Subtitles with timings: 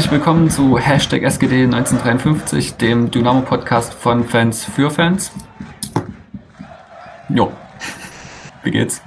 [0.00, 5.30] herzlich willkommen zu Hashtag SGD 1953, dem Dynamo-Podcast von Fans für Fans.
[7.28, 7.52] Jo,
[8.62, 9.02] wie geht's?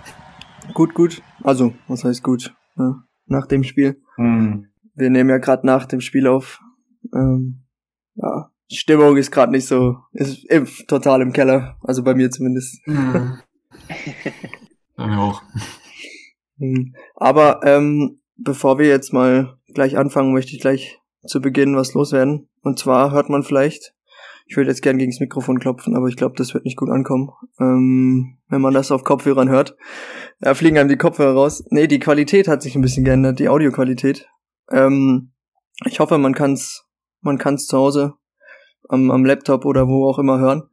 [0.76, 1.24] Gut, gut.
[1.44, 2.56] Also, was heißt gut?
[2.78, 4.04] Ja, nach dem Spiel.
[4.18, 4.68] Hm.
[4.94, 6.62] Wir nehmen ja gerade nach dem Spiel auf.
[7.12, 7.64] Ähm,
[8.14, 11.76] ja, Stimmung ist gerade nicht so, ist im, total im Keller.
[11.82, 12.86] Also bei mir zumindest.
[12.86, 13.40] Hm.
[14.96, 15.41] bei mir auch.
[16.60, 16.94] Hm.
[17.16, 22.49] Aber ähm, bevor wir jetzt mal gleich anfangen, möchte ich gleich zu Beginn was loswerden.
[22.62, 23.93] Und zwar hört man vielleicht,
[24.46, 27.32] ich würde jetzt gern gegens Mikrofon klopfen, aber ich glaube, das wird nicht gut ankommen,
[27.60, 29.76] ähm, wenn man das auf Kopfhörern hört.
[30.40, 31.63] Da fliegen einem die Kopfhörer raus.
[31.70, 34.27] Nee, die Qualität hat sich ein bisschen geändert, die Audioqualität.
[34.71, 35.32] Ähm,
[35.85, 36.85] ich hoffe, man kann's,
[37.21, 38.13] man kann's zu Hause
[38.90, 40.63] am, am Laptop oder wo auch immer hören.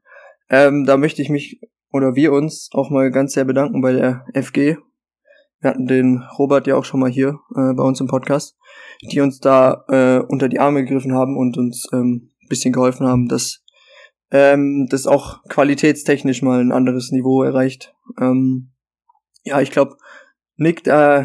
[0.48, 1.60] Ähm, da möchte ich mich
[1.92, 4.76] oder wir uns auch mal ganz sehr bedanken bei der FG,
[5.60, 8.56] wir hatten den Robert ja auch schon mal hier äh, bei uns im Podcast,
[9.02, 13.28] die uns da äh, unter die Arme gegriffen haben und uns ähm, bisschen geholfen haben,
[13.28, 13.62] dass
[14.30, 17.94] ähm, das auch qualitätstechnisch mal ein anderes Niveau erreicht.
[18.18, 18.72] Ähm,
[19.44, 19.96] ja, ich glaube,
[20.56, 21.24] Nick äh,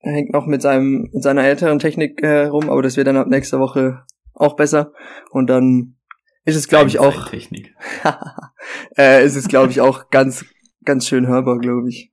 [0.00, 3.28] hängt noch mit seinem mit seiner älteren Technik äh, rum, aber das wird dann ab
[3.28, 4.92] nächster Woche auch besser
[5.30, 5.96] und dann
[6.44, 7.74] ist es glaube ich auch Technik.
[8.96, 10.44] äh, ist es glaube ich auch ganz
[10.84, 12.12] ganz schön hörbar, glaube ich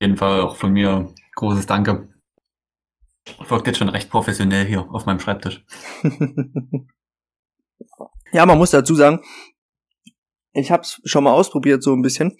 [0.00, 2.08] jeden Fall auch von mir großes Danke.
[3.48, 5.64] Wirkt jetzt schon recht professionell hier auf meinem Schreibtisch.
[8.32, 9.20] ja, man muss dazu sagen,
[10.52, 12.36] ich habe es schon mal ausprobiert so ein bisschen.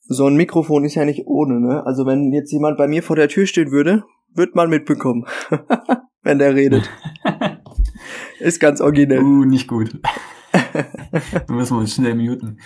[0.00, 1.84] So ein Mikrofon ist ja nicht ohne, ne?
[1.84, 4.04] Also wenn jetzt jemand bei mir vor der Tür stehen würde,
[4.34, 5.26] wird man mitbekommen,
[6.22, 6.88] wenn der redet.
[8.38, 9.22] ist ganz originell.
[9.22, 9.98] Uh, nicht gut.
[10.52, 12.58] da müssen wir uns schnell muten.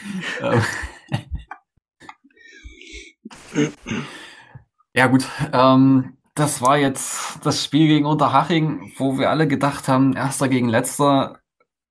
[4.95, 10.15] Ja gut, ähm, das war jetzt das Spiel gegen Unterhaching, wo wir alle gedacht haben,
[10.15, 11.41] erster gegen letzter,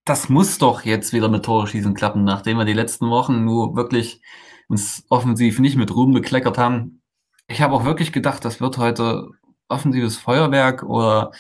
[0.05, 3.75] das muss doch jetzt wieder mit Tore schießen klappen, nachdem wir die letzten Wochen nur
[3.75, 4.21] wirklich
[4.67, 7.01] uns offensiv nicht mit Ruhm bekleckert haben.
[7.47, 9.29] Ich habe auch wirklich gedacht, das wird heute
[9.67, 11.31] offensives Feuerwerk oder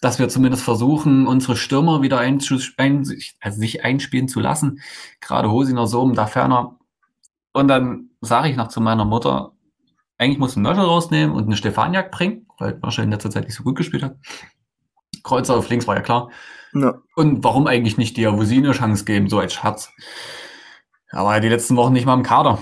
[0.00, 2.38] dass wir zumindest versuchen, unsere Stürmer wieder ein,
[3.40, 4.80] also sich einspielen zu lassen.
[5.20, 6.78] Gerade Hosiner Sohm, da ferner.
[7.56, 9.52] Und dann sage ich noch zu meiner Mutter,
[10.18, 13.54] eigentlich muss ein Möschel rausnehmen und eine Stefaniak bringen, weil Möschel in letzter Zeit nicht
[13.54, 14.18] so gut gespielt hat.
[15.22, 16.30] Kreuzer auf links war ja klar.
[16.74, 17.00] Ja.
[17.14, 19.90] Und warum eigentlich nicht Diabusi eine Chance geben, so als Schatz?
[21.08, 22.58] Er war ja die letzten Wochen nicht mal im Kader.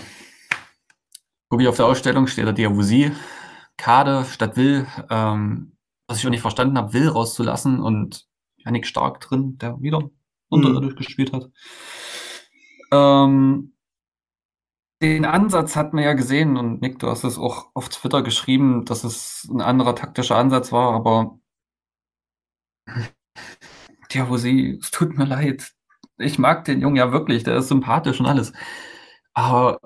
[1.48, 3.10] Gucke ich auf der Ausstellung, steht da Diabusi,
[3.76, 5.72] Kade statt Will, ähm,
[6.06, 8.26] was ich auch nicht verstanden habe, Will rauszulassen und
[8.58, 10.10] Janik Stark drin, der wieder mhm.
[10.50, 11.50] unterirdisch gespielt hat.
[12.92, 13.73] Ähm,
[15.02, 18.84] den Ansatz hat man ja gesehen und Nick, du hast es auch auf Twitter geschrieben,
[18.84, 21.38] dass es ein anderer taktischer Ansatz war, aber
[24.12, 25.72] ja, wo sie, es tut mir leid.
[26.18, 28.52] Ich mag den Jungen ja wirklich, der ist sympathisch und alles.
[29.34, 29.80] Aber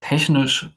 [0.00, 0.70] technisch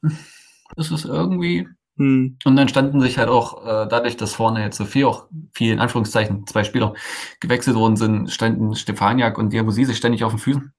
[0.78, 1.68] ist es irgendwie.
[1.98, 2.38] Hm.
[2.46, 5.74] Und dann standen sich halt auch, äh, dadurch, dass vorne jetzt so viel, auch viel
[5.74, 6.94] in Anführungszeichen, zwei Spieler
[7.40, 10.74] gewechselt worden sind, standen Stefaniak und Diabusi sich ständig auf den Füßen.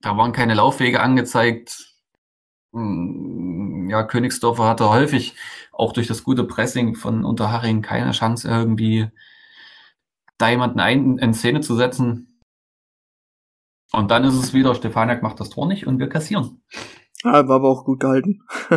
[0.00, 1.94] Da waren keine Laufwege angezeigt.
[2.72, 5.34] Hm, ja, Königsdorfer hatte häufig
[5.72, 9.10] auch durch das gute Pressing von Unterhaching keine Chance irgendwie
[10.38, 12.40] da jemanden ein, in Szene zu setzen.
[13.92, 16.62] Und dann ist es wieder, Stefaniak macht das Tor nicht und wir kassieren.
[17.24, 18.42] Ja, war aber auch gut gehalten.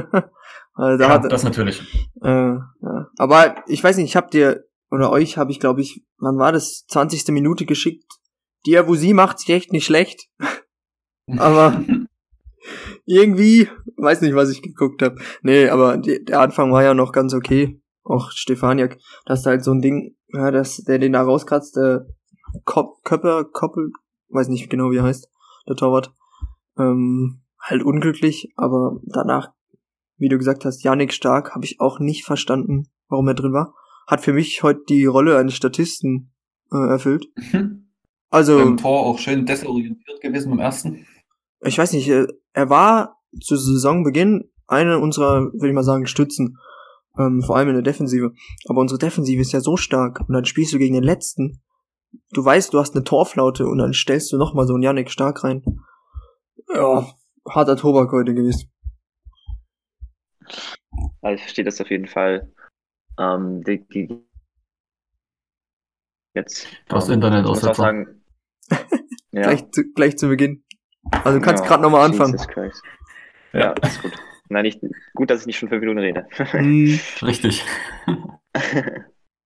[0.74, 1.82] also da ja, hat, das natürlich.
[2.22, 3.08] Äh, ja.
[3.18, 6.52] Aber ich weiß nicht, ich hab dir, oder euch habe ich, glaube ich, wann war
[6.52, 7.28] das, 20.
[7.28, 8.12] Minute geschickt.
[8.66, 10.28] Die Avusi macht sich echt nicht schlecht.
[11.38, 11.84] Aber
[13.06, 13.68] irgendwie,
[13.98, 15.18] weiß nicht, was ich geguckt habe.
[15.42, 17.82] Nee, aber die, der Anfang war ja noch ganz okay.
[18.04, 22.08] Auch Stefaniak, dass da halt so ein Ding, ja, dass der den da rauskratzt, der
[22.66, 23.92] Kop Köpper, Koppel,
[24.30, 25.30] weiß nicht genau wie er heißt,
[25.68, 26.14] der Torwart.
[26.78, 29.52] Ähm, halt unglücklich, aber danach,
[30.18, 33.76] wie du gesagt hast, Janik Stark, habe ich auch nicht verstanden, warum er drin war.
[34.08, 36.34] Hat für mich heute die Rolle eines Statisten
[36.72, 37.28] äh, erfüllt.
[37.36, 37.78] Mhm.
[38.34, 38.62] Also.
[38.62, 41.06] Im Tor auch schön desorientiert gewesen beim ersten
[41.64, 46.58] ich weiß nicht, äh, er war zu Saisonbeginn einer unserer, würde ich mal sagen, Stützen.
[47.18, 48.32] Ähm, vor allem in der Defensive.
[48.68, 50.22] Aber unsere Defensive ist ja so stark.
[50.22, 51.62] Und dann spielst du gegen den letzten.
[52.32, 55.44] Du weißt, du hast eine Torflaute und dann stellst du nochmal so einen Yannick stark
[55.44, 55.64] rein.
[56.74, 57.06] Ja,
[57.48, 58.72] harter Tobak heute gewesen.
[61.22, 62.52] Also ich verstehe das auf jeden Fall.
[63.18, 64.26] Ähm, die, die,
[66.34, 66.68] jetzt.
[66.88, 68.24] Das ähm, Internet aus der sagen,
[69.32, 69.42] ja.
[69.42, 70.64] gleich, zu, gleich zu Beginn.
[71.24, 72.38] Also du kannst ja, gerade nochmal anfangen.
[73.54, 73.60] Ja.
[73.60, 74.14] ja, ist gut.
[74.50, 74.82] Nein, nicht,
[75.14, 76.28] gut, dass ich nicht schon fünf Minuten rede.
[76.32, 77.00] Hm.
[77.22, 77.66] Richtig.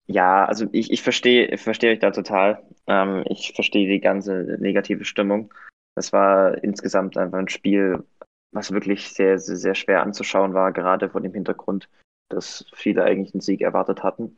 [0.07, 2.63] Ja, also ich, ich verstehe ich verstehe euch da total.
[2.87, 5.53] Ähm, ich verstehe die ganze negative Stimmung.
[5.95, 8.03] Das war insgesamt einfach ein Spiel,
[8.51, 11.89] was wirklich sehr, sehr, sehr schwer anzuschauen war, gerade vor dem Hintergrund,
[12.29, 14.35] dass viele eigentlich einen Sieg erwartet hatten.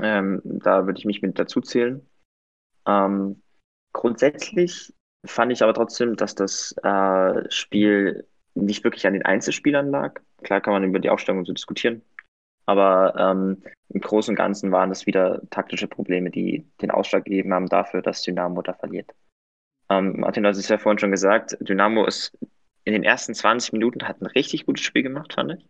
[0.00, 2.04] Ähm, da würde ich mich mit dazu zählen.
[2.86, 3.42] Ähm,
[3.92, 4.92] grundsätzlich
[5.24, 10.20] fand ich aber trotzdem, dass das äh, Spiel nicht wirklich an den Einzelspielern lag.
[10.42, 12.02] Klar kann man über die Aufstellung so diskutieren,
[12.66, 17.52] aber ähm, im Großen und Ganzen waren das wieder taktische Probleme, die den Ausschlag gegeben
[17.52, 19.10] haben dafür, dass Dynamo da verliert.
[19.88, 22.36] Ähm, Martin, du hast es ja vorhin schon gesagt, Dynamo ist
[22.84, 25.66] in den ersten 20 Minuten hat ein richtig gutes Spiel gemacht, fand ich.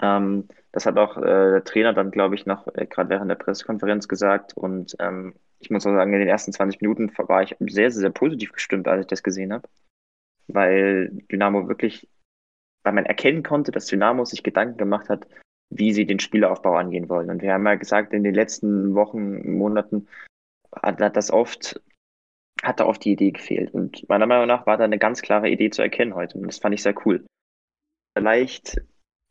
[0.00, 3.36] Ähm, das hat auch äh, der Trainer dann, glaube ich, noch äh, gerade während der
[3.36, 4.56] Pressekonferenz gesagt.
[4.56, 8.00] Und ähm, ich muss auch sagen, in den ersten 20 Minuten war ich sehr, sehr,
[8.00, 9.68] sehr positiv gestimmt, als ich das gesehen habe.
[10.48, 12.08] Weil Dynamo wirklich,
[12.82, 15.26] weil man erkennen konnte, dass Dynamo sich Gedanken gemacht hat,
[15.70, 17.30] wie sie den Spielaufbau angehen wollen.
[17.30, 20.08] Und wir haben ja gesagt, in den letzten Wochen, Monaten
[20.74, 21.80] hat, hat das oft,
[22.62, 23.72] hat da oft die Idee gefehlt.
[23.72, 26.38] Und meiner Meinung nach war da eine ganz klare Idee zu erkennen heute.
[26.38, 27.24] Und das fand ich sehr cool.
[28.18, 28.82] Leicht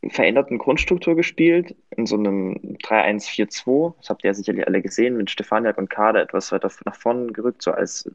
[0.09, 3.95] veränderten Grundstruktur gespielt, in so einem 3-1-4-2.
[3.97, 7.31] Das habt ihr ja sicherlich alle gesehen, mit Stefaniak und Kader etwas weiter nach vorne
[7.31, 8.09] gerückt, so als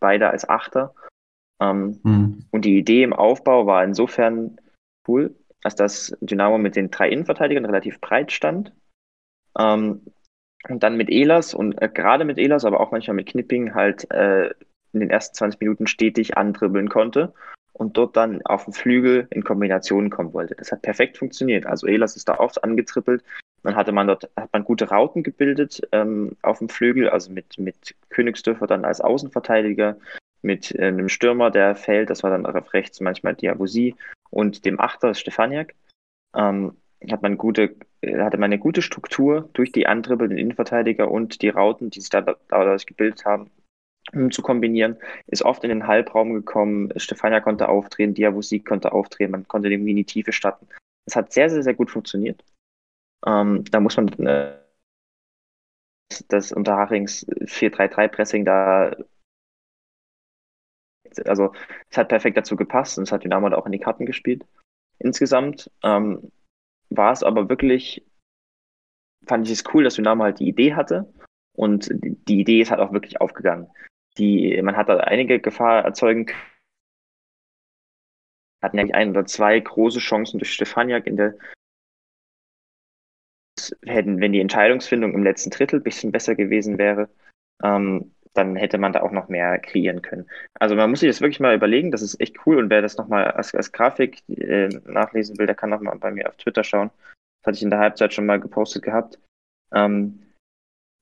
[0.00, 0.94] beide als Achter.
[1.60, 2.44] Ähm, mhm.
[2.50, 4.58] Und die Idee im Aufbau war insofern
[5.06, 8.72] cool, als dass Dynamo mit den drei Innenverteidigern relativ breit stand.
[9.58, 10.02] Ähm,
[10.68, 14.10] und dann mit Elas und äh, gerade mit Elas, aber auch manchmal mit Knipping halt
[14.10, 14.50] äh,
[14.92, 17.34] in den ersten 20 Minuten stetig andribbeln konnte
[17.76, 20.54] und dort dann auf den Flügel in Kombination kommen wollte.
[20.54, 21.66] Das hat perfekt funktioniert.
[21.66, 23.22] Also Elas ist da oft angetrippelt.
[23.62, 27.58] Dann hatte man dort hat man gute Rauten gebildet ähm, auf dem Flügel, also mit,
[27.58, 29.96] mit Königsdörfer dann als Außenverteidiger,
[30.40, 33.94] mit äh, einem Stürmer, der fällt, das war dann auf rechts manchmal Diabusi
[34.30, 35.74] und dem Achter Stefaniak.
[36.34, 36.76] Ähm,
[37.10, 41.50] hat man gute, äh, hatte man eine gute Struktur durch die andribbelnden Innenverteidiger und die
[41.50, 43.50] Rauten, die sich da dadurch gebildet haben,
[44.30, 46.92] zu kombinieren, ist oft in den Halbraum gekommen.
[46.96, 50.68] Stefania konnte aufdrehen, Diabusi konnte aufdrehen, man konnte dem in die Tiefe starten.
[51.06, 52.44] Das hat sehr, sehr, sehr gut funktioniert.
[53.26, 54.58] Ähm, da muss man äh,
[56.28, 58.96] das unter Harings 4-3-3-Pressing da
[61.24, 61.52] also
[61.88, 64.44] es hat perfekt dazu gepasst und es hat Dynamo da auch in die Karten gespielt.
[64.98, 66.30] Insgesamt ähm,
[66.90, 68.04] war es aber wirklich,
[69.26, 71.10] fand ich es cool, dass Dynamo halt die Idee hatte
[71.54, 73.70] und die Idee ist halt auch wirklich aufgegangen
[74.18, 76.40] die, man hat da einige Gefahr erzeugen können.
[78.62, 81.36] Hatten eigentlich ein oder zwei große Chancen durch Stefaniak in der
[83.84, 87.08] hätten, wenn die Entscheidungsfindung im letzten Drittel ein bisschen besser gewesen wäre,
[87.62, 90.28] ähm, dann hätte man da auch noch mehr kreieren können.
[90.54, 92.96] Also man muss sich das wirklich mal überlegen, das ist echt cool und wer das
[92.96, 96.90] nochmal als, als Grafik äh, nachlesen will, der kann nochmal bei mir auf Twitter schauen.
[97.40, 99.18] Das hatte ich in der Halbzeit schon mal gepostet gehabt.
[99.72, 100.25] Ähm,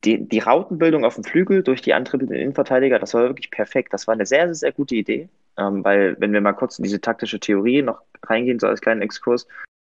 [0.04, 3.92] die, die Rautenbildung auf dem Flügel durch die antribbelnden Innenverteidiger, das war wirklich perfekt.
[3.92, 5.28] Das war eine sehr, sehr, sehr gute Idee.
[5.56, 9.02] Ähm, weil, wenn wir mal kurz in diese taktische Theorie noch reingehen, so als kleinen
[9.02, 9.46] Exkurs,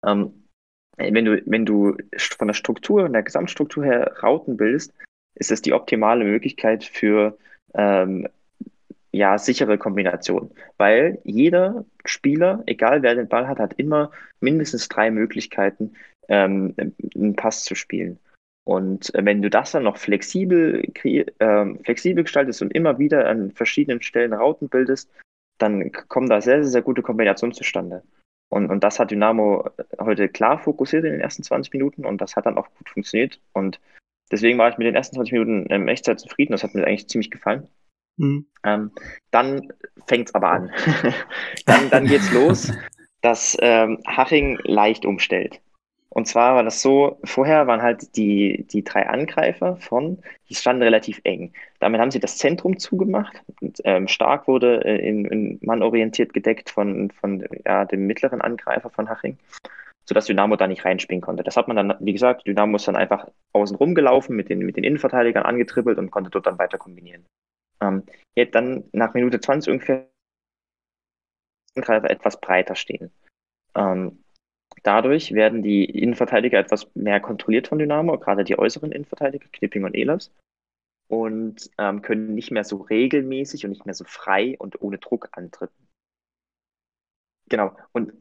[0.05, 0.33] ähm,
[0.97, 1.97] wenn du, wenn du
[2.37, 4.93] von der Struktur, von der Gesamtstruktur her Rauten bildest,
[5.35, 7.37] ist das die optimale Möglichkeit für
[7.73, 8.27] ähm,
[9.11, 10.51] ja, sichere Kombination.
[10.77, 15.93] Weil jeder Spieler, egal wer den Ball hat, hat immer mindestens drei Möglichkeiten,
[16.27, 16.75] ähm,
[17.15, 18.19] einen Pass zu spielen.
[18.65, 23.51] Und äh, wenn du das dann noch flexibel, äh, flexibel gestaltest und immer wieder an
[23.51, 25.09] verschiedenen Stellen Rauten bildest,
[25.57, 28.03] dann kommen da sehr, sehr, sehr gute Kombinationen zustande.
[28.49, 32.35] Und, und das hat Dynamo heute klar fokussiert in den ersten 20 Minuten und das
[32.35, 33.39] hat dann auch gut funktioniert.
[33.53, 33.79] Und
[34.31, 36.51] deswegen war ich mit den ersten 20 Minuten ähm, echt sehr zufrieden.
[36.51, 37.67] Das hat mir eigentlich ziemlich gefallen.
[38.17, 38.45] Mhm.
[38.63, 38.91] Ähm,
[39.31, 39.73] dann
[40.05, 40.71] fängt es aber an.
[41.65, 42.71] dann, dann es los,
[43.21, 45.59] dass ähm, Haching leicht umstellt.
[46.15, 50.83] Und zwar war das so, vorher waren halt die, die drei Angreifer von, die standen
[50.83, 51.53] relativ eng.
[51.79, 53.41] Damit haben sie das Zentrum zugemacht.
[53.61, 58.91] Und, ähm, Stark wurde äh, in, in mannorientiert gedeckt von, von ja, dem mittleren Angreifer
[58.91, 59.39] von Haching,
[60.05, 61.41] sodass Dynamo da nicht reinspielen konnte.
[61.41, 64.77] Das hat man dann, wie gesagt, Dynamo ist dann einfach außen rumgelaufen, mit den, mit
[64.77, 67.25] den Innenverteidigern angetribbelt und konnte dort dann weiter kombinieren.
[67.81, 68.03] Ähm,
[68.35, 70.07] jetzt dann nach Minute 20 ungefähr
[71.75, 73.11] Angreifer etwas breiter stehen.
[73.75, 74.22] Ähm,
[74.83, 79.95] Dadurch werden die Innenverteidiger etwas mehr kontrolliert von Dynamo, gerade die äußeren Innenverteidiger, Knipping und
[79.95, 80.31] Ehlers,
[81.07, 85.29] und ähm, können nicht mehr so regelmäßig und nicht mehr so frei und ohne Druck
[85.31, 85.87] antreten.
[87.49, 87.75] Genau.
[87.93, 88.13] Und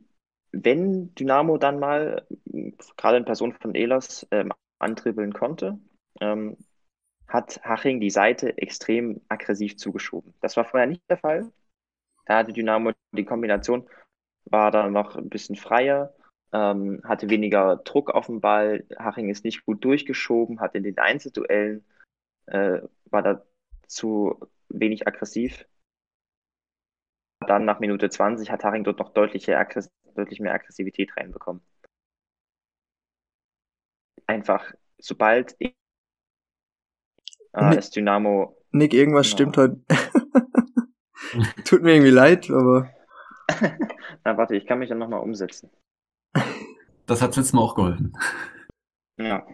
[0.53, 2.27] wenn Dynamo dann mal,
[2.97, 5.79] gerade in Person von Ehlers, ähm, antribbeln konnte,
[6.21, 6.57] ähm,
[7.29, 10.35] hat Haching die Seite extrem aggressiv zugeschoben.
[10.41, 11.51] Das war vorher nicht der Fall.
[12.27, 13.89] Da hatte Dynamo die Kombination,
[14.45, 16.15] war dann noch ein bisschen freier
[16.53, 18.85] ähm, hatte weniger Druck auf den Ball.
[18.99, 21.85] Haching ist nicht gut durchgeschoben, hat in den Einzelduellen,
[22.47, 23.45] äh, war da
[23.87, 25.67] zu wenig aggressiv.
[27.47, 31.63] Dann nach Minute 20 hat Haching dort noch deutlich, deutlich mehr Aggressivität reinbekommen.
[34.27, 35.73] Einfach, sobald äh,
[37.53, 38.57] das Dynamo.
[38.71, 39.33] Nick, irgendwas ja.
[39.33, 39.81] stimmt heute.
[41.65, 42.91] Tut mir irgendwie leid, aber.
[44.25, 45.71] Na, warte, ich kann mich dann nochmal umsetzen.
[47.07, 48.13] Das hat letztes Mal auch geholfen.
[49.19, 49.47] Ja.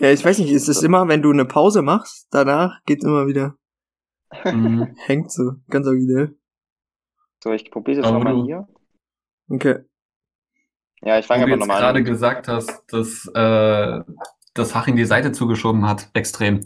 [0.00, 3.26] Ja, ich weiß nicht, ist es immer, wenn du eine Pause machst, danach geht's immer
[3.26, 3.56] wieder.
[4.44, 4.94] Mhm.
[5.06, 6.36] Hängt so, ganz originell.
[7.42, 8.68] So, ich probiere es nochmal hier.
[9.48, 9.80] Okay.
[11.02, 11.82] Ja, ich fange aber nochmal an.
[11.82, 14.00] gerade gesagt hast, dass, äh,
[14.54, 16.60] dass Haching die Seite zugeschoben hat, extrem.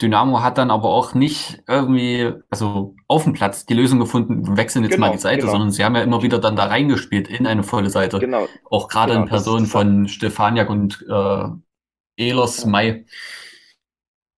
[0.00, 4.84] Dynamo hat dann aber auch nicht irgendwie, also auf dem Platz die Lösung gefunden, wechseln
[4.84, 5.52] jetzt genau, mal die Seite, genau.
[5.52, 8.18] sondern sie haben ja immer wieder dann da reingespielt in eine volle Seite.
[8.18, 8.46] Genau.
[8.70, 11.48] Auch gerade genau, in Person von Stefaniak und äh,
[12.16, 12.68] Elos ja.
[12.68, 13.04] Mai.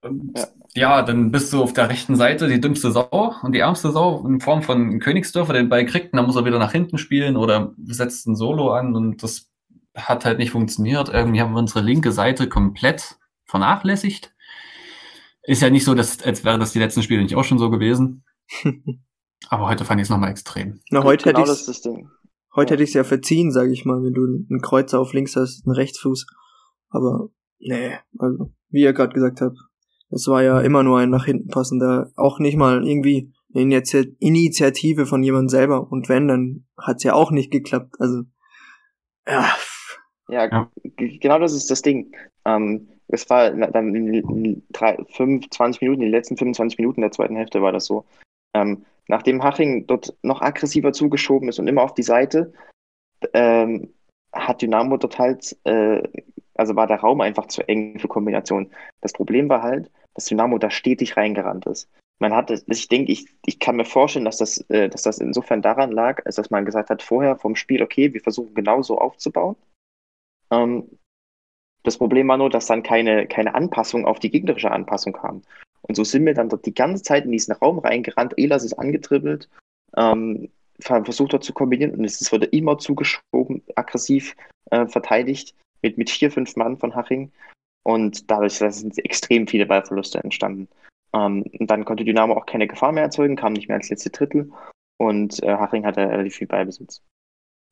[0.02, 0.46] Und ja.
[0.74, 1.02] ja.
[1.02, 4.40] dann bist du auf der rechten Seite die dümmste Sau und die ärmste Sau in
[4.40, 7.72] Form von Königsdörfer, den Ball kriegt, und dann muss er wieder nach hinten spielen oder
[7.84, 9.48] setzt ein Solo an und das
[9.94, 11.08] hat halt nicht funktioniert.
[11.08, 14.31] Irgendwie haben wir unsere linke Seite komplett vernachlässigt
[15.42, 17.70] ist ja nicht so, dass, als wäre das die letzten Spiele nicht auch schon so
[17.70, 18.24] gewesen.
[19.48, 20.80] Aber heute fand ich es nochmal extrem.
[20.90, 22.74] Na, heute genau hätte ich es heute ja.
[22.74, 25.74] hätte ich ja verziehen, sage ich mal, wenn du einen Kreuzer auf links hast, einen
[25.74, 26.26] Rechtsfuß.
[26.90, 29.58] Aber nee, also wie ihr gerade gesagt habt,
[30.10, 33.82] es war ja immer nur ein nach hinten passender, auch nicht mal irgendwie eine
[34.18, 35.90] Initiative von jemand selber.
[35.90, 37.96] Und wenn, dann hat's ja auch nicht geklappt.
[37.98, 38.22] Also
[39.26, 39.54] ja.
[40.28, 40.70] Ja, ja.
[41.20, 42.12] genau das ist das Ding.
[42.44, 47.12] Ähm, es war dann in drei, fünf, 20 Minuten, in den letzten 25 Minuten der
[47.12, 48.04] zweiten Hälfte war das so.
[48.54, 52.52] Ähm, nachdem Haching dort noch aggressiver zugeschoben ist und immer auf die Seite,
[53.34, 53.92] ähm,
[54.32, 56.02] hat Dynamo dort halt, äh,
[56.54, 58.72] also war der Raum einfach zu eng für Kombinationen.
[59.02, 61.90] Das Problem war halt, dass Dynamo da stetig reingerannt ist.
[62.18, 65.60] Man hat, ich denke, ich, ich kann mir vorstellen, dass das, äh, dass das insofern
[65.60, 69.56] daran lag, als dass man gesagt hat vorher vom Spiel, okay, wir versuchen genauso aufzubauen.
[70.50, 70.88] Ähm,
[71.82, 75.42] das Problem war nur, dass dann keine, keine Anpassung auf die gegnerische Anpassung kam.
[75.82, 78.34] Und so sind wir dann dort die ganze Zeit in diesen Raum reingerannt.
[78.36, 79.48] Elas ist angetribbelt,
[79.96, 80.48] ähm,
[80.80, 84.36] versucht dort zu kombinieren und es wurde immer zugeschoben, aggressiv
[84.70, 87.32] äh, verteidigt mit, mit vier, fünf Mann von Haching.
[87.84, 90.68] Und dadurch sind extrem viele Ballverluste entstanden.
[91.12, 94.10] Ähm, und dann konnte Dynamo auch keine Gefahr mehr erzeugen, kam nicht mehr als letzte
[94.10, 94.52] Drittel
[94.98, 97.02] und äh, Haching hatte relativ viel Ballbesitz.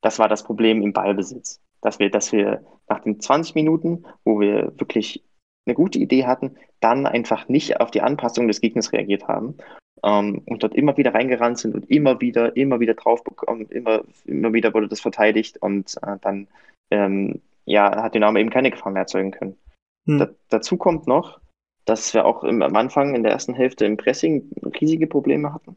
[0.03, 4.41] Das war das Problem im Ballbesitz dass wir, dass wir nach den 20 Minuten, wo
[4.41, 5.25] wir wirklich
[5.67, 9.57] eine gute Idee hatten, dann einfach nicht auf die Anpassung des Gegners reagiert haben
[10.03, 14.03] ähm, und dort immer wieder reingerannt sind und immer wieder, immer wieder drauf bekommen, immer,
[14.25, 16.49] immer wieder wurde das verteidigt und äh, dann
[16.91, 19.57] ähm, ja, hat Dynamo eben keine Gefahr mehr erzeugen können.
[20.07, 20.19] Hm.
[20.19, 21.41] Da, dazu kommt noch,
[21.85, 25.77] dass wir auch im, am Anfang in der ersten Hälfte im Pressing riesige Probleme hatten.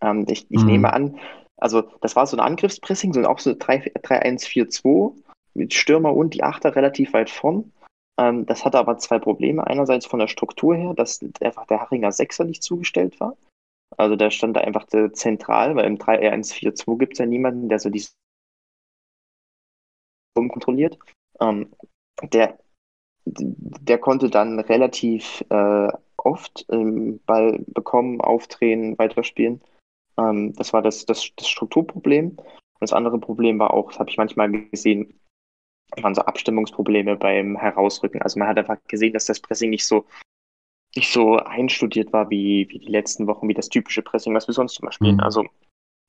[0.00, 0.66] Ähm, ich, ich hm.
[0.66, 1.18] nehme an,
[1.62, 5.14] also das war so ein Angriffspressing, so auch so 3-1-4-2
[5.54, 7.72] mit Stürmer und die Achter relativ weit vorn.
[8.18, 9.66] Ähm, das hatte aber zwei Probleme.
[9.66, 13.36] Einerseits von der Struktur her, dass einfach der Haringer Sechser nicht zugestellt war.
[13.96, 17.90] Also der stand da einfach zentral, weil im 3-1-4-2 gibt es ja niemanden, der so
[17.90, 18.04] die
[20.34, 20.98] kontrolliert.
[21.40, 21.70] Ähm,
[22.22, 22.58] der,
[23.24, 29.60] der konnte dann relativ äh, oft ähm, Ball bekommen, aufdrehen, weiterspielen.
[30.18, 32.30] Ähm, das war das, das, das Strukturproblem.
[32.30, 35.20] Und das andere Problem war auch, das habe ich manchmal gesehen,
[35.96, 38.22] waren so Abstimmungsprobleme beim Herausrücken.
[38.22, 40.06] Also man hat einfach gesehen, dass das Pressing nicht so
[40.96, 44.54] nicht so einstudiert war wie, wie die letzten Wochen, wie das typische Pressing, was wir
[44.54, 45.16] sonst immer spielen.
[45.16, 45.20] Mhm.
[45.20, 45.46] Also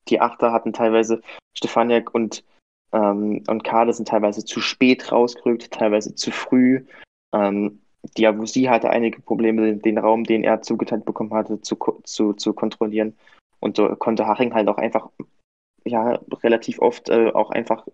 [0.08, 1.22] die Achter hatten teilweise
[1.54, 2.44] Stefaniak und,
[2.92, 6.84] ähm, und Kade sind teilweise zu spät rausgerückt, teilweise zu früh.
[7.32, 7.80] Ähm,
[8.18, 13.16] Diabusi hatte einige Probleme, den Raum, den er zugeteilt bekommen hatte, zu, zu, zu kontrollieren.
[13.64, 15.08] Und so konnte Haching halt auch einfach,
[15.86, 17.86] ja, relativ oft äh, auch einfach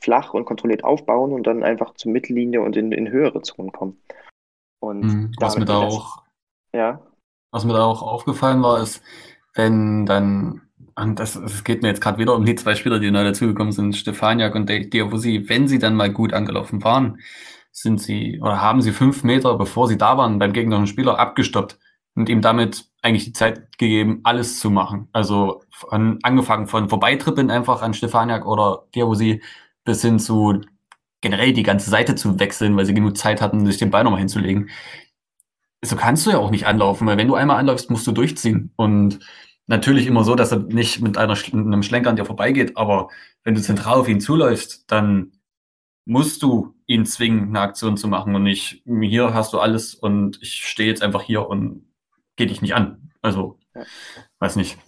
[0.00, 4.00] flach und kontrolliert aufbauen und dann einfach zur Mittellinie und in, in höhere Zonen kommen.
[4.82, 6.22] Und mhm, was mir da auch,
[6.74, 7.02] ja.
[7.52, 9.02] Was mir da auch aufgefallen war, ist,
[9.54, 10.62] wenn dann,
[10.96, 13.72] und das, das geht mir jetzt gerade wieder um die zwei Spieler, die neu dazugekommen
[13.72, 17.20] sind, Stefaniak und Diabusi, wenn sie dann mal gut angelaufen waren,
[17.72, 21.78] sind sie oder haben sie fünf Meter, bevor sie da waren, beim gegnerischen Spieler abgestoppt
[22.14, 25.08] und ihm damit eigentlich die Zeit gegeben, alles zu machen.
[25.12, 29.42] Also von, angefangen von Vorbeitrippeln einfach an Stefaniak oder Diabosi
[29.84, 30.60] bis hin zu
[31.20, 34.20] generell die ganze Seite zu wechseln, weil sie genug Zeit hatten, sich den Ball nochmal
[34.20, 34.70] hinzulegen.
[35.82, 38.72] So kannst du ja auch nicht anlaufen, weil wenn du einmal anläufst, musst du durchziehen.
[38.76, 39.20] Und
[39.66, 43.08] natürlich immer so, dass er nicht mit einer, einem Schlenker an dir vorbeigeht, aber
[43.44, 45.32] wenn du zentral auf ihn zuläufst, dann
[46.06, 50.38] musst du ihn zwingen, eine Aktion zu machen und nicht, hier hast du alles und
[50.42, 51.84] ich stehe jetzt einfach hier und
[52.40, 53.10] geh dich nicht an.
[53.20, 53.82] Also, ja.
[54.38, 54.78] weiß nicht.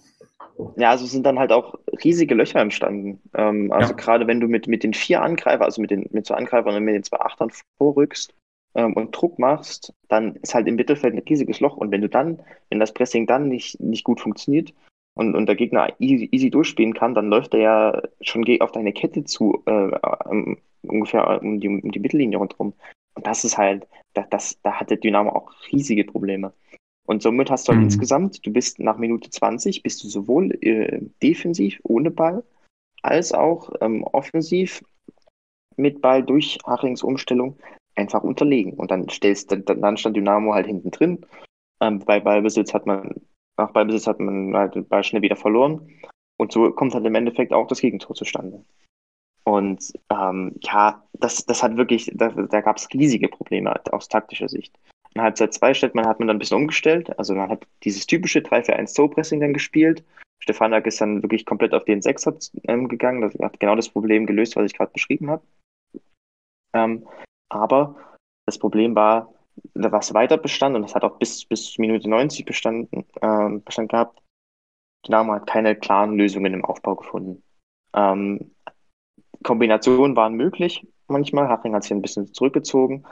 [0.76, 3.20] Ja, also sind dann halt auch riesige Löcher entstanden.
[3.34, 3.96] Ähm, also ja.
[3.96, 6.84] gerade wenn du mit, mit den vier Angreifern, also mit den mit zwei Angreifern und
[6.84, 8.34] mit den zwei Achtern vorrückst
[8.74, 11.76] ähm, und Druck machst, dann ist halt im Mittelfeld ein riesiges Loch.
[11.76, 12.40] Und wenn du dann,
[12.70, 14.72] wenn das Pressing dann nicht, nicht gut funktioniert
[15.14, 18.94] und, und der Gegner easy, easy durchspielen kann, dann läuft er ja schon auf deine
[18.94, 19.90] Kette zu, äh,
[20.24, 22.72] um, ungefähr um die, um die Mittellinie rundherum.
[23.14, 26.52] Und das ist halt, da, das, da hat der Dynamo auch riesige Probleme.
[27.06, 27.86] Und somit hast du halt mhm.
[27.86, 32.44] insgesamt, du bist nach Minute 20, bist du sowohl äh, defensiv ohne Ball,
[33.02, 34.82] als auch ähm, offensiv
[35.76, 37.56] mit Ball durch Hachings Umstellung
[37.96, 38.74] einfach unterlegen.
[38.74, 41.26] Und dann stellst dann, dann stand Dynamo halt hinten drin.
[41.80, 43.20] Ähm, bei Ballbesitz hat man,
[43.56, 45.88] nach Ballbesitz hat man halt den Ball schnell wieder verloren.
[46.38, 48.64] Und so kommt halt im Endeffekt auch das Gegentor zustande.
[49.44, 54.48] Und ähm, ja, das, das hat wirklich, da, da gab es riesige Probleme aus taktischer
[54.48, 54.78] Sicht.
[55.14, 57.16] In Halbzeit 2 stellt man, hat man dann ein bisschen umgestellt.
[57.18, 60.04] Also man hat dieses typische 3-4-1-Zo-Pressing dann gespielt.
[60.40, 63.20] Stefanak ist dann wirklich komplett auf den Sechser ähm, gegangen.
[63.20, 65.44] Das hat genau das Problem gelöst, was ich gerade beschrieben habe.
[66.74, 67.06] Ähm,
[67.50, 67.96] aber
[68.46, 69.32] das Problem war,
[69.74, 74.20] was weiter bestand, und das hat auch bis, bis Minute 90 bestanden, äh, Bestand gehabt,
[75.06, 77.42] Dynamo hat keine klaren Lösungen im Aufbau gefunden.
[77.94, 78.54] Ähm,
[79.42, 81.48] Kombinationen waren möglich manchmal.
[81.48, 83.04] Haching hat sich ein bisschen zurückgezogen,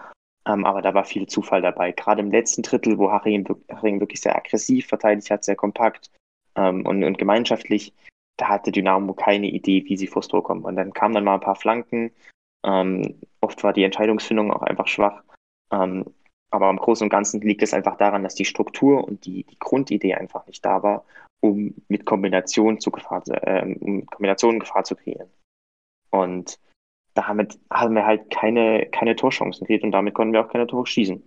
[0.47, 1.93] ähm, aber da war viel Zufall dabei.
[1.93, 6.11] Gerade im letzten Drittel, wo Haching, Haching wirklich sehr aggressiv verteidigt hat, sehr kompakt
[6.57, 7.93] ähm, und, und gemeinschaftlich,
[8.37, 10.65] da hatte Dynamo keine Idee, wie sie vors Tor kommen.
[10.65, 12.11] Und dann kamen dann mal ein paar Flanken.
[12.65, 15.23] Ähm, oft war die Entscheidungsfindung auch einfach schwach.
[15.73, 16.07] Ähm,
[16.51, 19.59] aber im Großen und Ganzen liegt es einfach daran, dass die Struktur und die, die
[19.59, 21.05] Grundidee einfach nicht da war,
[21.41, 25.29] um mit Kombinationen Gefahr, äh, um Kombinationen Gefahr zu kreieren.
[26.11, 26.59] Und
[27.15, 30.87] damit haben wir halt keine, keine Torchancen gekriegt und damit konnten wir auch keine Tore
[30.87, 31.23] schießen.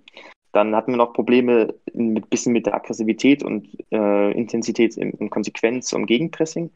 [0.54, 5.94] Dann hatten wir noch Probleme mit bisschen mit der Aggressivität und äh, Intensität und Konsequenz
[5.94, 6.72] und Gegenpressing.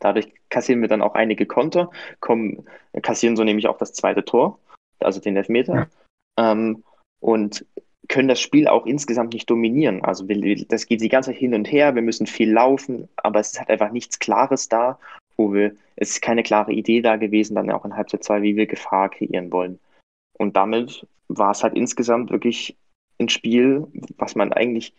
[0.00, 1.90] Dadurch kassieren wir dann auch einige Konter,
[2.20, 2.66] kommen,
[3.02, 4.58] kassieren so nämlich auch das zweite Tor,
[4.98, 5.88] also den Elfmeter,
[6.38, 6.52] ja.
[6.52, 6.84] ähm,
[7.20, 7.66] und
[8.08, 10.04] können das Spiel auch insgesamt nicht dominieren.
[10.04, 10.24] Also
[10.68, 13.58] das geht die ganze Zeit hin und her, wir müssen viel laufen, aber es ist
[13.60, 14.98] halt einfach nichts Klares da
[15.40, 18.56] wo wir, es ist keine klare Idee da gewesen, dann auch in Halbzeit 2, wie
[18.56, 19.80] wir Gefahr kreieren wollen.
[20.38, 22.76] Und damit war es halt insgesamt wirklich
[23.18, 23.86] ein Spiel,
[24.18, 24.94] was man eigentlich,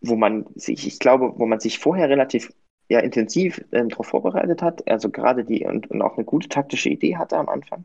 [0.00, 2.52] wo man sich, ich glaube, wo man sich vorher relativ
[2.88, 6.88] ja, intensiv ähm, darauf vorbereitet hat, also gerade die und, und, auch eine gute taktische
[6.88, 7.84] Idee hatte am Anfang.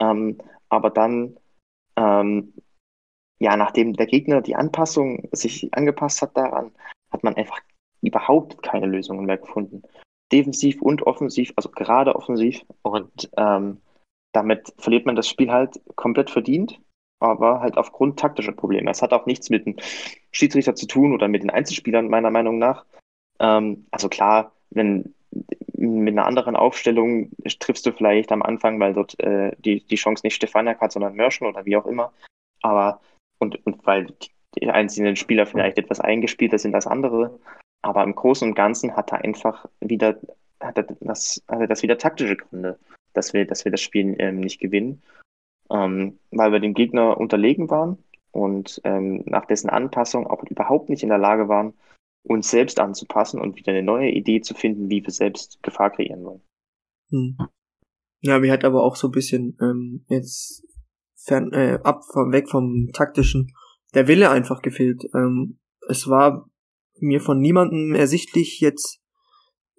[0.00, 0.38] Ähm,
[0.70, 1.36] aber dann,
[1.96, 2.54] ähm,
[3.38, 6.72] ja, nachdem der Gegner die Anpassung sich angepasst hat daran,
[7.10, 7.60] hat man einfach
[8.00, 9.82] überhaupt keine Lösungen mehr gefunden
[10.34, 12.60] defensiv und offensiv, also gerade offensiv.
[12.82, 13.78] Und ähm,
[14.32, 16.80] damit verliert man das Spiel halt komplett verdient,
[17.20, 18.90] aber halt aufgrund taktischer Probleme.
[18.90, 19.76] Es hat auch nichts mit dem
[20.32, 22.84] Schiedsrichter zu tun oder mit den Einzelspielern, meiner Meinung nach.
[23.38, 25.14] Ähm, also klar, wenn
[25.76, 30.26] mit einer anderen Aufstellung triffst du vielleicht am Anfang, weil dort äh, die, die Chance
[30.26, 32.12] nicht Stefanak hat, sondern Mörschen oder wie auch immer.
[32.62, 33.00] Aber
[33.38, 34.06] und, und weil
[34.56, 37.38] die einzelnen Spieler vielleicht etwas eingespielter sind als andere.
[37.84, 40.18] Aber im Großen und Ganzen hat er einfach wieder,
[40.58, 42.78] hat er das, hat er das wieder taktische Gründe,
[43.12, 45.02] dass wir, dass wir das Spiel ähm, nicht gewinnen.
[45.70, 47.98] Ähm, weil wir dem Gegner unterlegen waren
[48.32, 51.74] und ähm, nach dessen Anpassung auch überhaupt nicht in der Lage waren,
[52.22, 56.24] uns selbst anzupassen und wieder eine neue Idee zu finden, wie wir selbst Gefahr kreieren
[56.24, 56.42] wollen.
[57.10, 57.36] Hm.
[58.20, 60.66] Ja, mir hat aber auch so ein bisschen ähm, jetzt
[61.16, 63.52] fern, äh, ab weg vom taktischen
[63.92, 65.04] der Wille einfach gefehlt.
[65.14, 66.48] Ähm, es war
[67.04, 69.00] mir von niemandem ersichtlich jetzt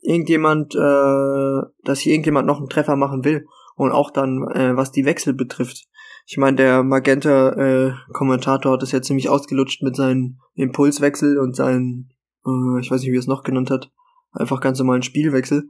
[0.02, 3.46] irgendjemand, äh, dass hier irgendjemand noch einen Treffer machen will.
[3.76, 5.86] Und auch dann, äh, was die Wechsel betrifft.
[6.26, 12.14] Ich meine, der Magenta-Kommentator äh, hat es ja ziemlich ausgelutscht mit seinen Impulswechsel und seinen,
[12.46, 13.92] äh, ich weiß nicht, wie er es noch genannt hat,
[14.32, 15.70] einfach ganz normalen Spielwechsel.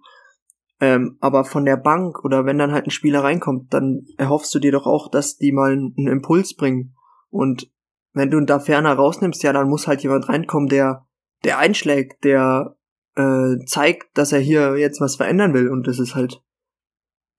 [0.79, 4.59] Ähm, aber von der Bank oder wenn dann halt ein Spieler reinkommt, dann erhoffst du
[4.59, 6.95] dir doch auch, dass die mal einen Impuls bringen.
[7.29, 7.71] Und
[8.13, 11.05] wenn du da ferner rausnimmst, ja, dann muss halt jemand reinkommen, der
[11.43, 12.75] der einschlägt, der
[13.15, 16.41] äh, zeigt, dass er hier jetzt was verändern will und das ist halt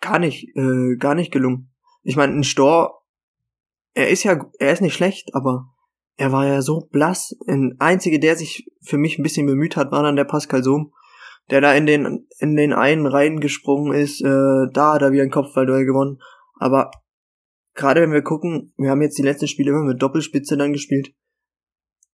[0.00, 1.72] gar nicht, äh, gar nicht gelungen.
[2.02, 3.02] Ich meine, ein Stor,
[3.94, 5.66] er ist ja, er ist nicht schlecht, aber
[6.16, 7.36] er war ja so blass.
[7.46, 10.92] Ein einzige, der sich für mich ein bisschen bemüht hat, war dann der Pascal Sohm,
[11.50, 14.22] der da in den in den einen reingesprungen ist.
[14.22, 16.18] Äh, da hat er wieder ein Kopfballduell gewonnen.
[16.58, 16.90] Aber
[17.74, 21.14] gerade wenn wir gucken, wir haben jetzt die letzten Spiele immer mit Doppelspitze dann gespielt.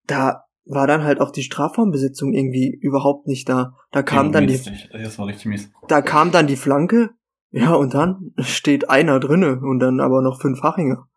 [0.07, 3.75] Da war dann halt auch die Strafraumbesetzung irgendwie überhaupt nicht da.
[3.91, 4.59] Da kam ja, dann die,
[4.91, 5.71] das war richtig mies.
[5.87, 7.11] da kam dann die Flanke
[7.51, 11.07] Ja, und dann steht einer drinne und dann aber noch fünf Hachinger.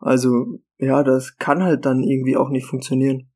[0.00, 3.30] Also, ja, das kann halt dann irgendwie auch nicht funktionieren.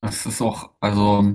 [0.00, 1.34] Das ist auch, also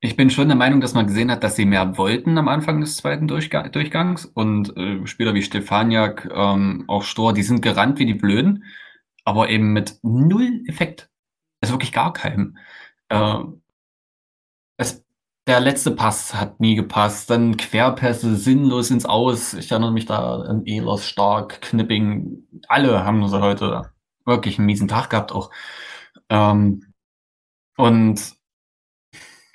[0.00, 2.80] ich bin schon der Meinung, dass man gesehen hat, dass sie mehr wollten am Anfang
[2.80, 8.00] des zweiten Durchga Durchgangs und äh, Spieler wie Stefaniak, ähm, auch Stor, die sind gerannt
[8.00, 8.64] wie die Blöden,
[9.24, 11.11] aber eben mit null Effekt.
[11.62, 12.58] Also wirklich gar keinem.
[13.08, 13.38] Äh,
[14.76, 15.04] es,
[15.46, 19.54] der letzte Pass hat nie gepasst, dann Querpässe sinnlos ins Aus.
[19.54, 22.46] Ich erinnere mich da an Elos, Stark, Knipping.
[22.68, 23.92] Alle haben sie heute
[24.26, 25.50] wirklich einen miesen Tag gehabt auch.
[26.28, 26.92] Ähm,
[27.76, 28.34] und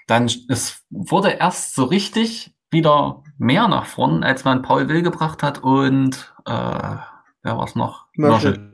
[0.08, 5.44] dann es wurde erst so richtig wieder mehr nach vorn, als man Paul Will gebracht
[5.44, 8.08] hat und äh, wer war es noch?
[8.16, 8.74] Merschel.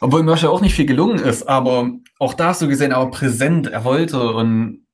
[0.00, 3.66] Obwohl Merschel auch nicht viel gelungen ist, aber auch da hast du gesehen, aber präsent,
[3.66, 4.86] er wollte und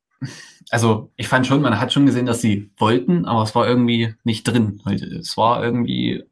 [0.70, 4.14] also ich fand schon, man hat schon gesehen, dass sie wollten, aber es war irgendwie
[4.24, 4.80] nicht drin.
[4.86, 6.24] Es war irgendwie.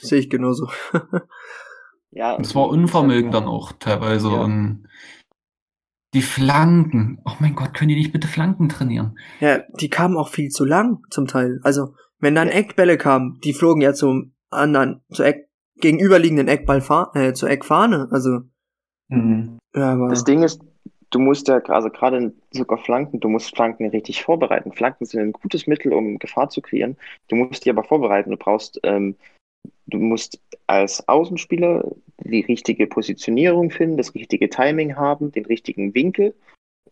[0.00, 0.70] Sehe ich genauso.
[2.10, 2.38] ja.
[2.38, 4.40] Es war Unvermögen dann auch teilweise ja.
[4.40, 4.88] und
[6.14, 7.20] die Flanken.
[7.26, 9.18] Oh mein Gott, können die nicht bitte Flanken trainieren?
[9.40, 11.60] Ja, die kamen auch viel zu lang zum Teil.
[11.62, 15.45] Also, wenn dann Eckbälle kamen, die flogen ja zum anderen, zur Eck,
[15.80, 16.82] gegenüberliegenden Eckball,
[17.14, 18.08] äh, zur Eckfahne.
[18.10, 18.40] Also,
[19.08, 19.58] mhm.
[19.74, 20.60] ja, aber das Ding ist,
[21.10, 24.72] du musst ja, also gerade sogar Flanken, du musst Flanken richtig vorbereiten.
[24.72, 26.96] Flanken sind ein gutes Mittel, um Gefahr zu kreieren.
[27.28, 28.30] Du musst die aber vorbereiten.
[28.30, 29.16] Du brauchst, ähm,
[29.86, 36.34] du musst als Außenspieler die richtige Positionierung finden, das richtige Timing haben, den richtigen Winkel.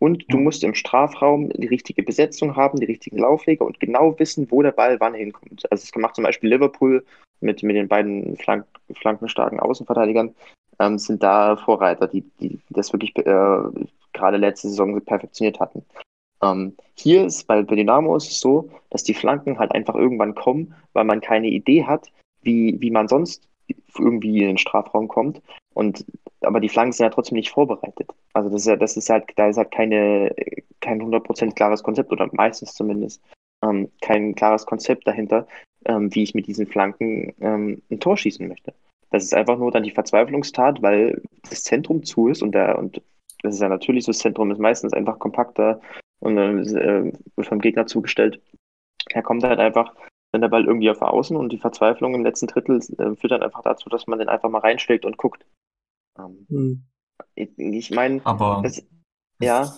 [0.05, 4.51] Und du musst im Strafraum die richtige Besetzung haben, die richtigen Laufleger und genau wissen,
[4.51, 5.65] wo der Ball wann hinkommt.
[5.71, 7.07] Also das macht zum Beispiel Liverpool
[7.41, 10.35] mit, mit den beiden Flank, flankenstarken Außenverteidigern,
[10.79, 15.83] ähm, sind da Vorreiter, die, die das wirklich äh, gerade letzte Saison perfektioniert hatten.
[16.43, 20.35] Ähm, hier ist bei, bei Dynamo ist es so, dass die Flanken halt einfach irgendwann
[20.35, 22.13] kommen, weil man keine Idee hat,
[22.43, 23.49] wie, wie man sonst
[23.99, 25.41] irgendwie in den Strafraum kommt.
[25.73, 26.05] Und
[26.41, 28.11] aber die Flanken sind ja trotzdem nicht vorbereitet.
[28.33, 30.35] Also das ist ja, das ist halt, da ist halt keine,
[30.81, 33.23] kein 100% klares Konzept, oder meistens zumindest,
[33.63, 35.47] ähm, kein klares Konzept dahinter,
[35.87, 38.75] ähm, wie ich mit diesen Flanken ähm, ein Tor schießen möchte.
[39.11, 43.01] Das ist einfach nur dann die Verzweiflungstat, weil das Zentrum zu ist und der, und
[43.43, 45.81] das ist ja natürlich so, das Zentrum ist meistens einfach kompakter
[46.21, 48.41] und äh, wird vom Gegner zugestellt.
[49.11, 49.95] Er kommt halt einfach
[50.35, 53.45] wenn der Ball irgendwie auf Außen und die Verzweiflung im letzten Drittel äh, führt dann
[53.45, 55.47] einfach dazu, dass man den einfach mal reinschlägt und guckt.
[56.19, 56.85] Ähm, hm.
[57.35, 58.83] Ich, ich meine, aber das,
[59.41, 59.73] ja.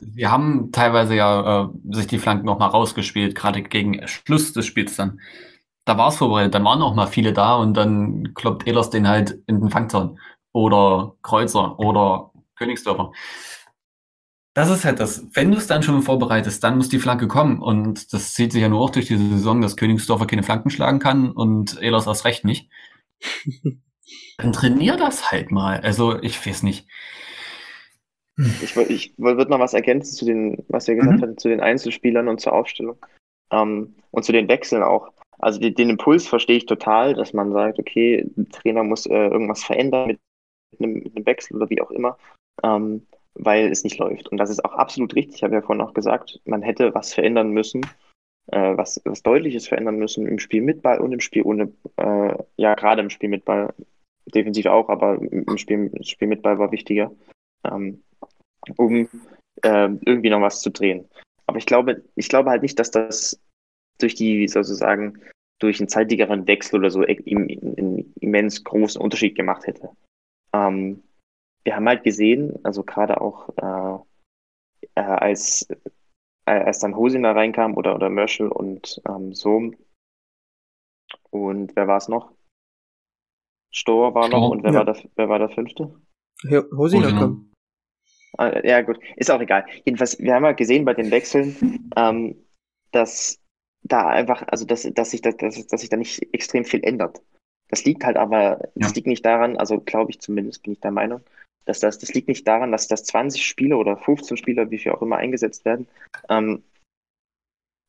[0.00, 4.66] Wir haben teilweise ja äh, sich die Flanken noch mal rausgespielt, gerade gegen Schluss des
[4.66, 5.20] Spiels dann.
[5.86, 9.08] Da war es vorbereitet, dann waren auch mal viele da und dann kloppt Ehlers den
[9.08, 10.18] halt in den Fangzaun.
[10.52, 13.12] Oder Kreuzer oder Königsdörfer
[14.54, 15.26] das ist halt das.
[15.32, 17.60] Wenn du es dann schon vorbereitest, dann muss die Flanke kommen.
[17.60, 21.00] Und das zieht sich ja nur auch durch diese Saison, dass Königsdorfer keine Flanken schlagen
[21.00, 22.70] kann und Ehlers erst recht nicht.
[24.38, 25.80] dann trainier das halt mal.
[25.80, 26.86] Also, ich weiß nicht.
[28.36, 31.22] Ich, ich würde noch was ergänzen zu den, was wir gesagt mhm.
[31.22, 32.98] haben, zu den Einzelspielern und zur Aufstellung.
[33.52, 35.12] Ähm, und zu den Wechseln auch.
[35.38, 39.28] Also die, den Impuls verstehe ich total, dass man sagt, okay, der Trainer muss äh,
[39.28, 40.20] irgendwas verändern mit
[40.78, 42.18] einem, mit einem Wechsel oder wie auch immer.
[42.62, 44.28] Ähm, weil es nicht läuft.
[44.28, 45.36] Und das ist auch absolut richtig.
[45.36, 47.84] Ich habe ja vorhin auch gesagt, man hätte was verändern müssen,
[48.46, 52.34] äh, was, was Deutliches verändern müssen im Spiel mit Ball und im Spiel ohne, äh,
[52.56, 53.74] ja, gerade im Spiel mit Ball,
[54.26, 57.12] defensiv auch, aber im Spiel, Spiel mit Ball war wichtiger,
[57.64, 58.02] ähm,
[58.76, 59.08] um
[59.62, 61.08] äh, irgendwie noch was zu drehen.
[61.46, 63.40] Aber ich glaube, ich glaube halt nicht, dass das
[63.98, 65.20] durch die, wie soll ich sagen,
[65.60, 69.90] durch einen zeitigeren Wechsel oder so einen immens großen Unterschied gemacht hätte.
[70.52, 71.02] Ähm,
[71.64, 73.98] wir haben halt gesehen, also gerade auch äh,
[74.96, 75.68] äh, als,
[76.46, 79.72] äh, dann Hosiner reinkam oder, oder Merschel und ähm, so.
[81.30, 82.32] Und wer war es noch?
[83.74, 84.78] Stor war Stor, noch und wer, ja.
[84.78, 85.94] war der, wer war der fünfte?
[86.44, 87.50] Ja, Hosiner kam.
[88.38, 89.64] Ah, ja, gut, ist auch egal.
[89.84, 92.36] Jedenfalls, wir haben halt gesehen bei den Wechseln, ähm,
[92.90, 93.40] dass
[93.82, 97.22] da einfach, also dass, dass, sich das, dass, dass sich da nicht extrem viel ändert.
[97.68, 98.70] Das liegt halt aber, ja.
[98.74, 101.20] das liegt nicht daran, also glaube ich zumindest, bin ich der Meinung,
[101.64, 104.92] dass das, das liegt nicht daran, dass das 20 Spieler oder 15 Spieler, wie viel
[104.92, 105.86] auch immer eingesetzt werden,
[106.28, 106.62] ähm,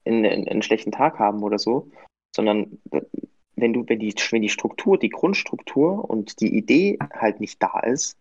[0.03, 1.89] in, in, einen schlechten Tag haben oder so,
[2.35, 2.79] sondern
[3.55, 7.79] wenn du, wenn die, wenn die Struktur, die Grundstruktur und die Idee halt nicht da
[7.79, 8.17] ist,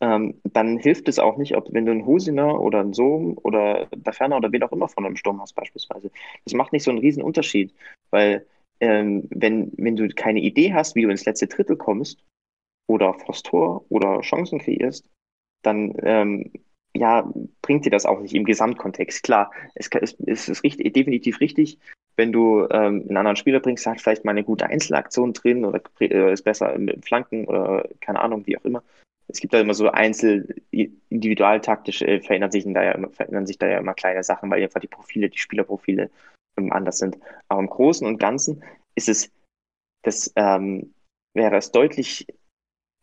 [0.00, 3.86] ähm, dann hilft es auch nicht, ob wenn du einen Husiner oder einen Sohm oder
[3.94, 6.10] der Ferner oder wen auch immer von einem Sturm hast beispielsweise.
[6.44, 7.72] Das macht nicht so einen riesen Unterschied,
[8.10, 8.46] weil
[8.80, 12.18] ähm, wenn, wenn du keine Idee hast, wie du ins letzte Drittel kommst,
[12.92, 15.08] oder vors Tor oder Chancen kreierst,
[15.62, 16.52] dann ähm,
[16.94, 17.32] ja,
[17.62, 19.22] bringt dir das auch nicht im Gesamtkontext.
[19.22, 21.78] Klar, es, es, es ist richtig, definitiv richtig,
[22.16, 25.80] wenn du ähm, einen anderen Spieler bringst, hat vielleicht mal eine gute Einzelaktion drin oder
[26.00, 28.82] äh, ist besser mit Flanken oder keine Ahnung, wie auch immer.
[29.28, 33.58] Es gibt da immer so einzel individualtaktisch äh, verändern sich da ja immer, verändern sich
[33.58, 36.10] da ja immer kleine Sachen, weil einfach die Profile, die Spielerprofile
[36.58, 37.18] ähm, anders sind.
[37.48, 38.62] Aber im Großen und Ganzen
[38.94, 39.30] ist es,
[40.02, 40.92] das ähm,
[41.34, 42.26] wäre es deutlich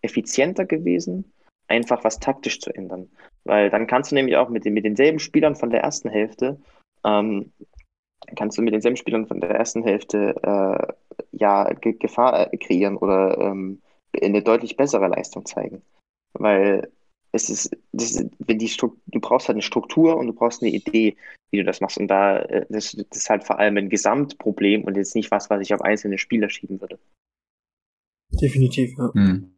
[0.01, 1.31] effizienter gewesen,
[1.67, 3.09] einfach was taktisch zu ändern.
[3.43, 6.59] Weil dann kannst du nämlich auch mit, den, mit denselben Spielern von der ersten Hälfte,
[7.05, 7.51] ähm,
[8.35, 10.93] kannst du mit denselben Spielern von der ersten Hälfte äh,
[11.31, 13.81] ja Ge Gefahr äh, kreieren oder ähm,
[14.19, 15.81] eine deutlich bessere Leistung zeigen.
[16.33, 16.89] Weil
[17.31, 20.71] es ist, das, wenn die Struktur, du brauchst halt eine Struktur und du brauchst eine
[20.71, 21.15] Idee,
[21.51, 21.97] wie du das machst.
[21.97, 25.49] Und da äh, das, das ist halt vor allem ein Gesamtproblem und jetzt nicht was,
[25.49, 26.99] was ich auf einzelne Spieler schieben würde.
[28.41, 29.11] Definitiv, ja.
[29.13, 29.55] Hm.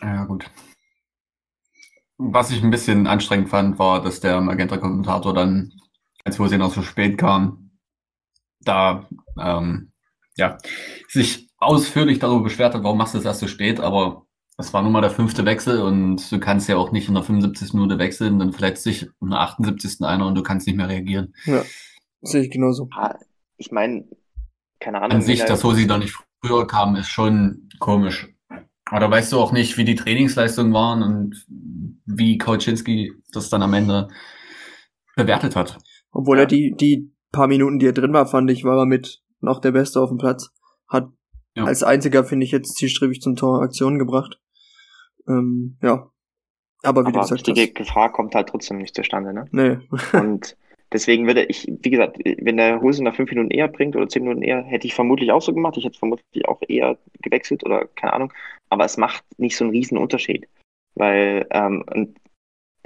[0.00, 0.50] Ja, gut.
[2.22, 5.72] Was ich ein bisschen anstrengend fand, war, dass der Magenta-Kommentator dann,
[6.24, 7.70] als sehen, auch so spät kam,
[8.60, 9.92] da ähm,
[10.36, 10.58] ja,
[11.08, 14.26] sich ausführlich darüber beschwert hat, warum machst du das erst so spät, aber
[14.58, 17.22] es war nun mal der fünfte Wechsel und du kannst ja auch nicht in der
[17.22, 17.72] 75.
[17.72, 20.02] Minute wechseln, dann verletzt sich in der 78.
[20.02, 21.34] einer und du kannst nicht mehr reagieren.
[21.44, 21.62] Ja,
[22.20, 22.88] sehe ich genauso.
[23.56, 24.04] Ich meine,
[24.78, 25.16] keine Ahnung.
[25.16, 28.28] An sich, dass Hosi da nicht früher kam, ist schon komisch.
[28.90, 31.46] Aber da weißt du auch nicht, wie die Trainingsleistungen waren und
[32.06, 34.08] wie Kauczynski das dann am Ende
[35.16, 35.78] bewertet hat.
[36.10, 36.42] Obwohl ja.
[36.42, 39.60] er die, die paar Minuten, die er drin war, fand ich, war er mit noch
[39.60, 40.50] der Beste auf dem Platz.
[40.88, 41.08] Hat
[41.54, 41.64] ja.
[41.64, 44.40] als einziger, finde ich, jetzt zielstrebig zum Tor Aktionen gebracht.
[45.28, 46.10] Ähm, ja.
[46.82, 47.74] Aber wie Aber du gesagt richtige hast.
[47.74, 49.44] Gefahr kommt halt trotzdem nicht zustande, ne?
[49.52, 49.78] Nee.
[50.18, 50.56] und
[50.92, 54.24] deswegen würde ich, wie gesagt, wenn der Hose nach fünf Minuten eher bringt oder zehn
[54.24, 55.76] Minuten eher, hätte ich vermutlich auch so gemacht.
[55.76, 58.32] Ich hätte vermutlich auch eher gewechselt oder keine Ahnung.
[58.70, 60.48] Aber es macht nicht so einen riesen Unterschied.
[60.94, 61.84] Weil ähm,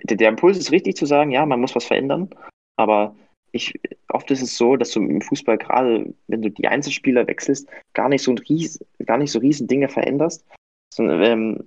[0.03, 2.31] der, der Impuls ist richtig zu sagen, ja, man muss was verändern.
[2.77, 3.14] Aber
[3.53, 7.68] ich, oft ist es so, dass du im Fußball gerade, wenn du die Einzelspieler wechselst,
[7.92, 10.44] gar nicht so ein ries, gar nicht so riesen Dinge veränderst.
[10.92, 11.64] Sondern, ähm,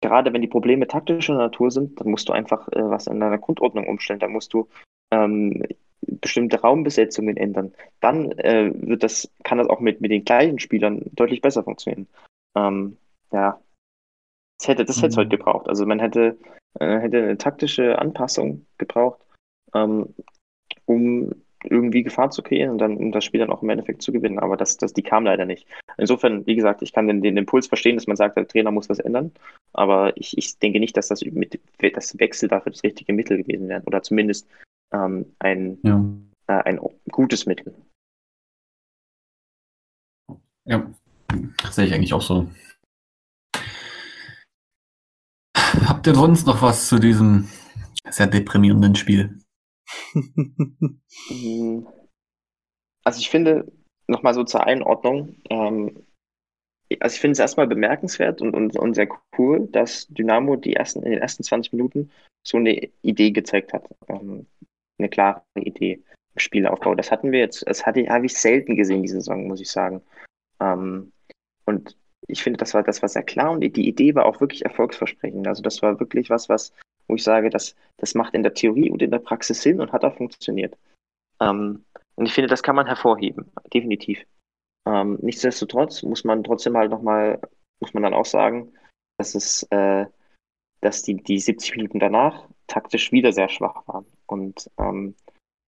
[0.00, 3.38] gerade wenn die Probleme taktischer Natur sind, dann musst du einfach äh, was in deiner
[3.38, 4.20] Grundordnung umstellen.
[4.20, 4.68] Da musst du
[5.10, 5.62] ähm,
[6.02, 7.72] bestimmte Raumbesetzungen ändern.
[8.00, 12.06] Dann äh, wird das, kann das auch mit, mit den gleichen Spielern deutlich besser funktionieren.
[12.54, 12.96] Ähm,
[13.34, 13.60] ja,
[14.58, 15.08] das hätte das mhm.
[15.08, 15.68] es heute gebraucht.
[15.68, 16.38] Also man hätte,
[16.78, 19.20] äh, hätte eine taktische Anpassung gebraucht,
[19.74, 20.14] ähm,
[20.86, 21.32] um
[21.64, 24.38] irgendwie Gefahr zu kreieren und dann um das Spiel dann auch im Endeffekt zu gewinnen.
[24.38, 25.66] Aber das, das, die kam leider nicht.
[25.96, 28.88] Insofern, wie gesagt, ich kann den, den Impuls verstehen, dass man sagt, der Trainer muss
[28.88, 29.32] was ändern.
[29.72, 33.68] Aber ich, ich denke nicht, dass das mit das Wechsel dafür das richtige Mittel gewesen
[33.68, 33.82] wäre.
[33.86, 34.46] Oder zumindest
[34.92, 36.04] ähm, ein, ja.
[36.46, 37.74] äh, ein gutes Mittel.
[40.66, 40.86] Ja,
[41.62, 42.46] das sehe ich eigentlich auch so.
[45.86, 47.48] Habt ihr sonst noch was zu diesem
[48.08, 49.38] sehr deprimierenden Spiel?
[51.30, 51.86] Mhm.
[53.04, 53.70] also ich finde,
[54.08, 56.04] nochmal so zur Einordnung, ähm,
[57.00, 59.08] also ich finde es erstmal bemerkenswert und, und, und sehr
[59.38, 62.10] cool, dass Dynamo die ersten, in den ersten 20 Minuten
[62.46, 63.88] so eine Idee gezeigt hat.
[64.08, 64.46] Ähm,
[64.98, 66.02] eine klare Idee
[66.34, 66.94] im Spielaufbau.
[66.94, 70.02] Das hatten wir jetzt, das hatte, habe ich selten gesehen diese Saison, muss ich sagen.
[70.60, 71.12] Ähm,
[71.64, 71.96] und
[72.28, 75.46] ich finde, das war, das war sehr klar und die Idee war auch wirklich erfolgsversprechend.
[75.46, 76.72] Also das war wirklich was, was,
[77.08, 79.92] wo ich sage, das, das macht in der Theorie und in der Praxis Sinn und
[79.92, 80.76] hat auch funktioniert.
[81.40, 81.84] Ähm,
[82.16, 84.24] und ich finde, das kann man hervorheben, definitiv.
[84.86, 87.40] Ähm, nichtsdestotrotz muss man trotzdem halt nochmal,
[87.80, 88.72] muss man dann auch sagen,
[89.18, 90.06] dass es, äh,
[90.80, 94.06] dass die, die 70 Minuten danach taktisch wieder sehr schwach waren.
[94.26, 95.14] Und ähm,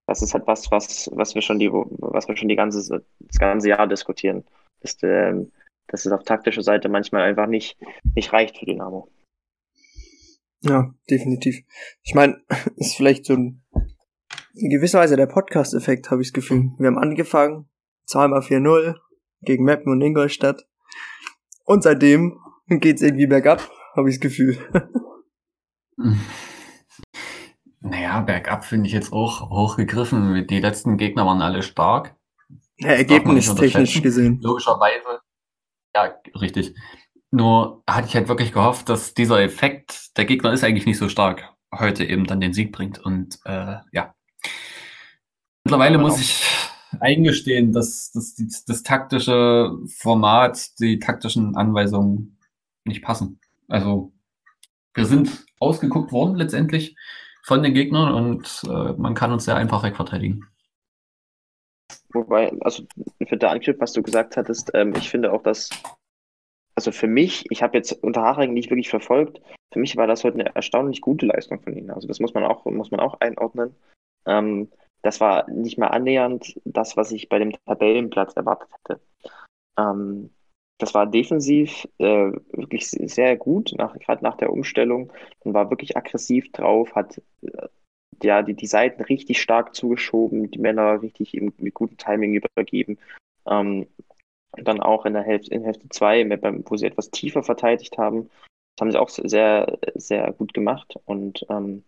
[0.07, 3.39] das ist halt was, was, was wir schon die, was wir schon die ganze, das
[3.39, 4.45] ganze Jahr diskutieren.
[4.81, 5.51] Dass, ähm,
[5.89, 7.79] dass es auf taktischer Seite manchmal einfach nicht,
[8.15, 9.11] nicht reicht für Dynamo.
[10.63, 11.65] Ja, definitiv.
[12.03, 12.43] Ich meine,
[12.77, 13.65] ist vielleicht so ein,
[14.55, 16.71] in gewisser Weise der Podcast-Effekt, habe ich das Gefühl.
[16.79, 17.69] Wir haben angefangen,
[18.07, 18.97] zweimal 4-0
[19.43, 20.67] gegen Meppen und Ingolstadt.
[21.65, 24.59] Und seitdem geht's irgendwie bergab, habe ich das Gefühl.
[27.89, 30.47] Naja, bergab finde ich jetzt auch hochgegriffen.
[30.49, 32.17] Die letzten Gegner waren alle stark.
[32.79, 34.41] Ja, ergebnistechnisch gesehen.
[34.43, 35.21] Logischerweise.
[35.97, 36.75] Ja, richtig.
[37.31, 41.09] Nur hatte ich halt wirklich gehofft, dass dieser Effekt, der Gegner ist eigentlich nicht so
[41.09, 42.99] stark, heute eben dann den Sieg bringt.
[42.99, 44.15] Und äh, ja.
[45.65, 46.45] Mittlerweile muss ich
[47.01, 52.39] eingestehen, dass, dass die, das taktische Format, die taktischen Anweisungen
[52.85, 53.41] nicht passen.
[53.67, 54.13] Also
[54.93, 56.95] wir sind ausgeguckt worden letztendlich
[57.43, 60.47] von den Gegnern und äh, man kann uns sehr einfach wegverteidigen.
[62.17, 62.85] Wobei, also
[63.27, 65.71] für der Anknüpfung, was du gesagt hattest, ähm, ich finde auch, dass,
[66.75, 69.41] also für mich, ich habe jetzt Unterhaching nicht wirklich verfolgt,
[69.73, 71.91] für mich war das heute eine erstaunlich gute Leistung von ihnen.
[71.91, 73.75] Also das muss man auch, muss man auch einordnen.
[74.27, 74.71] Ähm,
[75.03, 79.01] das war nicht mal annähernd das, was ich bei dem Tabellenplatz erwartet hätte.
[79.79, 80.31] Ähm,
[80.79, 85.13] das war defensiv äh, wirklich sehr gut, nach, gerade nach der Umstellung.
[85.45, 87.69] Man war wirklich aggressiv drauf, hat äh,
[88.23, 92.99] ja, die, die Seiten richtig stark zugeschoben, die Männer richtig im, mit gutem Timing übergeben.
[93.47, 93.87] Ähm,
[94.53, 96.25] und dann auch in der Hälfte, in Hälfte 2,
[96.67, 98.31] wo sie etwas tiefer verteidigt haben,
[98.77, 100.97] das haben sie auch sehr, sehr gut gemacht.
[101.05, 101.85] Und ähm,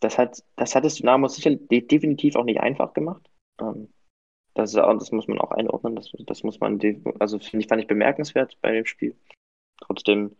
[0.00, 3.30] das hat, das hat es Dynamo sicher definitiv auch nicht einfach gemacht.
[3.60, 3.88] Ähm,
[4.54, 5.96] das, ist, das muss man auch einordnen.
[5.96, 6.80] Das, das muss man,
[7.18, 9.16] also finde ich, fand ich bemerkenswert bei dem Spiel.
[9.80, 10.36] Trotzdem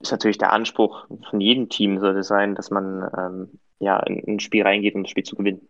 [0.00, 4.40] ist natürlich der Anspruch von jedem Team sollte sein, dass man ähm, ja in, ein
[4.40, 5.68] Spiel reingeht, um das Spiel zu gewinnen.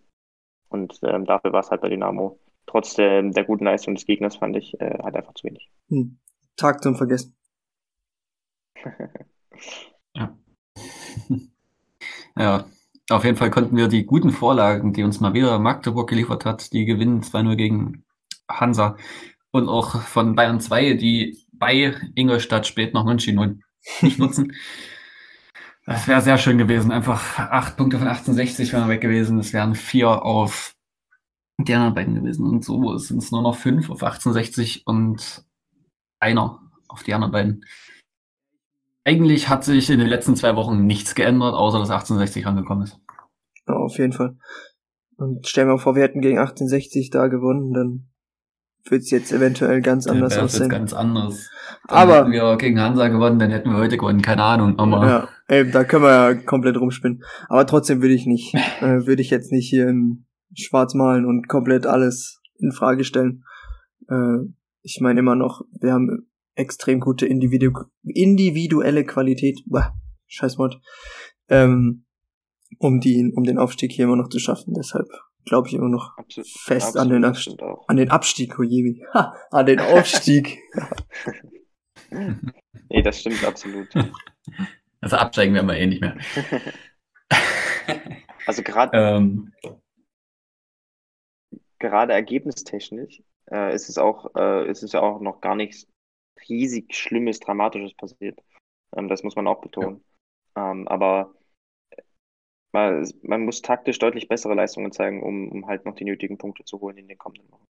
[0.69, 2.39] Und ähm, dafür war es halt bei Dynamo.
[2.67, 5.69] Trotz der, der guten Leistung des Gegners fand ich äh, halt einfach zu wenig.
[5.89, 6.19] Hm.
[6.57, 7.35] Tag zum Vergessen.
[10.15, 10.37] ja.
[12.37, 12.65] ja,
[13.11, 16.73] auf jeden Fall konnten wir die guten Vorlagen, die uns mal wieder Magdeburg geliefert hat,
[16.73, 18.05] die gewinnen 2-0 gegen
[18.49, 18.97] Hansa
[19.51, 23.63] und auch von Bayern 2, die bei Ingolstadt spät noch München
[24.01, 24.53] nicht nutzen.
[25.85, 26.93] Das wäre sehr schön gewesen.
[26.93, 29.39] Einfach acht Punkte von 1860 wären weg gewesen.
[29.39, 30.75] Es wären vier auf
[31.59, 32.47] die anderen beiden gewesen.
[32.47, 35.45] Und so sind es nur noch fünf auf 1860 und
[36.21, 37.65] einer auf die anderen beiden.
[39.05, 43.01] Eigentlich hat sich in den letzten zwei Wochen nichts geändert, außer dass 1860 rangekommen ist.
[43.67, 44.37] Ja, auf jeden Fall.
[45.17, 48.09] Und stellen wir vor, wir hätten gegen 1860 da gewonnen, dann
[48.89, 50.69] wird es jetzt eventuell ganz anders dann aussehen.
[50.69, 51.51] ganz anders.
[51.89, 54.79] Dann aber hätten wir gegen Hansa gewonnen, dann hätten wir heute gewonnen, keine Ahnung.
[54.79, 57.23] Aber ja, ey, da können wir ja komplett rumspinnen.
[57.49, 61.49] Aber trotzdem würde ich nicht, äh, würde ich jetzt nicht hier in Schwarz malen und
[61.49, 63.45] komplett alles in Frage stellen.
[64.09, 64.39] Äh,
[64.83, 67.71] ich meine immer noch, wir haben extrem gute Individu
[68.03, 69.61] individuelle Qualität.
[69.67, 69.95] Bah,
[70.27, 70.81] scheiß Wort.
[71.49, 72.05] Ähm,
[72.79, 74.75] um die, um den Aufstieg hier immer noch zu schaffen.
[74.75, 75.09] Deshalb
[75.45, 77.63] glaube ich immer noch absolut, fest absolut, an den Abstieg.
[77.87, 79.05] An den Abstieg, Kojebi.
[79.13, 80.59] Ha, an den Aufstieg.
[82.11, 83.89] nee, das stimmt absolut.
[85.03, 86.17] Also absteigen werden wir eh nicht mehr.
[88.47, 89.53] also gerade ähm,
[91.81, 95.89] gerade ergebnistechnisch äh, ist es auch äh, ist es ja auch noch gar nichts
[96.49, 98.41] riesig Schlimmes, Dramatisches passiert.
[98.97, 100.05] Ähm, das muss man auch betonen.
[100.57, 100.71] Ja.
[100.71, 101.35] Ähm, aber
[102.73, 106.65] man, man muss taktisch deutlich bessere Leistungen zeigen, um, um halt noch die nötigen Punkte
[106.65, 107.65] zu holen in den kommenden Wochen.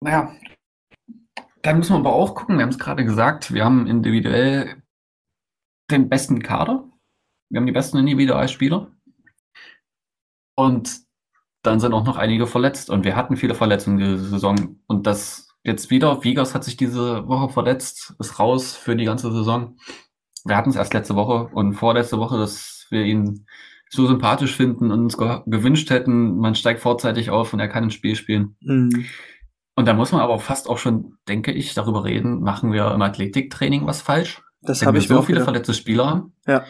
[0.00, 0.32] Naja,
[1.68, 4.82] dann müssen wir aber auch gucken, wir haben es gerade gesagt, wir haben individuell
[5.90, 6.84] den besten Kader.
[7.50, 8.90] Wir haben die besten Individualspieler.
[10.54, 11.00] Und
[11.62, 12.90] dann sind auch noch einige verletzt.
[12.90, 14.80] Und wir hatten viele Verletzungen diese Saison.
[14.86, 19.32] Und das jetzt wieder, Vigas hat sich diese Woche verletzt, ist raus für die ganze
[19.32, 19.76] Saison
[20.48, 23.46] wir hatten es erst letzte Woche und vorletzte Woche, dass wir ihn
[23.90, 27.84] so sympathisch finden und uns ge gewünscht hätten, man steigt vorzeitig auf und er kann
[27.84, 28.56] ein Spiel spielen.
[28.60, 29.06] Mhm.
[29.78, 33.00] Und da muss man aber fast auch schon, denke ich, darüber reden, machen wir im
[33.00, 34.42] Athletiktraining was falsch?
[34.60, 35.44] Das habe ich so viele gedacht.
[35.44, 36.32] verletzte Spieler haben.
[36.48, 36.64] Ja.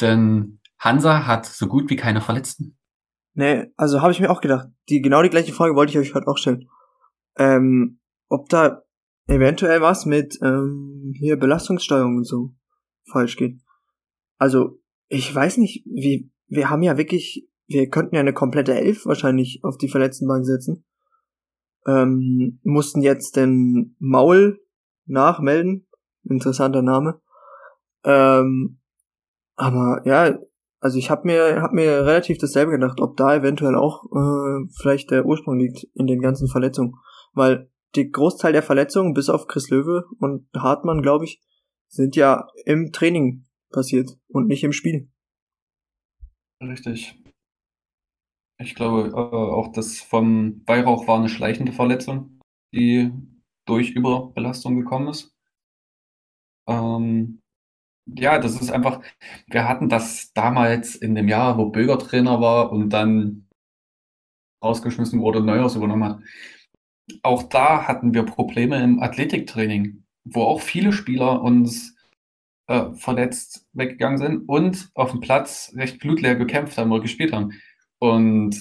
[0.00, 2.78] Denn Hansa hat so gut wie keine Verletzten.
[3.34, 4.68] Nee, also habe ich mir auch gedacht.
[4.88, 6.70] Die genau die gleiche Frage wollte ich euch heute auch stellen.
[7.36, 8.00] Ähm,
[8.30, 8.80] ob da
[9.26, 12.54] eventuell was mit ähm, hier Belastungssteuerung und so
[13.12, 13.60] falsch geht.
[14.38, 19.04] Also, ich weiß nicht, wie, wir haben ja wirklich, wir könnten ja eine komplette Elf
[19.04, 20.86] wahrscheinlich auf die verletzten Bank setzen.
[21.86, 24.60] Ähm, mussten jetzt den Maul
[25.06, 25.86] nachmelden.
[26.24, 27.20] Interessanter Name.
[28.04, 28.80] Ähm,
[29.56, 30.38] aber ja,
[30.80, 35.10] also ich habe mir hab mir relativ dasselbe gedacht, ob da eventuell auch äh, vielleicht
[35.10, 36.94] der Ursprung liegt in den ganzen Verletzungen,
[37.32, 41.42] weil die Großteil der Verletzungen bis auf Chris Löwe und Hartmann, glaube ich,
[41.88, 45.08] sind ja im Training passiert und nicht im Spiel.
[46.60, 47.23] Richtig.
[48.58, 52.40] Ich glaube äh, auch, dass vom Weihrauch war eine schleichende Verletzung,
[52.72, 53.12] die
[53.66, 55.34] durch Überbelastung gekommen ist.
[56.68, 57.40] Ähm,
[58.06, 59.02] ja, das ist einfach,
[59.48, 63.48] wir hatten das damals in dem Jahr, wo Böger Trainer war und dann
[64.62, 66.20] rausgeschmissen wurde, Neuers übernommen hat.
[67.22, 71.94] Auch da hatten wir Probleme im Athletiktraining wo auch viele Spieler uns
[72.66, 77.52] äh, verletzt weggegangen sind und auf dem Platz recht blutleer gekämpft haben oder gespielt haben.
[78.04, 78.54] Und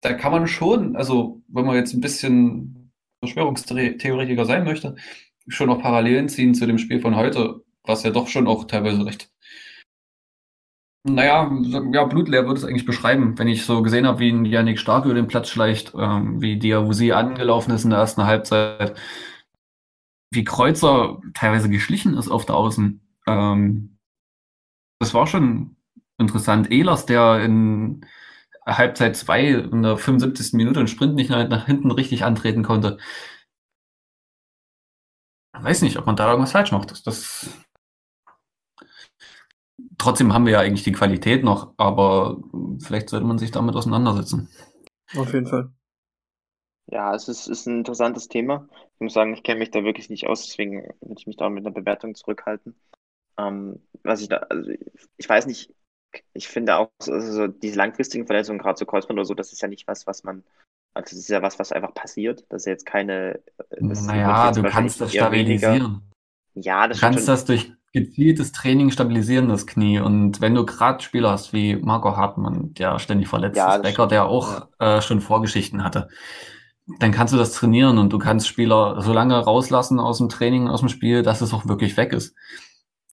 [0.00, 4.96] da kann man schon, also wenn man jetzt ein bisschen Verschwörungstheoretiker sein möchte,
[5.48, 9.04] schon auch Parallelen ziehen zu dem Spiel von heute, was ja doch schon auch teilweise
[9.04, 9.30] recht,
[11.04, 11.50] naja,
[11.92, 15.04] ja, blutleer würde es eigentlich beschreiben, wenn ich so gesehen habe, wie ein Yannick Stark
[15.04, 18.96] über den Platz schleicht, ähm, wie Diawusi angelaufen ist in der ersten Halbzeit
[20.30, 23.06] wie Kreuzer teilweise geschlichen ist auf der Außen.
[23.26, 23.98] Ähm,
[25.00, 25.76] das war schon
[26.16, 26.70] interessant.
[26.70, 28.06] Ehlers, der in
[28.66, 30.52] Halbzeit 2 in der 75.
[30.54, 32.98] Minute einen Sprint nicht nach, nach hinten richtig antreten konnte.
[35.56, 36.90] Ich weiß nicht, ob man da irgendwas falsch macht.
[36.90, 37.48] Das, das
[40.02, 42.38] Trotzdem haben wir ja eigentlich die Qualität noch, aber
[42.80, 44.48] vielleicht sollte man sich damit auseinandersetzen.
[45.14, 45.70] Auf jeden Fall.
[46.86, 48.68] Ja, es ist, ist ein interessantes Thema.
[48.94, 51.48] Ich muss sagen, ich kenne mich da wirklich nicht aus, deswegen würde ich mich da
[51.48, 52.74] mit einer Bewertung zurückhalten.
[53.38, 54.70] Ähm, was ich da, also
[55.16, 55.72] ich weiß nicht,
[56.32, 59.68] ich finde auch, also diese langfristigen Verletzungen, gerade so Kreuzband oder so, das ist ja
[59.68, 60.42] nicht was, was man,
[60.94, 62.44] also das ist ja was, was einfach passiert.
[62.48, 63.40] Das ist jetzt keine.
[63.80, 65.74] naja, du kannst das stabilisieren.
[65.74, 66.02] Weniger.
[66.54, 70.00] Ja, das Du kannst das durch gezieltes Training stabilisieren, das Knie.
[70.00, 74.06] Und wenn du gerade Spieler hast wie Marco Hartmann, der ständig verletzt ja, ist, Becker,
[74.06, 74.96] der auch ja.
[74.96, 76.08] äh, schon Vorgeschichten hatte,
[76.98, 80.68] dann kannst du das trainieren und du kannst Spieler so lange rauslassen aus dem Training,
[80.68, 82.34] aus dem Spiel, dass es auch wirklich weg ist.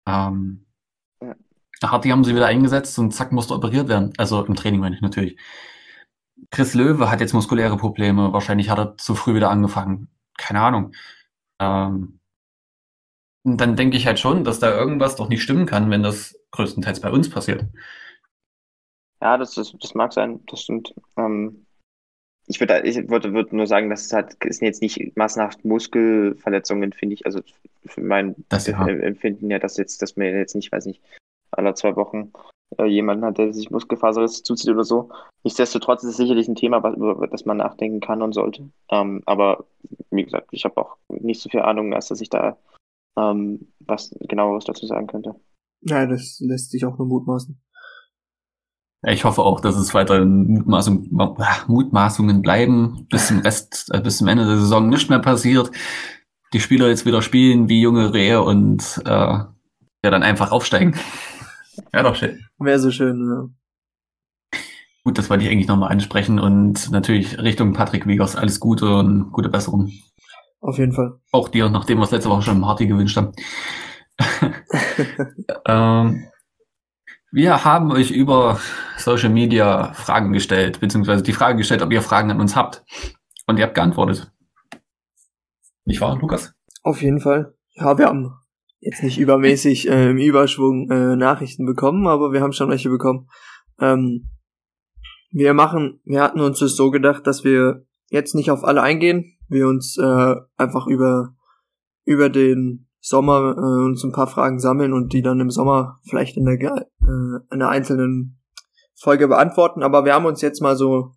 [0.05, 0.64] Ähm,
[1.81, 1.91] ja.
[1.91, 4.13] Harti haben sie wieder eingesetzt und zack, musste operiert werden.
[4.17, 5.37] Also im Training meine ich natürlich.
[6.51, 8.33] Chris Löwe hat jetzt muskuläre Probleme.
[8.33, 10.09] Wahrscheinlich hat er zu früh wieder angefangen.
[10.37, 10.93] Keine Ahnung.
[11.59, 12.19] Ähm,
[13.43, 16.37] und dann denke ich halt schon, dass da irgendwas doch nicht stimmen kann, wenn das
[16.51, 17.65] größtenteils bei uns passiert.
[19.21, 20.93] Ja, das, ist, das mag sein, das stimmt.
[21.15, 21.65] Ähm,
[22.47, 26.93] ich würde ich würde, würde nur sagen, dass es halt ist jetzt nicht massenhaft Muskelverletzungen,
[26.93, 27.25] finde ich.
[27.25, 27.41] Also
[27.85, 28.87] für mein das, ja.
[28.87, 31.01] Empfinden ja, dass jetzt, dass mir jetzt nicht, weiß nicht,
[31.57, 32.31] alle zwei Wochen
[32.77, 35.09] äh, jemanden hat, der sich Muskelfaserriss zuzieht oder so.
[35.43, 38.69] Nichtsdestotrotz ist es sicherlich ein Thema, über das man nachdenken kann und sollte.
[38.89, 39.65] Ähm, aber
[40.09, 42.57] wie gesagt, ich habe auch nicht so viel Ahnung, als dass ich da
[43.17, 45.35] ähm, was genaueres dazu sagen könnte.
[45.81, 47.59] Ja, das lässt sich auch nur mutmaßen.
[49.07, 51.09] Ich hoffe auch, dass es weiterhin Mutmaßung,
[51.67, 55.69] Mutmaßungen bleiben, bis zum Rest, äh, bis zum Ende der Saison nicht mehr passiert.
[56.53, 59.49] Die Spieler jetzt wieder spielen wie junge Rehe und äh, ja
[60.01, 60.95] dann einfach aufsteigen.
[61.93, 62.45] Ja, doch schön.
[62.59, 64.59] Wäre so schön, ja.
[65.03, 69.31] Gut, das wollte ich eigentlich nochmal ansprechen und natürlich Richtung Patrick Wiegers alles Gute und
[69.31, 69.91] gute Besserung.
[70.61, 71.19] Auf jeden Fall.
[71.31, 73.33] Auch dir, nachdem wir es letzte Woche schon im Harty gewünscht haben.
[75.67, 76.25] ähm,
[77.31, 78.59] wir haben euch über
[78.97, 82.83] Social Media Fragen gestellt, beziehungsweise die Frage gestellt, ob ihr Fragen an uns habt.
[83.45, 84.31] Und ihr habt geantwortet.
[85.83, 86.53] Nicht wahr, Lukas?
[86.81, 87.53] Auf jeden Fall.
[87.75, 88.33] Ja, wir haben
[88.85, 93.27] jetzt nicht übermäßig äh, im Überschwung äh, Nachrichten bekommen, aber wir haben schon welche bekommen.
[93.79, 94.29] Ähm,
[95.31, 99.37] wir machen, wir hatten uns das so gedacht, dass wir jetzt nicht auf alle eingehen,
[99.49, 101.35] wir uns äh, einfach über,
[102.05, 106.37] über den Sommer äh, uns ein paar Fragen sammeln und die dann im Sommer vielleicht
[106.37, 108.39] in der, äh, in einer einzelnen
[108.93, 109.81] Folge beantworten.
[109.81, 111.11] Aber wir haben uns jetzt mal so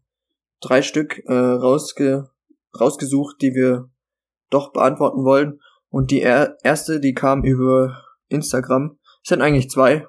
[0.61, 2.31] drei Stück äh, rausge
[2.79, 3.91] rausgesucht, die wir
[4.51, 5.61] doch beantworten wollen.
[5.91, 8.99] Und die er erste, die kam über Instagram.
[9.23, 10.07] Es sind eigentlich zwei,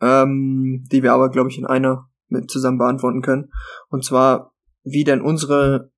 [0.00, 3.50] ähm, die wir aber, glaube ich, in einer mit zusammen beantworten können.
[3.88, 4.54] Und zwar,
[4.84, 5.92] wie denn unsere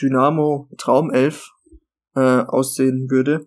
[0.00, 1.50] Dynamo Traumelf
[2.14, 3.46] äh, aussehen würde,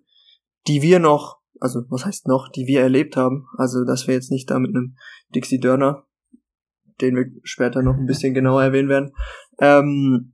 [0.67, 3.47] die wir noch, also was heißt noch, die wir erlebt haben.
[3.57, 4.95] Also dass wir jetzt nicht da mit einem
[5.36, 6.05] Dixie Dörner,
[7.01, 9.11] den wir später noch ein bisschen genauer erwähnen werden,
[9.59, 10.34] ähm,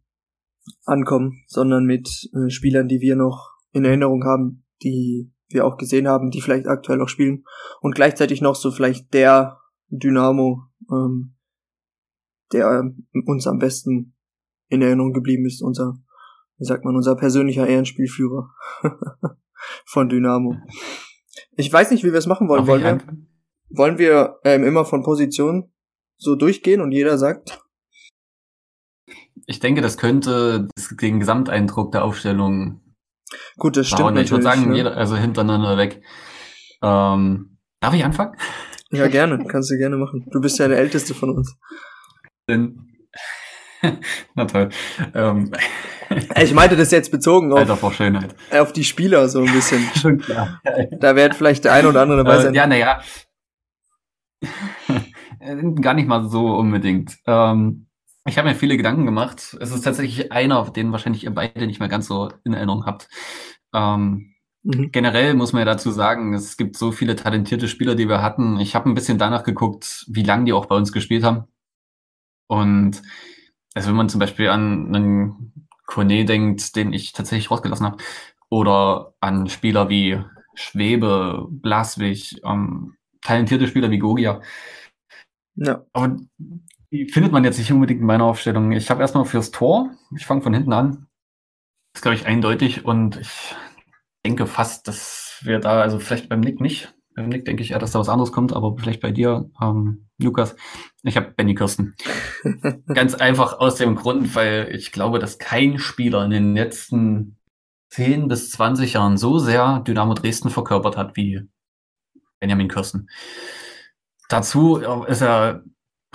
[0.83, 6.07] ankommen, sondern mit äh, Spielern, die wir noch in Erinnerung haben, die wir auch gesehen
[6.07, 7.45] haben, die vielleicht aktuell auch spielen
[7.81, 9.59] und gleichzeitig noch so vielleicht der
[9.89, 11.35] Dynamo, ähm,
[12.51, 12.83] der
[13.25, 14.15] uns am besten
[14.69, 15.97] in Erinnerung geblieben ist, unser,
[16.57, 18.49] wie sagt man, unser persönlicher Ehrenspielführer
[19.85, 20.55] von Dynamo.
[21.57, 22.67] Ich weiß nicht, wie wir es machen wollen.
[22.67, 22.99] Wollen wir,
[23.69, 25.71] wollen wir ähm, immer von Position
[26.17, 27.61] so durchgehen und jeder sagt?
[29.47, 30.67] Ich denke, das könnte
[31.01, 32.81] den Gesamteindruck der Aufstellung.
[33.57, 34.17] Gut, das stimmt.
[34.19, 34.77] Ich würde sagen, ne?
[34.77, 36.01] jeder, also hintereinander weg.
[36.81, 38.35] Ähm, darf ich anfangen?
[38.91, 39.45] Ja, gerne.
[39.47, 40.25] Kannst du gerne machen.
[40.31, 41.57] Du bist ja der Älteste von uns.
[42.47, 42.85] Denn
[44.35, 44.69] Na toll.
[45.13, 45.51] Ähm.
[46.41, 48.35] Ich meinte das jetzt bezogen auf, Alter, Schönheit.
[48.51, 49.81] auf die Spieler so ein bisschen.
[49.95, 50.61] Schon klar.
[50.99, 52.53] Da wird vielleicht der eine oder andere dabei sein.
[52.53, 53.01] Äh, ja, naja.
[55.81, 57.17] Gar nicht mal so unbedingt.
[57.25, 57.87] Ähm,
[58.27, 59.55] ich habe mir viele Gedanken gemacht.
[59.59, 63.07] Es ist tatsächlich einer, den wahrscheinlich ihr beide nicht mehr ganz so in Erinnerung habt.
[63.73, 64.91] Ähm, mhm.
[64.91, 68.59] Generell muss man ja dazu sagen, es gibt so viele talentierte Spieler, die wir hatten.
[68.59, 71.45] Ich habe ein bisschen danach geguckt, wie lange die auch bei uns gespielt haben.
[72.47, 73.01] Und
[73.75, 77.97] also wenn man zum Beispiel an einen Kone denkt, den ich tatsächlich rausgelassen habe,
[78.49, 80.19] oder an Spieler wie
[80.55, 84.41] Schwebe, Blaswig, ähm, talentierte Spieler wie Gogia.
[85.55, 85.85] Ja.
[85.93, 86.17] Aber
[86.91, 88.71] die findet man jetzt nicht unbedingt in meiner Aufstellung.
[88.71, 91.07] Ich habe erstmal fürs Tor, ich fange von hinten an.
[91.93, 93.55] Das ist, glaube ich, eindeutig und ich
[94.25, 96.93] denke fast, dass wir da, also vielleicht beim Nick nicht.
[97.15, 100.07] Beim Nick denke ich eher, dass da was anderes kommt, aber vielleicht bei dir, ähm,
[100.17, 100.55] Lukas.
[101.03, 101.95] Ich habe Benny Kirsten.
[102.93, 107.37] Ganz einfach aus dem Grund, weil ich glaube, dass kein Spieler in den letzten
[107.91, 111.41] 10 bis 20 Jahren so sehr Dynamo Dresden verkörpert hat wie
[112.39, 113.09] Benjamin Kirsten.
[114.27, 115.63] Dazu ist er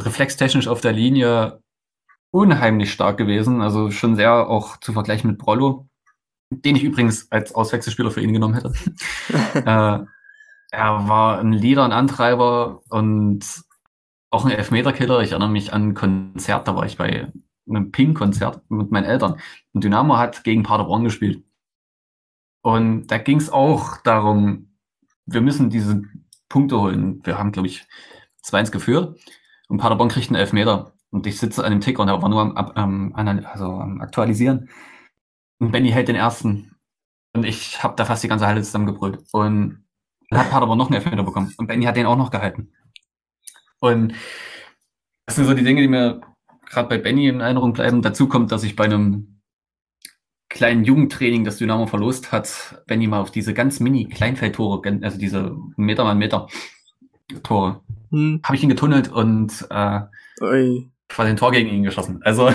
[0.01, 1.61] reflextechnisch auf der Linie
[2.31, 5.89] unheimlich stark gewesen, also schon sehr auch zu vergleichen mit Brollo,
[6.51, 8.73] den ich übrigens als Auswechselspieler für ihn genommen hätte.
[9.55, 10.05] äh,
[10.73, 13.45] er war ein Leader, ein Antreiber und
[14.31, 15.21] auch ein Elfmeterkiller.
[15.21, 17.33] Ich erinnere mich an ein Konzert, da war ich bei
[17.69, 19.41] einem Pink-Konzert mit meinen Eltern.
[19.73, 21.45] Und Dynamo hat gegen Paderborn gespielt.
[22.63, 24.77] Und da ging es auch darum,
[25.27, 26.03] wir müssen diese
[26.49, 27.21] Punkte holen.
[27.25, 27.87] Wir haben, glaube ich,
[28.45, 29.19] 2-1 geführt
[29.71, 30.93] und Paderborn kriegt einen Elfmeter.
[31.11, 34.69] Und ich sitze an dem Ticker und war nur am, am, also am Aktualisieren.
[35.59, 36.75] Und Benny hält den ersten.
[37.33, 39.23] Und ich habe da fast die ganze Halle zusammengebrüllt.
[39.33, 39.85] Und
[40.29, 41.55] dann hat Paderborn noch einen Elfmeter bekommen.
[41.57, 42.73] Und Benny hat den auch noch gehalten.
[43.79, 44.15] Und
[45.27, 46.21] das sind so die Dinge, die mir
[46.67, 48.03] gerade bei Benny in Erinnerung bleiben.
[48.03, 49.41] Dazu kommt, dass ich bei einem
[50.49, 55.57] kleinen Jugendtraining, das Dynamo verlost hat, Benny mal auf diese ganz mini Kleinfeldtore, also diese
[55.77, 56.49] Meter mal Meter
[57.45, 58.41] Tore, hm.
[58.45, 60.01] habe ich ihn getunnelt und äh,
[61.09, 62.21] quasi ein Tor gegen ihn geschossen.
[62.23, 62.51] Also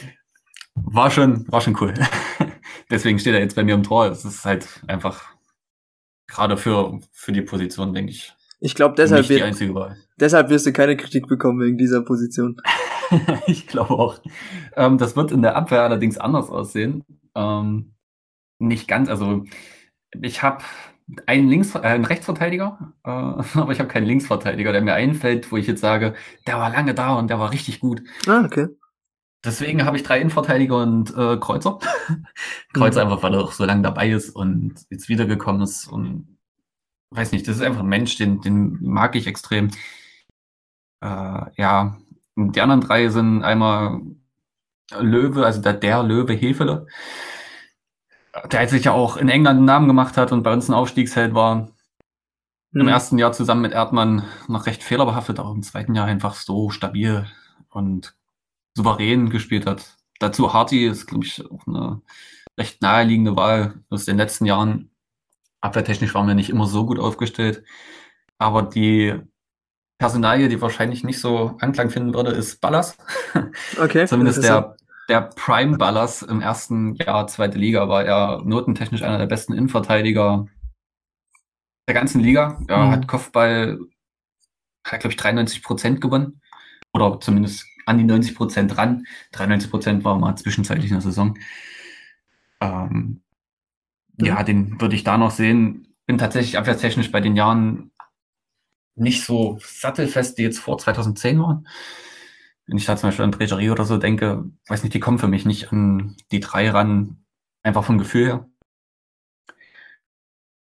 [0.74, 1.94] war schon, war schon cool.
[2.90, 4.06] Deswegen steht er jetzt bei mir im Tor.
[4.06, 5.24] Es ist halt einfach
[6.28, 8.32] gerade für, für die Position, denke ich.
[8.58, 12.56] Ich glaube, deshalb, wird, deshalb wirst du keine Kritik bekommen wegen dieser Position.
[13.46, 14.20] ich glaube auch.
[14.74, 17.04] Ähm, das wird in der Abwehr allerdings anders aussehen.
[17.34, 17.92] Ähm,
[18.58, 19.44] nicht ganz, also
[20.22, 20.64] ich habe
[21.26, 23.10] einen, Links, äh, einen Rechtsverteidiger, äh,
[23.58, 26.14] aber ich habe keinen Linksverteidiger, der mir einfällt, wo ich jetzt sage,
[26.46, 28.02] der war lange da und der war richtig gut.
[28.26, 28.68] Ah, okay.
[29.44, 31.78] Deswegen habe ich drei Innenverteidiger und äh, Kreuzer.
[32.72, 33.12] Kreuzer mhm.
[33.12, 36.36] einfach, weil er auch so lange dabei ist und jetzt wiedergekommen ist und
[37.10, 39.70] weiß nicht, das ist einfach ein Mensch, den, den mag ich extrem.
[41.00, 41.96] Äh, ja,
[42.36, 44.00] die anderen drei sind einmal
[44.98, 46.86] Löwe, also der, der Löwe Hefele,
[48.50, 51.34] der sich ja auch in England einen Namen gemacht hat und bei uns ein Aufstiegsheld
[51.34, 51.68] war.
[52.72, 52.82] Mhm.
[52.82, 56.70] Im ersten Jahr zusammen mit Erdmann noch recht fehlerbehaftet, aber im zweiten Jahr einfach so
[56.70, 57.26] stabil
[57.70, 58.14] und
[58.74, 59.96] souverän gespielt hat.
[60.18, 62.00] Dazu Harty ist, glaube ich, auch eine
[62.58, 64.90] recht naheliegende Wahl aus den letzten Jahren.
[65.60, 67.64] Abwehrtechnisch waren wir nicht immer so gut aufgestellt.
[68.38, 69.14] Aber die
[69.98, 72.98] Personalie, die wahrscheinlich nicht so Anklang finden würde, ist Ballas.
[73.80, 74.06] Okay.
[74.08, 74.76] Zumindest der,
[75.08, 80.46] der Prime Ballas im ersten Jahr zweite Liga war er notentechnisch einer der besten Innenverteidiger
[81.86, 82.60] der ganzen Liga.
[82.66, 82.90] Er mhm.
[82.90, 83.78] hat Kopfball,
[84.84, 86.40] hat glaube ich 93 Prozent gewonnen.
[86.92, 89.06] Oder zumindest an die 90 Prozent ran.
[89.32, 91.38] 93 Prozent war mal zwischenzeitlich in der Saison.
[92.60, 93.22] Ähm,
[94.18, 94.26] ja.
[94.26, 95.94] ja, den würde ich da noch sehen.
[96.06, 97.92] Bin tatsächlich abwehrtechnisch bei den Jahren
[98.96, 101.68] nicht so sattelfest, die jetzt vor 2010 waren.
[102.66, 105.28] Wenn ich da zum Beispiel an Bregerie oder so denke, weiß nicht, die kommen für
[105.28, 107.24] mich nicht an die drei ran,
[107.62, 108.48] einfach vom Gefühl her.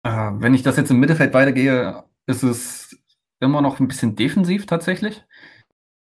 [0.03, 2.97] Äh, wenn ich das jetzt im Mittelfeld weitergehe, ist es
[3.39, 5.23] immer noch ein bisschen defensiv tatsächlich.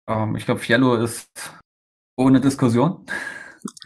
[0.08, 1.54] Ähm, ich glaube, Fiello ist
[2.16, 3.06] ohne Diskussion.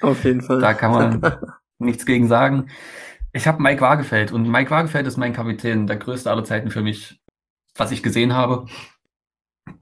[0.02, 0.60] Auf jeden Fall.
[0.60, 1.38] Da kann man
[1.80, 2.70] nichts gegen sagen.
[3.34, 6.82] Ich habe Mike Wagefeld und Mike Wagefeld ist mein Kapitän, der größte aller Zeiten für
[6.82, 7.20] mich
[7.76, 8.66] was ich gesehen habe.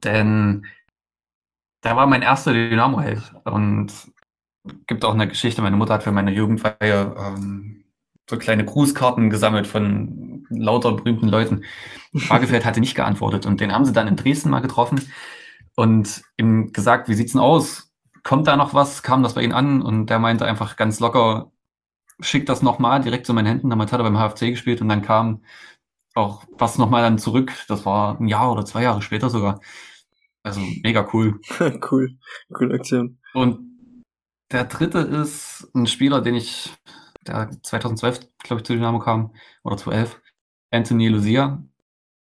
[0.02, 0.66] Denn
[1.84, 3.34] da war mein erster Dynamo-Held.
[3.44, 3.92] Und
[4.86, 7.84] gibt auch eine Geschichte, meine Mutter hat für meine Jugendfeier ähm,
[8.28, 11.64] so kleine Grußkarten gesammelt von lauter berühmten Leuten.
[12.16, 15.12] Fragefeld hatte nicht geantwortet und den haben sie dann in Dresden mal getroffen
[15.76, 17.92] und ihm gesagt, wie sieht's denn aus?
[18.22, 19.02] Kommt da noch was?
[19.02, 19.82] Kam das bei ihm an?
[19.82, 21.52] Und der meinte einfach ganz locker,
[22.20, 23.68] schickt das nochmal direkt zu meinen Händen.
[23.68, 25.42] Damals hat er beim HFC gespielt und dann kam
[26.14, 27.52] auch was nochmal dann zurück.
[27.68, 29.60] Das war ein Jahr oder zwei Jahre später sogar.
[30.44, 31.40] Also mega cool.
[31.90, 32.18] cool.
[32.52, 33.18] Coole Aktion.
[33.32, 33.74] Und
[34.52, 36.72] der dritte ist ein Spieler, den ich,
[37.26, 39.34] der 2012, glaube ich, zu Dynamo kam,
[39.64, 40.20] oder 2011,
[40.70, 41.64] Anthony Lucia,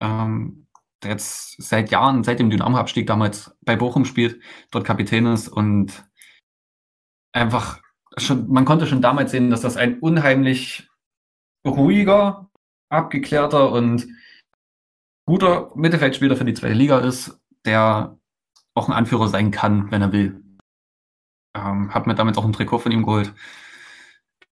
[0.00, 0.66] ähm,
[1.02, 4.42] der jetzt seit Jahren, seit dem Dynamo-Abstieg damals bei Bochum spielt,
[4.72, 6.04] dort Kapitän ist und
[7.32, 7.80] einfach
[8.16, 10.88] schon, man konnte schon damals sehen, dass das ein unheimlich
[11.64, 12.50] ruhiger,
[12.88, 14.08] abgeklärter und
[15.26, 18.18] guter Mittelfeldspieler für die zweite Liga ist, der
[18.74, 20.42] auch ein Anführer sein kann, wenn er will.
[21.54, 23.34] Ähm, hab mir damit auch ein Trikot von ihm geholt.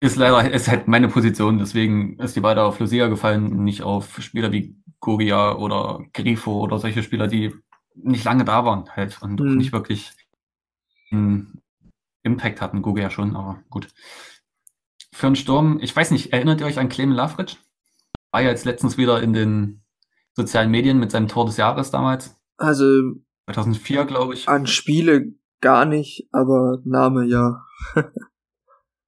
[0.01, 4.21] Ist leider, ist halt meine Position, deswegen ist die weiter auf Lucia gefallen, nicht auf
[4.21, 7.53] Spieler wie Gogia oder Grifo oder solche Spieler, die
[7.95, 9.57] nicht lange da waren halt und mhm.
[9.57, 10.11] nicht wirklich
[11.11, 11.61] einen
[12.23, 12.81] Impact hatten.
[12.81, 13.89] Gogia schon, aber gut.
[15.11, 17.57] für einen Sturm, ich weiß nicht, erinnert ihr euch an Clemen Lafritsch?
[18.31, 19.81] War ja jetzt letztens wieder in den
[20.33, 22.38] sozialen Medien mit seinem Tor des Jahres damals.
[22.59, 23.13] Also
[23.47, 24.47] 2004, glaube ich.
[24.47, 27.65] an Spiele gar nicht, aber Name ja.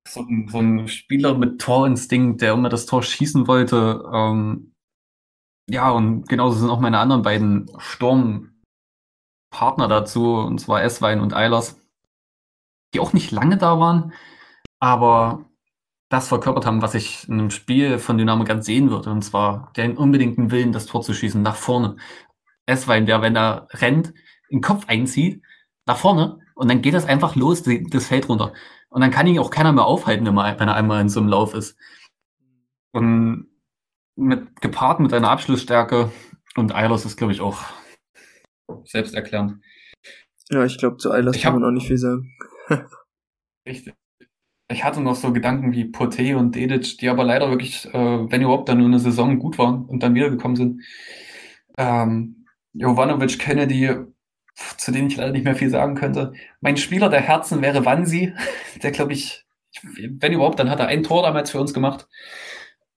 [0.07, 4.03] So ein, so ein Spieler mit Torinstinkt, der immer das Tor schießen wollte.
[4.11, 4.73] Ähm,
[5.69, 8.51] ja, und genauso sind auch meine anderen beiden Sturmpartner
[9.87, 11.79] dazu, und zwar Esswein und Eilers,
[12.93, 14.11] die auch nicht lange da waren,
[14.79, 15.45] aber
[16.09, 19.71] das verkörpert haben, was ich in einem Spiel von Dynamo ganz sehen würde, und zwar
[19.77, 21.95] den unbedingten Willen, das Tor zu schießen, nach vorne.
[22.71, 24.13] Esswein, der, wenn er rennt,
[24.51, 25.43] den Kopf einzieht,
[25.85, 28.53] nach vorne, und dann geht das einfach los, die, das Feld runter.
[28.89, 31.53] Und dann kann ihn auch keiner mehr aufhalten, wenn er einmal in so einem Lauf
[31.53, 31.77] ist.
[32.91, 33.47] Und
[34.15, 36.11] mit, gepaart mit einer Abschlussstärke
[36.55, 37.63] und Eilers ist, glaube ich, auch
[38.85, 39.63] selbsterklärend.
[40.49, 42.35] Ja, ich glaube, zu Eilers kann man auch nicht viel sagen.
[43.67, 43.93] Richtig.
[44.69, 48.41] Ich hatte noch so Gedanken wie Poté und Dedic, die aber leider wirklich, äh, wenn
[48.41, 50.81] überhaupt, dann nur eine Saison gut waren und dann wiedergekommen sind.
[51.77, 52.40] Ähm,
[52.73, 53.89] Jovanovic, Kennedy,
[54.77, 56.33] zu denen ich leider nicht mehr viel sagen könnte.
[56.61, 58.33] Mein Spieler der Herzen wäre Wansi,
[58.83, 59.45] der glaube ich,
[59.83, 62.07] wenn überhaupt, dann hat er ein Tor damals für uns gemacht.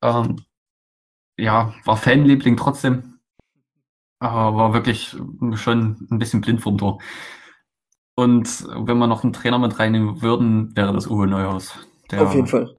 [0.02, 0.44] Ähm,
[1.38, 3.18] ja, war Fanliebling trotzdem.
[4.20, 5.16] Aber war wirklich
[5.54, 7.00] schon ein bisschen blind vom Tor.
[8.16, 11.76] Und wenn wir noch einen Trainer mit reinnehmen würden, wäre das Uwe Neuhaus.
[12.10, 12.76] Der Auf jeden Fall.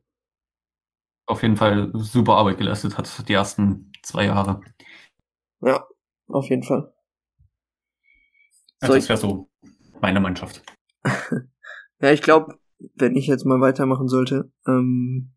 [1.27, 4.61] auf jeden Fall super Arbeit geleistet hat, die ersten zwei Jahre.
[5.61, 5.85] Ja,
[6.27, 6.93] auf jeden Fall.
[8.79, 9.49] Also Soll das wäre so
[10.01, 10.63] meine Mannschaft.
[12.01, 12.59] Ja, ich glaube,
[12.95, 15.33] wenn ich jetzt mal weitermachen sollte, ähm,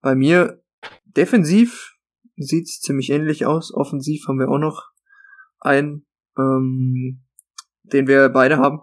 [0.00, 0.62] bei mir
[1.04, 1.96] defensiv
[2.36, 3.74] sieht's ziemlich ähnlich aus.
[3.74, 4.90] Offensiv haben wir auch noch
[5.58, 6.06] einen,
[6.38, 7.24] ähm,
[7.82, 8.82] den wir beide haben.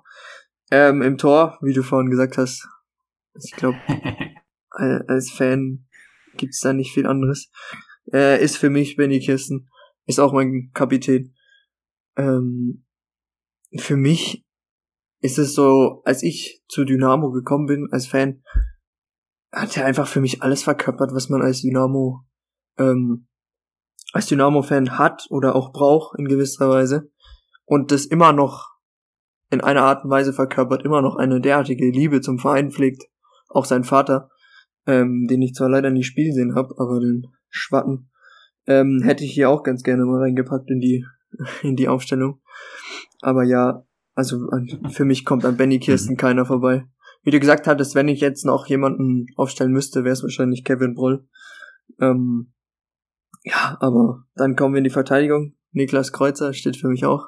[0.71, 2.67] Ähm, Im Tor, wie du vorhin gesagt hast,
[3.41, 3.77] ich glaube,
[4.69, 5.87] als Fan
[6.35, 7.49] gibt's da nicht viel anderes.
[8.11, 9.69] Äh, ist für mich Benny Kirsten,
[10.05, 11.35] ist auch mein Kapitän.
[12.17, 12.85] Ähm,
[13.77, 14.45] für mich
[15.21, 18.43] ist es so, als ich zu Dynamo gekommen bin als Fan,
[19.51, 22.25] hat er einfach für mich alles verkörpert, was man als Dynamo
[22.77, 23.27] ähm,
[24.15, 27.11] als Dynamo-Fan hat oder auch braucht in gewisser Weise
[27.65, 28.69] und das immer noch
[29.51, 33.03] in einer Art und Weise verkörpert, immer noch eine derartige Liebe zum Verein pflegt.
[33.49, 34.29] Auch sein Vater,
[34.87, 38.09] ähm, den ich zwar leider nie spielen sehen habe, aber den Schwatten
[38.67, 41.05] ähm, hätte ich hier auch ganz gerne mal reingepackt in die
[41.63, 42.41] in die Aufstellung.
[43.21, 46.85] Aber ja, also an, für mich kommt an Benny Kirsten keiner vorbei.
[47.23, 50.93] Wie du gesagt hattest, wenn ich jetzt noch jemanden aufstellen müsste, wäre es wahrscheinlich Kevin
[50.93, 51.27] Broll.
[51.99, 52.53] Ähm,
[53.43, 55.53] ja, aber dann kommen wir in die Verteidigung.
[55.71, 57.27] Niklas Kreuzer steht für mich auch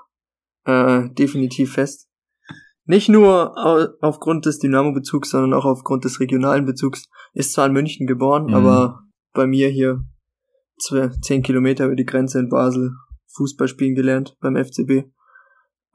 [0.66, 2.10] äh, definitiv fest.
[2.86, 7.10] Nicht nur au aufgrund des Dynamo-Bezugs, sondern auch aufgrund des regionalen Bezugs.
[7.34, 8.54] Ist zwar in München geboren, Mhm.
[8.54, 9.02] aber
[9.34, 10.06] bei mir hier
[10.80, 12.92] zwei, zehn Kilometer über die Grenze in Basel
[13.36, 15.10] Fußball spielen gelernt beim FCB.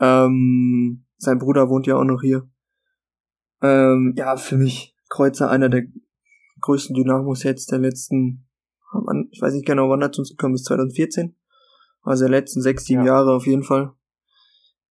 [0.01, 2.49] Ähm, sein Bruder wohnt ja auch noch hier.
[3.61, 5.85] Ähm, ja, für mich Kreuzer einer der
[6.61, 8.49] größten Dynamos jetzt der letzten,
[9.31, 11.37] ich weiß nicht genau, wann er zu uns gekommen ist, 2014.
[12.03, 13.15] Also der letzten sechs, sieben Ja.
[13.15, 13.93] Jahre auf jeden Fall.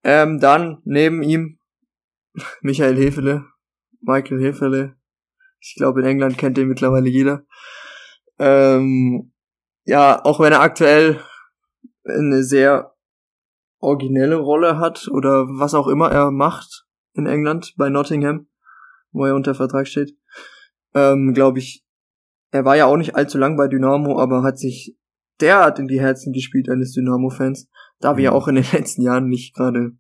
[0.03, 1.59] Ähm, dann neben ihm
[2.61, 3.45] Michael Hefele,
[4.01, 4.95] Michael Hefele.
[5.59, 7.45] Ich glaube, in England kennt den mittlerweile jeder.
[8.39, 9.30] Ähm,
[9.85, 11.19] ja, auch wenn er aktuell
[12.03, 12.95] eine sehr
[13.79, 18.47] originelle Rolle hat oder was auch immer er macht in England bei Nottingham,
[19.11, 20.15] wo er unter Vertrag steht,
[20.93, 21.85] ähm, glaube ich,
[22.51, 24.97] er war ja auch nicht allzu lang bei Dynamo, aber hat sich
[25.39, 27.69] derart in die Herzen gespielt eines Dynamo-Fans,
[27.99, 28.35] da wir ja Mhm.
[28.37, 29.91] auch in den letzten Jahren nicht gerade,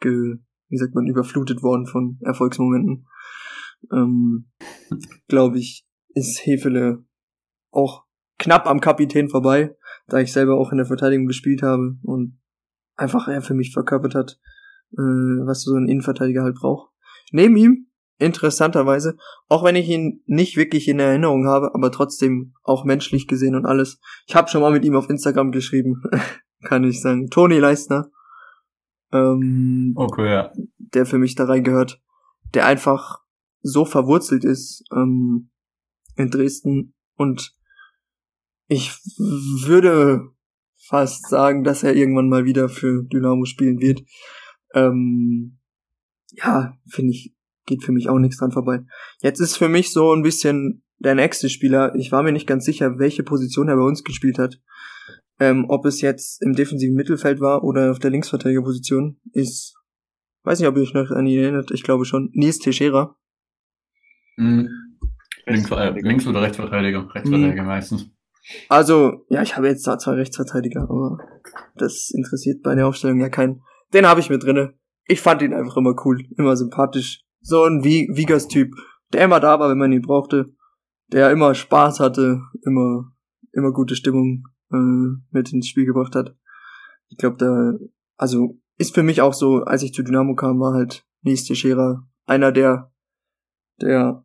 [0.00, 0.38] ge,
[0.68, 3.06] wie sagt man, überflutet worden von Erfolgsmomenten.
[3.92, 4.50] Ähm,
[5.28, 7.04] glaube ich, ist Hefele
[7.70, 8.04] auch
[8.40, 9.76] knapp am Kapitän vorbei,
[10.08, 12.40] da ich selber auch in der Verteidigung gespielt habe und
[12.96, 14.40] einfach er für mich verkörpert hat,
[14.92, 16.90] äh, was so ein Innenverteidiger halt braucht.
[17.30, 17.86] Neben ihm,
[18.18, 19.16] interessanterweise,
[19.48, 23.66] auch wenn ich ihn nicht wirklich in Erinnerung habe, aber trotzdem auch menschlich gesehen und
[23.66, 24.00] alles.
[24.26, 26.02] Ich habe schon mal mit ihm auf Instagram geschrieben,
[26.64, 27.30] kann ich sagen.
[27.30, 28.10] Toni Leistner,
[29.12, 30.52] ähm, Okay, ja.
[30.78, 32.00] der für mich da reingehört,
[32.54, 33.20] der einfach
[33.62, 35.50] so verwurzelt ist ähm,
[36.16, 37.54] in Dresden und
[38.70, 40.30] ich würde
[40.76, 44.02] fast sagen, dass er irgendwann mal wieder für Dynamo spielen wird.
[44.74, 45.58] Ähm,
[46.30, 47.34] ja, finde ich,
[47.66, 48.84] geht für mich auch nichts dran vorbei.
[49.22, 51.96] Jetzt ist für mich so ein bisschen der nächste Spieler.
[51.96, 54.60] Ich war mir nicht ganz sicher, welche Position er bei uns gespielt hat.
[55.40, 59.74] Ähm, ob es jetzt im defensiven Mittelfeld war oder auf der Linksverteidigerposition, ist,
[60.44, 63.16] weiß nicht, ob ihr euch noch an ihn erinnert, ich glaube schon, Nils Teixeira.
[64.36, 64.68] Mhm.
[65.46, 67.12] Links, äh, links oder Rechtsverteidiger?
[67.12, 67.66] Rechtsverteidiger hm.
[67.66, 68.10] meistens.
[68.68, 71.18] Also, ja, ich habe jetzt da zwei Rechtsverteidiger, aber
[71.76, 73.62] das interessiert bei der Aufstellung ja keinen.
[73.92, 74.74] Den habe ich mit drinne.
[75.06, 77.22] Ich fand ihn einfach immer cool, immer sympathisch.
[77.40, 78.74] So ein Vigas-Typ,
[79.12, 80.54] der immer da war, wenn man ihn brauchte,
[81.08, 83.12] der immer Spaß hatte, immer,
[83.52, 86.36] immer gute Stimmung äh, mit ins Spiel gebracht hat.
[87.08, 87.72] Ich glaube, da,
[88.16, 92.06] also ist für mich auch so, als ich zu Dynamo kam, war halt nächste Scherer
[92.26, 92.92] einer der,
[93.80, 94.24] der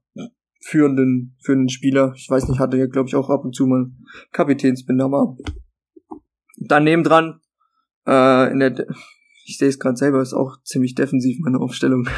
[0.65, 2.13] führenden, führenden Spieler.
[2.15, 3.91] Ich weiß nicht, hatte ja, glaube ich, auch ab und zu mal
[4.31, 5.37] Kapitänsbinder mal.
[6.57, 7.39] Daneben dran,
[8.07, 8.87] äh, in der,
[9.45, 12.09] ich sehe es gerade selber, ist auch ziemlich defensiv meine Aufstellung.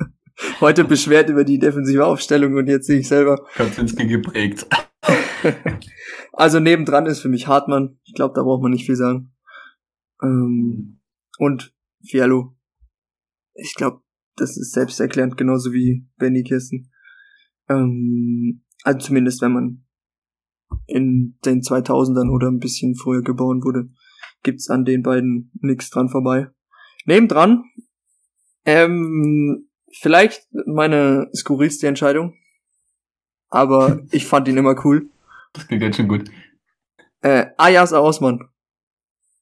[0.60, 3.46] Heute beschwert über die defensive Aufstellung und jetzt sehe ich selber.
[3.54, 4.66] Kaczynski geprägt.
[6.32, 8.00] also nebendran ist für mich Hartmann.
[8.02, 9.32] Ich glaube, da braucht man nicht viel sagen.
[10.20, 10.98] Ähm,
[11.38, 11.72] und
[12.04, 12.56] Fialo.
[13.54, 14.00] Ich glaube,
[14.34, 16.90] das ist selbsterklärend, genauso wie Benny Kirsten.
[17.68, 19.84] Ähm, also zumindest wenn man
[20.86, 23.88] in den 2000ern oder ein bisschen früher geboren wurde,
[24.42, 26.48] gibt's an den beiden nichts dran vorbei.
[27.06, 27.64] Nebendran,
[28.64, 32.34] ähm, vielleicht meine skurrilste Entscheidung,
[33.48, 35.08] aber ich fand ihn immer cool.
[35.52, 36.30] Das klingt ganz schön gut.
[37.20, 38.48] Äh, Ayas Ausmann.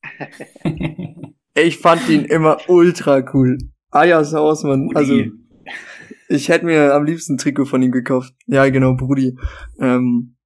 [1.55, 3.59] ich fand ihn immer ultra cool.
[3.91, 5.25] Ayas Ausmann, also
[6.33, 8.35] ich hätte mir am liebsten ein Trikot von ihm gekauft.
[8.47, 9.37] Ja, genau, Brudi.
[9.79, 10.37] Ähm,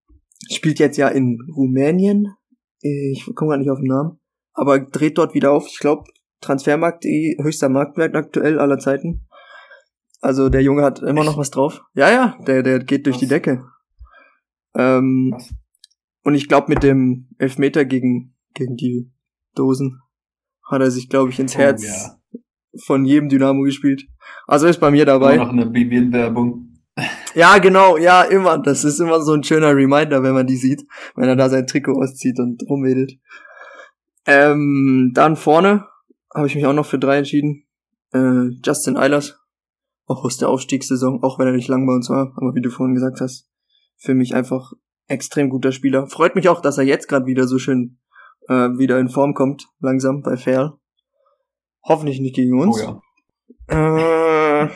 [0.50, 2.34] spielt jetzt ja in Rumänien.
[2.80, 4.18] Ich komme gar nicht auf den Namen.
[4.52, 5.66] Aber dreht dort wieder auf.
[5.68, 6.04] Ich glaube,
[6.40, 9.26] Transfermarkt.de, höchster Marktwert aktuell aller Zeiten.
[10.20, 11.82] Also der Junge hat immer noch was drauf.
[11.94, 13.20] Ja, ja, der, der geht durch was?
[13.20, 13.64] die Decke.
[14.74, 15.36] Ähm,
[16.22, 19.12] und ich glaube, mit dem Elfmeter gegen, gegen die
[19.54, 20.00] Dosen
[20.64, 22.15] hat er sich, glaube ich, ins oh, Herz ja
[22.84, 24.06] von jedem Dynamo gespielt.
[24.46, 25.34] Also ist bei mir dabei.
[25.34, 26.74] Immer noch eine Bibian-Werbung.
[27.34, 28.58] Ja, genau, ja, immer.
[28.58, 30.82] Das ist immer so ein schöner Reminder, wenn man die sieht,
[31.14, 33.18] wenn er da sein Trikot auszieht und rumwedelt.
[34.26, 35.86] Ähm, dann vorne
[36.34, 37.64] habe ich mich auch noch für drei entschieden.
[38.12, 39.38] Äh, Justin Eilers,
[40.06, 42.70] auch aus der Aufstiegssaison, auch wenn er nicht lang bei uns war, aber wie du
[42.70, 43.48] vorhin gesagt hast,
[43.96, 44.72] für mich einfach
[45.06, 46.06] extrem guter Spieler.
[46.06, 47.98] Freut mich auch, dass er jetzt gerade wieder so schön
[48.48, 50.78] äh, wieder in Form kommt, langsam bei Ferl.
[51.88, 52.82] Hoffentlich nicht gegen uns.
[52.82, 53.00] Oh
[53.68, 54.64] ja.
[54.64, 54.70] Äh,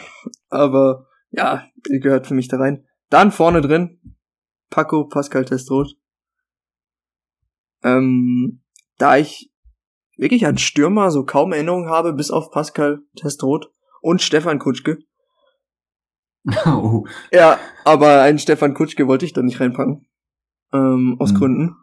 [0.48, 2.86] aber ja, gehört für mich da rein.
[3.08, 4.16] Dann vorne drin
[4.70, 5.96] Paco Pascal Testrot.
[7.82, 8.62] Ähm,
[8.98, 9.50] da ich
[10.16, 14.98] wirklich an Stürmer so kaum Erinnerungen habe, bis auf Pascal Testrot und Stefan Kutschke.
[16.64, 17.04] Oh.
[17.30, 20.06] Ja, aber einen Stefan Kutschke wollte ich da nicht reinpacken.
[20.72, 21.36] Ähm, aus hm.
[21.36, 21.76] Gründen.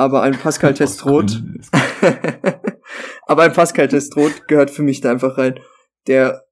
[0.00, 1.42] Aber ein Pascal Testrot.
[3.26, 5.60] Aber ein Pascal Testrot gehört für mich da einfach rein,
[6.06, 6.46] der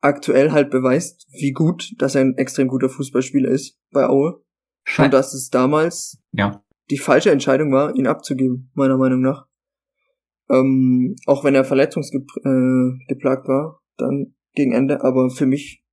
[0.00, 4.42] aktuell halt beweist, wie gut, dass er ein extrem guter Fußballspieler ist bei Aue.
[4.82, 5.04] Schein.
[5.04, 6.60] Und dass es damals ja.
[6.90, 9.46] die falsche Entscheidung war, ihn abzugeben, meiner Meinung nach.
[10.50, 15.84] Ähm, auch wenn er verletzungsgeplagt äh, war, dann gegen Ende, aber für mich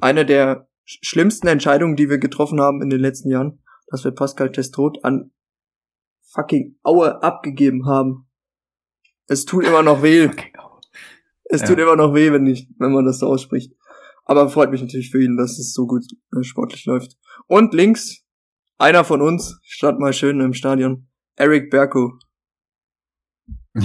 [0.00, 3.58] eine der schlimmsten Entscheidungen, die wir getroffen haben in den letzten Jahren,
[3.88, 5.32] dass wir Pascal Testrot an
[6.32, 8.26] fucking Aue abgegeben haben.
[9.26, 10.30] Es tut immer noch weh.
[11.44, 13.72] Es tut immer noch weh, wenn nicht, wenn man das so ausspricht.
[14.24, 16.04] Aber freut mich natürlich für ihn, dass es so gut
[16.36, 17.16] äh, sportlich läuft.
[17.46, 18.26] Und links,
[18.76, 22.18] einer von uns, stand mal schön im Stadion, Eric Berko.
[23.74, 23.84] ja,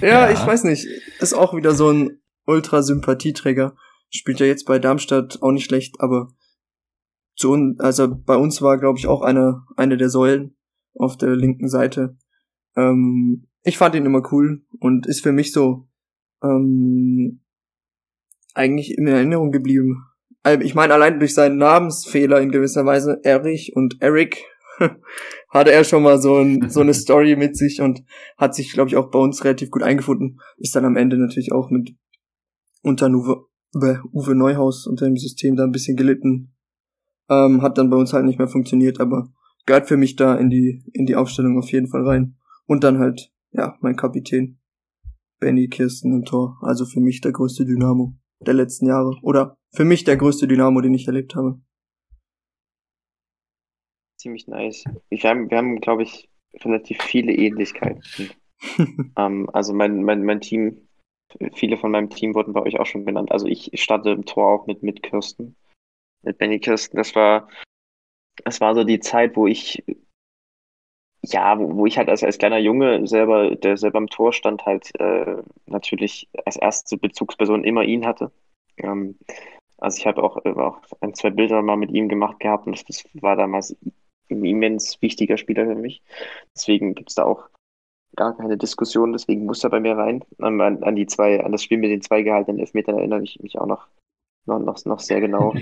[0.00, 0.86] ja, ich weiß nicht.
[1.20, 3.76] Ist auch wieder so ein Ultra-Sympathieträger.
[4.08, 6.28] Spielt ja jetzt bei Darmstadt auch nicht schlecht, aber
[7.36, 10.56] zu also bei uns war, glaube ich, auch eine, eine der Säulen
[10.94, 12.16] auf der linken Seite.
[12.76, 15.88] Ähm, ich fand ihn immer cool und ist für mich so
[16.42, 17.40] ähm,
[18.54, 20.04] eigentlich in Erinnerung geblieben.
[20.60, 24.44] Ich meine, allein durch seinen Namensfehler in gewisser Weise, Erich und Eric,
[25.48, 28.02] hatte er schon mal so, ein, so eine Story mit sich und
[28.36, 30.40] hat sich, glaube ich, auch bei uns relativ gut eingefunden.
[30.58, 31.94] Ist dann am Ende natürlich auch mit
[32.82, 36.53] unter Uwe, Uwe Neuhaus unter dem System da ein bisschen gelitten.
[37.30, 39.28] Ähm, hat dann bei uns halt nicht mehr funktioniert, aber
[39.66, 42.36] gehört für mich da in die, in die Aufstellung auf jeden Fall rein.
[42.66, 44.58] Und dann halt ja, mein Kapitän.
[45.40, 46.58] Benny Kirsten im Tor.
[46.62, 49.16] Also für mich der größte Dynamo der letzten Jahre.
[49.22, 51.60] Oder für mich der größte Dynamo, den ich erlebt habe.
[54.18, 54.84] Ziemlich nice.
[55.10, 56.28] Wir haben, wir haben glaube ich,
[56.62, 58.02] relativ viele Ähnlichkeiten.
[59.18, 60.88] ähm, also mein, mein, mein Team,
[61.54, 63.30] viele von meinem Team wurden bei euch auch schon genannt.
[63.30, 65.56] Also ich starte im Tor auch mit, mit Kirsten.
[66.24, 66.96] Mit Benny Kirsten.
[66.96, 67.48] Das war,
[68.44, 69.84] das war so die Zeit, wo ich
[71.22, 74.66] ja, wo, wo ich halt als, als kleiner Junge selber, der selber im Tor stand,
[74.66, 78.30] halt äh, natürlich als erste Bezugsperson immer ihn hatte.
[78.76, 79.18] Ähm,
[79.78, 83.04] Also ich habe auch, auch ein, zwei Bilder mal mit ihm gemacht gehabt und das
[83.14, 83.76] war damals
[84.30, 86.02] ein immens wichtiger Spieler für mich.
[86.54, 87.48] Deswegen gibt es da auch
[88.16, 90.24] gar keine Diskussion, deswegen muss er bei mir rein.
[90.38, 93.58] An, an, die zwei, an das Spiel mit den zwei gehaltenen Elfmetern erinnere ich mich
[93.58, 93.88] auch noch,
[94.46, 95.54] noch, noch, noch sehr genau.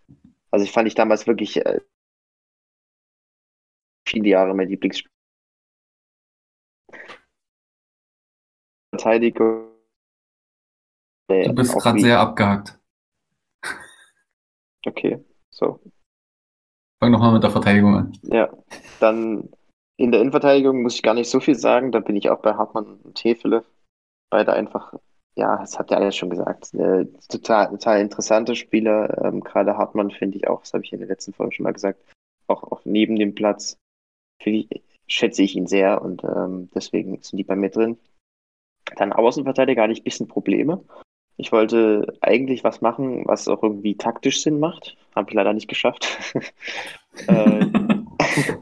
[0.50, 1.80] also ich fand ich damals wirklich äh,
[4.06, 5.10] viele Jahre mein Lieblingsspiel.
[8.90, 9.72] Verteidigung.
[11.28, 12.78] Du bist gerade sehr abgehakt.
[14.86, 15.80] Okay, so.
[17.02, 18.18] Fang nochmal mit der Verteidigung an.
[18.22, 18.48] Ja,
[19.00, 19.50] dann
[19.96, 21.90] in der Innenverteidigung muss ich gar nicht so viel sagen.
[21.92, 23.64] Da bin ich auch bei Hartmann und Hefele.
[24.30, 24.94] Beide einfach,
[25.36, 26.72] ja, das habt ihr alles schon gesagt.
[26.74, 29.24] Äh, total, total interessante Spieler.
[29.24, 31.72] Ähm, Gerade Hartmann finde ich auch, das habe ich in der letzten Folge schon mal
[31.72, 32.00] gesagt,
[32.46, 33.78] auch, auch neben dem Platz
[34.44, 34.68] ich,
[35.06, 37.98] schätze ich ihn sehr und ähm, deswegen sind die bei mir drin.
[38.96, 40.84] Dann Außenverteidiger hatte ich ein bisschen Probleme.
[41.36, 44.96] Ich wollte eigentlich was machen, was auch irgendwie taktisch Sinn macht.
[45.14, 46.18] Habe ich leider nicht geschafft.
[47.26, 47.66] äh,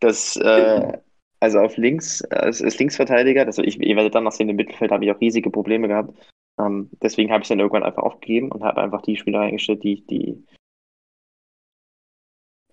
[0.00, 0.98] das, äh,
[1.40, 4.90] also auf links, äh, als, Linksverteidiger, also ich, ihr werdet dann noch sehen, im Mittelfeld
[4.90, 6.14] habe ich auch riesige Probleme gehabt.
[6.58, 10.04] Ähm, deswegen habe ich dann irgendwann einfach aufgegeben und habe einfach die Spieler eingestellt, die,
[10.06, 10.44] die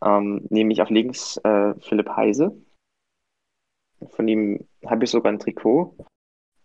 [0.04, 2.56] ähm, nämlich auf links äh, Philipp Heise.
[4.12, 5.96] Von ihm habe ich sogar ein Trikot.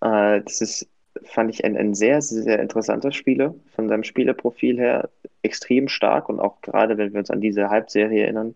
[0.01, 0.91] Äh, das ist,
[1.25, 3.55] fand ich, ein, ein sehr, sehr interessanter Spieler.
[3.75, 5.11] Von seinem Spielerprofil her
[5.43, 8.55] extrem stark und auch gerade, wenn wir uns an diese Halbserie erinnern,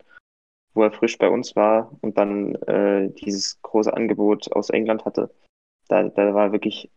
[0.74, 5.30] wo er frisch bei uns war und dann äh, dieses große Angebot aus England hatte.
[5.88, 6.90] Da, da war wirklich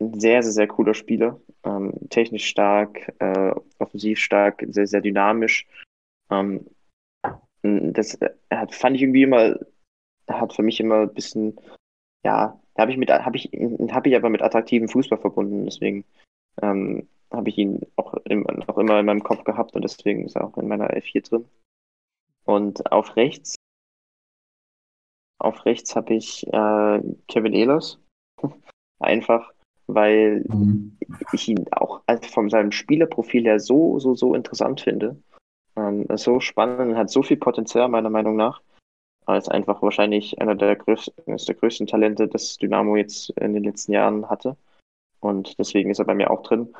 [0.00, 1.40] ein sehr, sehr, sehr cooler Spieler.
[1.64, 5.66] Ähm, technisch stark, äh, offensiv stark, sehr, sehr dynamisch.
[6.30, 6.66] Ähm,
[7.62, 8.18] das
[8.50, 9.58] hat, fand ich irgendwie immer,
[10.28, 11.58] hat für mich immer ein bisschen,
[12.24, 13.50] ja, habe ich mit, habe ich,
[13.90, 16.04] habe ich aber mit attraktivem Fußball verbunden, deswegen
[16.62, 20.36] ähm, habe ich ihn auch, im, auch immer in meinem Kopf gehabt und deswegen ist
[20.36, 21.44] er auch in meiner F4 drin.
[22.48, 23.56] Und auf rechts,
[25.38, 27.98] auf rechts habe ich äh, Kevin Ehlers.
[29.00, 29.52] Einfach,
[29.86, 30.96] weil mhm.
[31.32, 32.00] ich ihn auch
[32.32, 35.22] von seinem Spielerprofil her so, so, so interessant finde.
[35.76, 38.62] Ähm, ist so spannend, hat so viel Potenzial, meiner Meinung nach.
[39.26, 43.92] Als einfach wahrscheinlich einer der größten, der größten Talente, das Dynamo jetzt in den letzten
[43.92, 44.56] Jahren hatte.
[45.20, 46.74] Und deswegen ist er bei mir auch drin.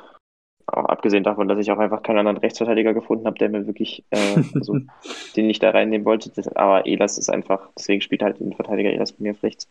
[0.71, 4.03] Auch abgesehen davon, dass ich auch einfach keinen anderen Rechtsverteidiger gefunden habe, der mir wirklich,
[4.11, 4.77] äh, also,
[5.35, 6.29] den ich da reinnehmen wollte.
[6.29, 9.67] Das, aber Elas ist einfach, deswegen spielt halt den Verteidiger Elas bei mir auf rechts.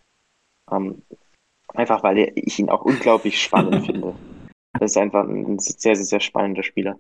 [0.71, 1.03] Ähm,
[1.75, 4.15] einfach weil ich ihn auch unglaublich spannend finde.
[4.79, 6.99] Das ist einfach ein sehr, sehr, sehr spannender Spieler.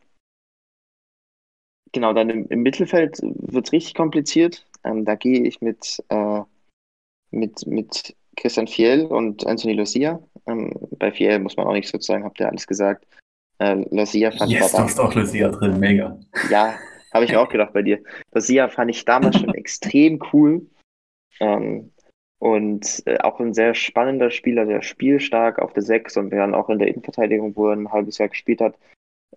[1.92, 4.66] Genau, dann im, im Mittelfeld wird es richtig kompliziert.
[4.84, 6.42] Ähm, da gehe ich mit, äh,
[7.30, 10.22] mit, mit Christian Fiel und Anthony Lucia.
[10.46, 13.06] Ähm, bei Fiel muss man auch nichts sozusagen, habt ihr alles gesagt.
[13.58, 14.78] Äh, Lucia fand yes, ich.
[14.78, 16.18] hast auch Lucia drin, mega.
[16.50, 16.74] Ja,
[17.12, 18.02] habe ich mir auch gedacht bei dir.
[18.32, 20.66] Lucia fand ich damals schon extrem cool.
[21.40, 21.92] Ähm,
[22.38, 26.68] und äh, auch ein sehr spannender Spieler, sehr spielstark auf der 6 und dann auch
[26.68, 28.78] in der Innenverteidigung, wo er ein halbes Jahr gespielt hat.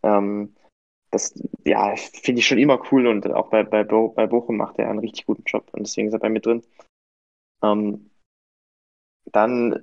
[0.04, 0.56] Ähm,
[1.10, 1.34] das,
[1.66, 4.90] ja, finde ich schon immer cool und auch bei, bei, Bo, bei Bochum macht er
[4.90, 6.64] einen richtig guten Job und deswegen ist er bei mir drin.
[7.64, 8.12] Ähm,
[9.32, 9.82] dann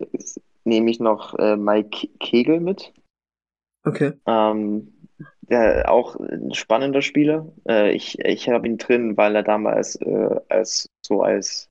[0.65, 2.93] nehme ich noch äh, Mike Kegel mit.
[3.85, 4.13] Okay.
[4.27, 4.93] Ähm,
[5.43, 7.47] der, auch ein spannender Spieler.
[7.67, 11.69] Äh, ich ich habe ihn drin, weil er damals äh, als so als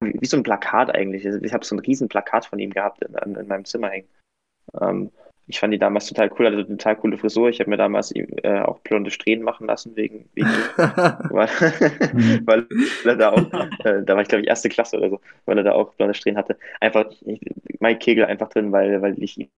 [0.00, 1.24] wie, wie, so ein Plakat eigentlich.
[1.24, 4.08] Ich habe so ein riesen Plakat von ihm gehabt in, in, in meinem Zimmer hängen.
[4.80, 5.10] Ähm,
[5.46, 7.50] ich fand die damals total cool, hatte eine total coole Frisur.
[7.50, 11.48] Ich habe mir damals äh, auch blonde Strähnen machen lassen, wegen, wegen weil,
[12.14, 12.46] mhm.
[12.46, 12.66] weil
[13.04, 13.52] er da auch,
[13.84, 16.14] äh, da war ich glaube ich erste Klasse oder so, weil er da auch blonde
[16.14, 16.56] Strähnen hatte.
[16.80, 17.40] Einfach, ich,
[17.80, 19.50] Mike Kegel einfach drin, weil, weil ich ihn.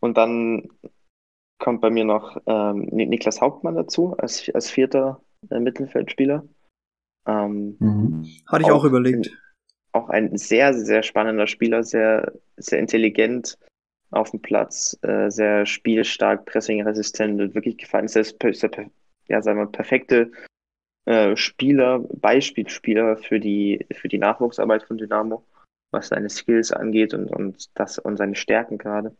[0.00, 0.68] Und dann
[1.58, 5.20] kommt bei mir noch ähm, Niklas Hauptmann dazu, als, als vierter
[5.50, 6.44] äh, Mittelfeldspieler.
[7.26, 8.26] Ähm, mhm.
[8.46, 9.30] Hatte ich auch, auch überlegt
[9.92, 13.58] auch ein sehr, sehr spannender Spieler, sehr, sehr intelligent
[14.10, 18.08] auf dem Platz, äh, sehr spielstark, pressingresistent und wirklich gefallen.
[18.08, 18.70] Sehr, sehr,
[19.28, 20.32] ja, sagen wir, perfekte
[21.06, 25.44] äh, Spieler, Beispielspieler für die, für die Nachwuchsarbeit von Dynamo,
[25.90, 29.14] was seine Skills angeht und, und das und seine Stärken gerade.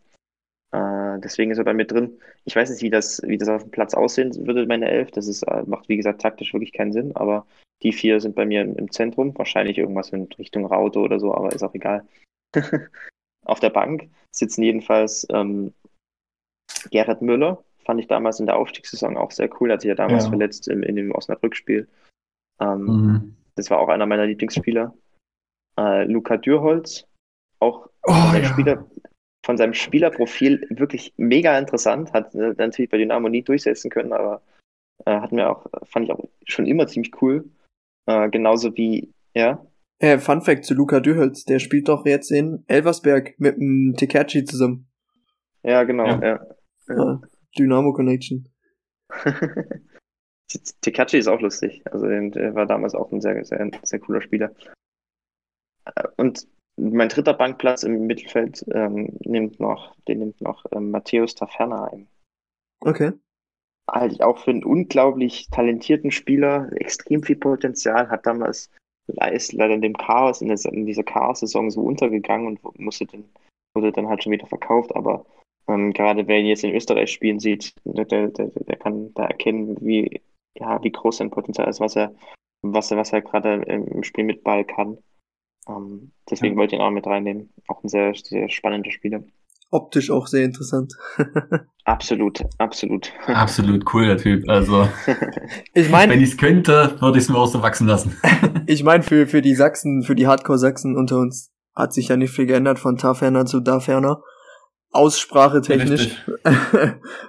[0.73, 2.19] Äh, deswegen ist er bei mir drin.
[2.45, 5.11] Ich weiß nicht, wie das, wie das auf dem Platz aussehen würde, meine Elf.
[5.11, 7.47] Das ist, äh, macht, wie gesagt, taktisch wirklich keinen Sinn, aber
[7.83, 9.37] die vier sind bei mir im Zentrum.
[9.37, 12.07] Wahrscheinlich irgendwas in Richtung Raute oder so, aber ist auch egal.
[13.45, 15.73] auf der Bank sitzen jedenfalls ähm,
[16.91, 17.65] Gerhard Müller.
[17.85, 19.73] Fand ich damals in der Aufstiegssaison auch sehr cool.
[19.73, 20.31] Hat sich ja damals ja.
[20.31, 21.89] verletzt in, in dem Osnabrück-Spiel.
[22.61, 23.37] Ähm, mhm.
[23.57, 24.95] Das war auch einer meiner Lieblingsspieler.
[25.81, 27.07] Äh, Luca Dürholz,
[27.59, 28.49] auch oh, der ja.
[28.49, 28.87] Spieler,
[29.45, 32.13] von seinem Spielerprofil wirklich mega interessant.
[32.13, 34.43] Hat äh, natürlich bei Dynamo nie durchsetzen können, aber
[35.07, 37.49] äh, hat mir auch, fand ich auch schon immer ziemlich cool.
[38.07, 39.65] Äh, genauso wie, ja.
[39.99, 44.45] Äh, Fun Fact zu Luca Dühels, der spielt doch jetzt in Elversberg mit dem Tekerci
[44.45, 44.87] zusammen.
[45.63, 46.21] Ja, genau, ja.
[46.23, 46.41] ja.
[46.89, 47.21] ja.
[47.59, 48.49] Dynamo Connection.
[50.81, 51.83] Tekerci ist auch lustig.
[51.91, 54.53] Also der war damals auch ein sehr, sehr, sehr cooler Spieler.
[56.17, 61.87] Und mein dritter Bankplatz im Mittelfeld ähm, nimmt noch, den nimmt noch ähm, Matthäus Taferna
[61.87, 62.09] ein.
[62.81, 63.13] Okay.
[63.91, 68.71] Halte ich auch für einen unglaublich talentierten Spieler, extrem viel Potenzial, hat damals
[69.33, 73.25] ist leider in dem Chaos, in, der, in dieser Chaos-Saison so untergegangen und musste dann,
[73.75, 75.27] wurde dann halt schon wieder verkauft, aber
[75.69, 79.77] ähm, gerade wer ihn jetzt in Österreich spielen sieht, der, der, der kann da erkennen,
[79.81, 80.21] wie,
[80.55, 82.15] ja, wie groß sein Potenzial ist, was er,
[82.63, 84.99] was er, was er gerade im Spiel mit Ball kann.
[85.69, 86.59] Ähm, deswegen ja.
[86.61, 87.53] wollte ich ihn auch mit reinnehmen.
[87.69, 89.23] Auch ein sehr, sehr spannender Spieler.
[89.73, 90.95] Optisch auch sehr interessant.
[91.85, 93.13] absolut, absolut.
[93.27, 94.49] Absolut cool, der Typ.
[94.49, 94.89] Also,
[95.75, 98.17] ich meine, wenn ich es könnte, würde ich es mir auch so wachsen lassen.
[98.67, 102.33] ich meine, für, für die Sachsen, für die Hardcore-Sachsen unter uns hat sich ja nicht
[102.33, 104.23] viel geändert von Taferner zu Daferner.
[104.91, 106.17] Aussprache technisch.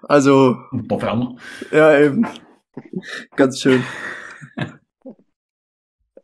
[0.01, 0.55] also.
[0.71, 1.35] Daferner.
[1.71, 2.25] Ja, eben.
[3.35, 3.83] Ganz schön.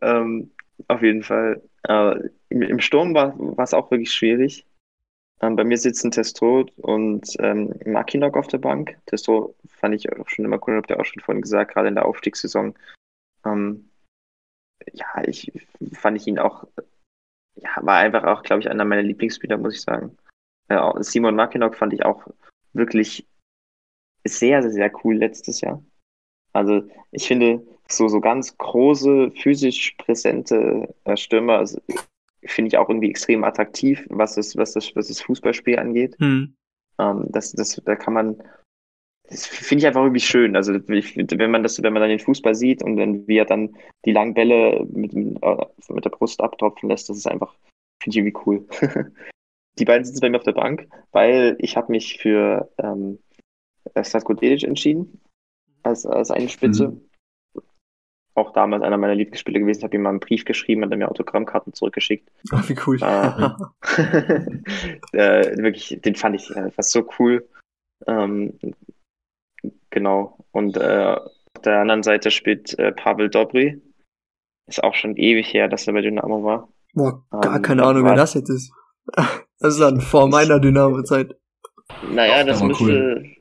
[0.01, 0.49] ähm,
[0.87, 4.65] auf jeden Fall äh, im, im, Sturm war es auch wirklich schwierig.
[5.41, 8.97] Ähm, bei mir sitzen Testo und ähm, Makinok auf der Bank.
[9.05, 11.95] Testo fand ich auch schon immer cool, habt ihr auch schon vorhin gesagt, gerade in
[11.95, 12.75] der Aufstiegssaison.
[13.45, 13.89] Ähm,
[14.93, 15.51] ja, ich
[15.93, 16.65] fand ich ihn auch,
[17.55, 20.17] ja, war einfach auch, glaube ich, einer meiner Lieblingsspieler, muss ich sagen.
[20.69, 22.25] Äh, Simon Makinok fand ich auch
[22.73, 23.27] wirklich
[24.25, 25.83] sehr, sehr, sehr cool letztes Jahr.
[26.53, 31.79] Also ich finde, so, so ganz große, physisch präsente äh, Stürmer also,
[32.43, 36.15] finde ich auch irgendwie extrem attraktiv, was das, was das, was das Fußballspiel angeht.
[36.19, 36.55] Hm.
[36.99, 38.43] Ähm, das, das, da kann man,
[39.29, 40.55] das finde ich einfach irgendwie schön.
[40.55, 43.75] Also ich, wenn man das, wenn man dann den Fußball sieht und wenn wir dann
[44.05, 47.53] die langen Bälle mit, äh, mit der Brust abtropfen lässt, das ist einfach,
[48.01, 48.67] finde ich irgendwie cool.
[49.79, 53.19] die beiden sitzen bei mir auf der Bank, weil ich habe mich für ähm,
[54.01, 55.21] Statko Dedic entschieden
[55.83, 56.89] als, als eine Spitze.
[56.89, 57.06] Mhm
[58.37, 59.79] auch damals einer meiner Lieblingsspiele gewesen.
[59.79, 62.29] Ich habe ihm mal einen Brief geschrieben, hat er mir Autogrammkarten zurückgeschickt.
[62.51, 62.97] Ach, wie cool.
[63.01, 63.49] Äh,
[65.17, 67.47] äh, wirklich, den fand ich äh, fast so cool.
[68.05, 68.59] Ähm,
[69.89, 70.37] genau.
[70.51, 73.81] Und äh, auf der anderen Seite spielt äh, Pavel Dobry.
[74.67, 76.69] Ist auch schon ewig her, dass er bei Dynamo war.
[76.93, 78.71] Boah, gar ähm, keine Ahnung, wer das jetzt ist.
[79.59, 81.35] Das ist dann vor meiner Dynamo-Zeit.
[82.11, 82.83] Naja, das müsste.
[82.83, 83.35] Cool.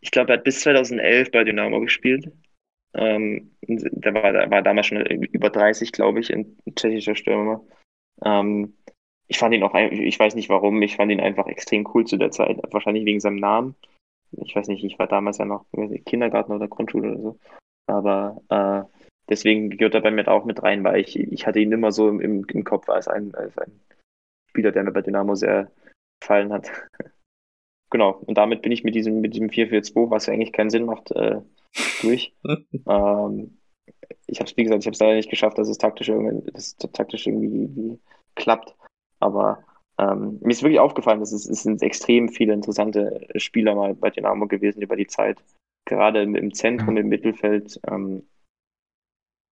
[0.00, 2.30] Ich glaube, er hat bis 2011 bei Dynamo gespielt.
[2.94, 7.64] Ähm, der, war, war damals schon über 30, glaube ich, ein tschechischer Stürmer.
[8.24, 8.74] Ähm,
[9.26, 12.16] ich fand ihn auch, ich weiß nicht warum, ich fand ihn einfach extrem cool zu
[12.16, 12.58] der Zeit.
[12.70, 13.74] Wahrscheinlich wegen seinem Namen.
[14.32, 15.64] Ich weiß nicht, ich war damals ja noch
[16.06, 17.38] Kindergarten oder Grundschule oder so.
[17.86, 18.88] Aber äh,
[19.28, 22.08] deswegen gehört er bei mir auch mit rein, weil ich, ich hatte ihn immer so
[22.08, 23.80] im, im Kopf als ein, als ein
[24.50, 25.70] Spieler, der mir bei Dynamo sehr
[26.20, 26.70] gefallen hat.
[27.90, 31.10] genau, und damit bin ich mit diesem, mit diesem 4-4-2, was eigentlich keinen Sinn macht,
[31.12, 31.40] äh,
[32.02, 32.34] durch.
[32.88, 33.58] ähm,
[34.26, 36.50] ich habe es, wie gesagt, ich habe es leider nicht geschafft, dass es taktisch irgendwie,
[36.52, 37.98] dass es taktisch irgendwie
[38.34, 38.74] klappt.
[39.20, 39.64] Aber
[39.98, 44.10] ähm, mir ist wirklich aufgefallen, dass es, es sind extrem viele interessante Spieler mal bei
[44.10, 45.38] Dynamo gewesen über die Zeit.
[45.86, 47.80] Gerade im, im Zentrum, im Mittelfeld.
[47.88, 48.26] Ähm,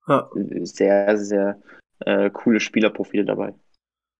[0.07, 0.29] ja.
[0.63, 1.61] Sehr, sehr
[1.99, 3.53] äh, coole Spielerprofile dabei.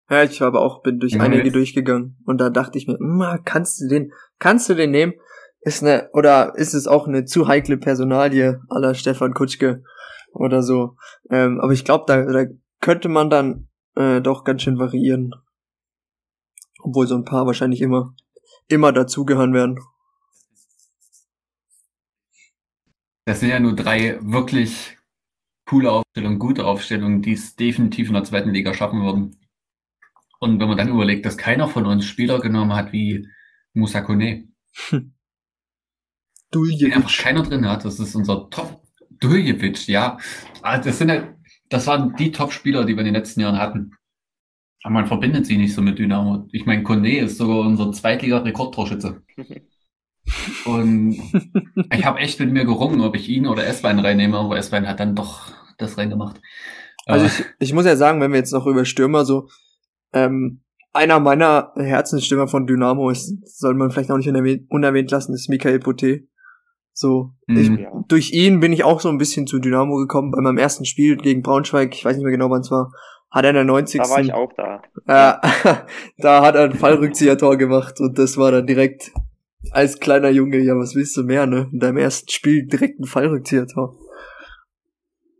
[0.09, 2.97] Ja, ich habe auch bin durch ja, einige durchgegangen und da dachte ich mir,
[3.45, 5.13] kannst du den, kannst du den nehmen?
[5.61, 9.83] Ist eine, oder ist es auch eine zu heikle Personalie aller Stefan Kutschke
[10.33, 10.95] oder so.
[11.29, 12.45] Ähm, aber ich glaube, da, da
[12.79, 15.31] könnte man dann äh, doch ganz schön variieren.
[16.79, 18.15] Obwohl so ein paar wahrscheinlich immer,
[18.67, 19.77] immer dazugehören werden.
[23.25, 24.97] Das sind ja nur drei wirklich
[25.65, 29.37] coole Aufstellungen, gute Aufstellungen, die es definitiv in der zweiten Liga schaffen würden.
[30.39, 33.27] Und wenn man dann überlegt, dass keiner von uns Spieler genommen hat wie
[33.73, 34.49] Musa Kone.
[34.89, 35.13] Hm.
[36.51, 36.95] Duljevic.
[36.95, 37.85] einfach keiner drin hat.
[37.85, 38.81] Das ist unser Top.
[39.19, 40.17] Duljevic, ja.
[40.61, 41.35] Ah, das sind ja,
[41.69, 43.91] das waren die Top-Spieler, die wir in den letzten Jahren hatten.
[44.83, 46.47] Aber man verbindet sie nicht so mit Dynamo.
[46.51, 49.21] Ich meine, Kone ist sogar unser Zweitliga-Rekordtorschütze.
[50.65, 51.17] Und
[51.91, 54.99] ich habe echt mit mir gerungen, ob ich ihn oder Esswein reinnehme, aber Esswein hat
[54.99, 56.39] dann doch das reingemacht.
[57.05, 59.49] Also ich, ich muss ja sagen, wenn wir jetzt noch über Stürmer so,
[60.13, 60.61] ähm,
[60.93, 64.27] einer meiner Herzensstürmer von Dynamo ist, soll man vielleicht auch nicht
[64.69, 66.27] unerwähnt lassen, ist Michael Poté.
[66.93, 67.57] So, mhm.
[67.57, 70.31] ich, durch ihn bin ich auch so ein bisschen zu Dynamo gekommen.
[70.31, 72.91] Bei meinem ersten Spiel gegen Braunschweig, ich weiß nicht mehr genau, wann es war,
[73.29, 74.01] hat er in der 90.
[74.01, 74.81] Da war ich auch da.
[75.07, 75.75] Äh,
[76.17, 79.11] da hat er ein Fallrückzieher-Tor gemacht und das war dann direkt
[79.71, 81.69] als kleiner Junge, ja, was willst du mehr, ne?
[81.71, 83.95] In deinem ersten Spiel direkt ein Fallrückzieher-Tor.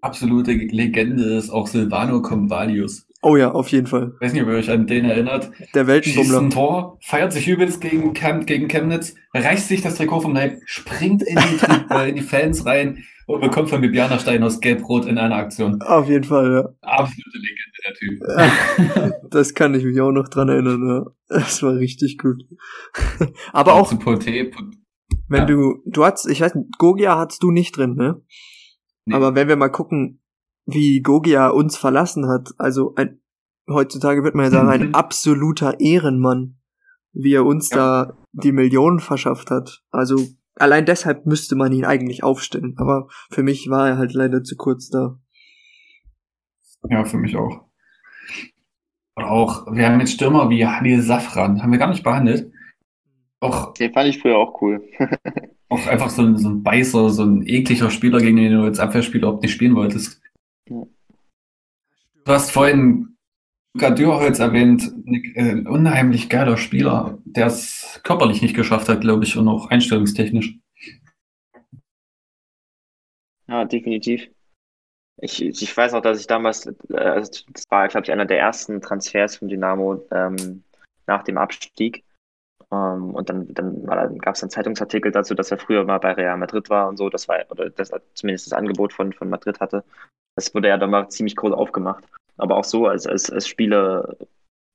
[0.02, 3.08] Absolute Legende ist auch Silvano Convalius.
[3.24, 4.14] Oh ja, auf jeden Fall.
[4.16, 5.52] Ich weiß nicht, ob ihr euch an den erinnert.
[5.76, 6.42] Der Schießt Weltenbummler.
[6.42, 10.60] ein Tor, feiert sich übelst gegen, Chem gegen Chemnitz, reißt sich das Trikot vom Leib,
[10.66, 15.06] springt in die, äh, in die Fans rein und bekommt von Bibiana Stein aus Gelb-Rot
[15.06, 15.82] in einer Aktion.
[15.84, 16.70] Auf jeden Fall, ja.
[16.82, 19.22] Absolute Legende, der Typ.
[19.32, 21.06] Das kann ich mich auch noch dran erinnern, ja.
[21.30, 22.44] Das war richtig gut.
[23.54, 24.52] Aber auch, Poté,
[25.28, 25.46] wenn ja.
[25.46, 28.22] du, du hast, ich weiß nicht, Gogia hattest du nicht drin, ne?
[29.06, 29.16] Nee.
[29.16, 30.21] Aber wenn wir mal gucken,
[30.66, 33.20] wie Gogia uns verlassen hat, also ein,
[33.70, 36.60] heutzutage wird man ja sagen, ein absoluter Ehrenmann,
[37.14, 37.78] wie er uns Ja.
[37.78, 39.84] da die Millionen verschafft hat.
[39.90, 40.16] Also
[40.56, 42.76] allein deshalb müsste man ihn eigentlich aufstellen.
[42.78, 45.20] Aber für mich war er halt leider zu kurz da.
[46.90, 47.66] Ja, für mich auch.
[49.16, 52.52] Und auch, wir haben jetzt Stürmer wie Halil Safran, haben wir gar nicht behandelt.
[53.42, 54.82] Auch, Den fand ich früher auch cool.
[55.70, 58.80] auch einfach so ein, so ein Beißer, so ein ekliger Spieler, gegen den du als
[58.80, 60.21] Abwehrspieler überhaupt nicht spielen wolltest.
[60.72, 63.18] Du hast vorhin
[63.74, 64.92] Luka Dürholz erwähnt,
[65.36, 69.70] äh, ein unheimlich geiler Spieler, der es körperlich nicht geschafft hat, glaube ich, und auch
[69.70, 70.58] einstellungstechnisch.
[73.48, 74.30] Ja, definitiv.
[75.18, 78.40] Ich, ich weiß auch, dass ich damals, äh, also das war, glaube ich, einer der
[78.40, 80.64] ersten Transfers von Dynamo ähm,
[81.06, 82.04] nach dem Abstieg.
[82.72, 85.98] Ähm, und dann, dann, war da- gab es einen Zeitungsartikel dazu, dass er früher mal
[86.00, 87.10] bei Real Madrid war und so.
[87.10, 89.84] Das war, oder das zumindest das Angebot von, von Madrid hatte.
[90.36, 92.04] Das wurde ja dann mal ziemlich groß aufgemacht.
[92.38, 94.16] Aber auch so als, als, als Spieler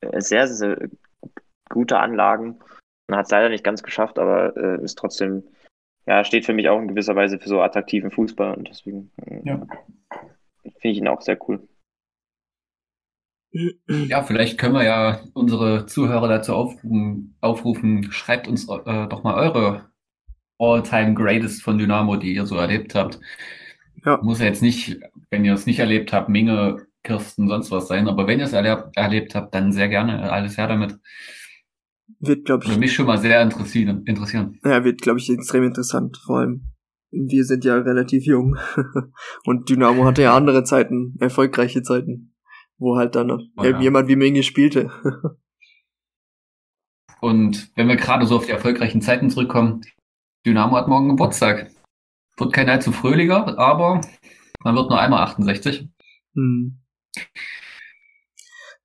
[0.00, 0.88] äh, sehr, sehr
[1.70, 2.58] gute Anlagen.
[3.08, 5.42] Man hat es leider nicht ganz geschafft, aber äh, ist trotzdem,
[6.06, 9.40] ja, steht für mich auch in gewisser Weise für so attraktiven Fußball und deswegen äh,
[9.44, 9.58] Ja.
[10.62, 11.66] finde ich ihn auch sehr cool.
[13.88, 19.34] Ja, vielleicht können wir ja unsere Zuhörer dazu aufrufen, aufrufen schreibt uns äh, doch mal
[19.34, 19.90] eure
[20.58, 23.20] All-Time Greatest von Dynamo, die ihr so erlebt habt.
[24.04, 24.18] Ja.
[24.22, 24.98] Muss ja jetzt nicht,
[25.30, 28.52] wenn ihr es nicht erlebt habt, Minge, Kirsten, sonst was sein, aber wenn ihr es
[28.52, 30.98] erlebt, erlebt habt, dann sehr gerne alles her damit.
[32.18, 34.02] Wird, glaube Würde ich, mich schon mal sehr interessieren.
[34.06, 34.58] interessieren.
[34.64, 36.16] ja, wird, glaube ich, extrem interessant.
[36.24, 36.72] Vor allem,
[37.10, 38.56] wir sind ja relativ jung.
[39.44, 42.35] Und Dynamo hatte ja andere Zeiten, erfolgreiche Zeiten,
[42.78, 43.80] wo halt dann Oh ja.
[43.80, 44.90] jemand wie Minge spielte.
[47.20, 49.80] Und wenn wir gerade so auf die erfolgreichen Zeiten zurückkommen,
[50.44, 51.70] Dynamo hat morgen Geburtstag.
[52.36, 54.02] Wird kein allzu fröhlicher, aber
[54.62, 55.88] man wird nur einmal 68.
[56.34, 56.78] hm.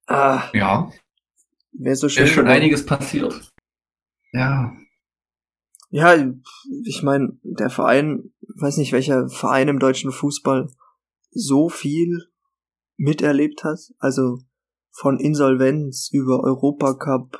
[0.08, 0.92] Ah, Ja,
[1.74, 2.24] wäre so schön.
[2.24, 2.62] ist schon geworden.
[2.62, 3.52] einiges passiert.
[4.34, 4.74] Ja,
[5.90, 6.16] Ja,
[6.86, 10.70] ich meine, der Verein, weiß nicht, welcher Verein im deutschen Fußball
[11.32, 12.31] so viel
[13.02, 13.80] miterlebt hat.
[14.00, 14.40] Also
[14.92, 17.40] von Insolvenz über Europacup,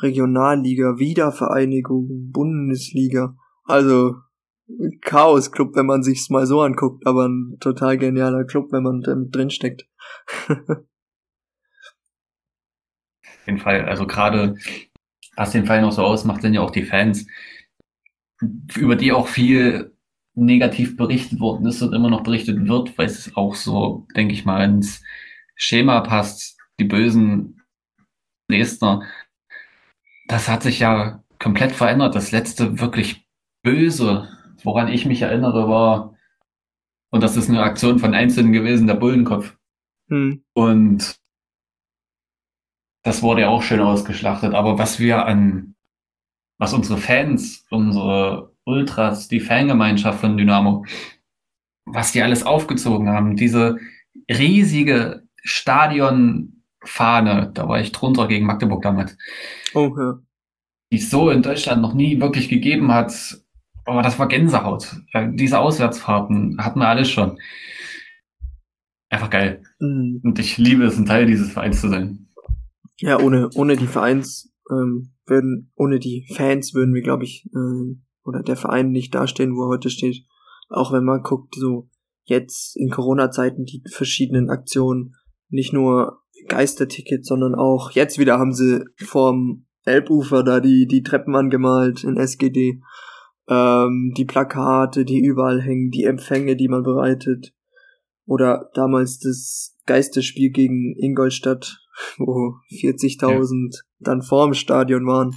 [0.00, 3.34] Regionalliga, Wiedervereinigung, Bundesliga.
[3.64, 4.16] Also
[5.02, 9.14] Chaos-Club, wenn man sich's mal so anguckt, aber ein total genialer Club, wenn man da
[9.14, 9.86] mit drinsteckt.
[10.48, 10.78] auf
[13.46, 13.84] jeden Fall.
[13.86, 14.56] Also gerade,
[15.36, 17.26] was den Verein auch so ausmacht, sind ja auch die Fans,
[18.76, 19.96] über die auch viel
[20.34, 24.44] negativ berichtet worden ist und immer noch berichtet wird, weil es auch so, denke ich
[24.44, 25.02] mal, ins
[25.54, 26.58] Schema passt.
[26.80, 27.62] Die bösen
[28.48, 29.02] Dresdner,
[30.26, 32.14] das hat sich ja komplett verändert.
[32.14, 33.26] Das letzte wirklich
[33.62, 34.28] Böse,
[34.62, 36.16] woran ich mich erinnere, war,
[37.10, 39.54] und das ist eine Aktion von Einzelnen gewesen, der Bullenkopf.
[40.08, 40.42] Hm.
[40.54, 41.20] Und
[43.02, 44.54] das wurde ja auch schön ausgeschlachtet.
[44.54, 45.74] Aber was wir an,
[46.58, 50.84] was unsere Fans, unsere Ultras, die Fangemeinschaft von Dynamo,
[51.84, 53.78] was die alles aufgezogen haben, diese
[54.30, 59.16] riesige Stadionfahne, da war ich drunter gegen Magdeburg damals,
[59.74, 60.18] Oh, ja.
[60.92, 63.38] die es so in Deutschland noch nie wirklich gegeben hat.
[63.84, 64.94] Aber das war Gänsehaut.
[65.12, 67.40] Äh, Diese Auswärtsfahrten hatten wir alles schon.
[69.10, 69.64] Einfach geil.
[69.80, 70.20] Hm.
[70.22, 72.28] Und ich liebe es, ein Teil dieses Vereins zu sein.
[73.00, 78.04] Ja, ohne, ohne die Vereins, ähm, würden, ohne die Fans würden wir, glaube ich, ähm,
[78.24, 80.24] oder der Verein nicht dastehen, wo er heute steht.
[80.68, 81.88] Auch wenn man guckt, so
[82.24, 85.14] jetzt in Corona-Zeiten die verschiedenen Aktionen,
[85.48, 91.34] nicht nur Geistertickets, sondern auch jetzt wieder haben sie vorm Elbufer da die, die Treppen
[91.34, 92.80] angemalt in SGD.
[93.48, 97.52] Ähm, die Plakate, die überall hängen, die Empfänge, die man bereitet.
[98.24, 101.80] Oder damals das Geisterspiel gegen Ingolstadt,
[102.18, 105.34] wo 40.000 dann vorm Stadion waren.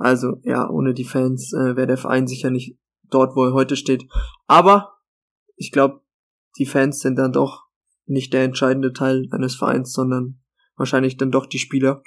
[0.00, 2.78] Also ja, ohne die Fans äh, wäre der Verein sicher nicht
[3.10, 4.08] dort, wo er heute steht.
[4.46, 4.94] Aber
[5.56, 6.00] ich glaube,
[6.58, 7.64] die Fans sind dann doch
[8.06, 10.40] nicht der entscheidende Teil eines Vereins, sondern
[10.76, 12.02] wahrscheinlich dann doch die Spieler.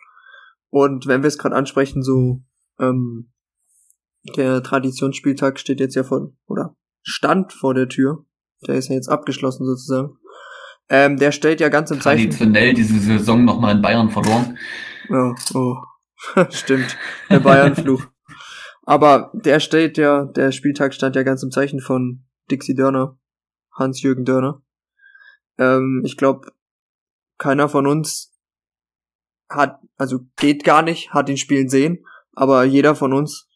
[0.70, 2.42] Und wenn wir es gerade ansprechen, so
[2.80, 3.32] ähm,
[4.36, 8.26] der Traditionsspieltag steht jetzt ja vor, oder stand vor der Tür.
[8.66, 10.18] Der ist ja jetzt abgeschlossen sozusagen.
[10.90, 12.32] Ähm, der stellt ja ganz im Zeichen.
[12.32, 14.58] Traditionell diese Saison nochmal in Bayern verloren.
[15.10, 15.76] Ja, oh.
[16.50, 16.98] Stimmt.
[17.30, 18.06] Der Bayern-Fluch.
[18.84, 23.18] Aber der steht ja, der Spieltag stand ja ganz im Zeichen von Dixie Dörner.
[23.72, 24.62] Hans-Jürgen Dörner.
[25.58, 26.52] Ähm, ich glaube,
[27.38, 28.34] keiner von uns
[29.50, 33.50] hat, also geht gar nicht, hat ihn spielen sehen, aber jeder von uns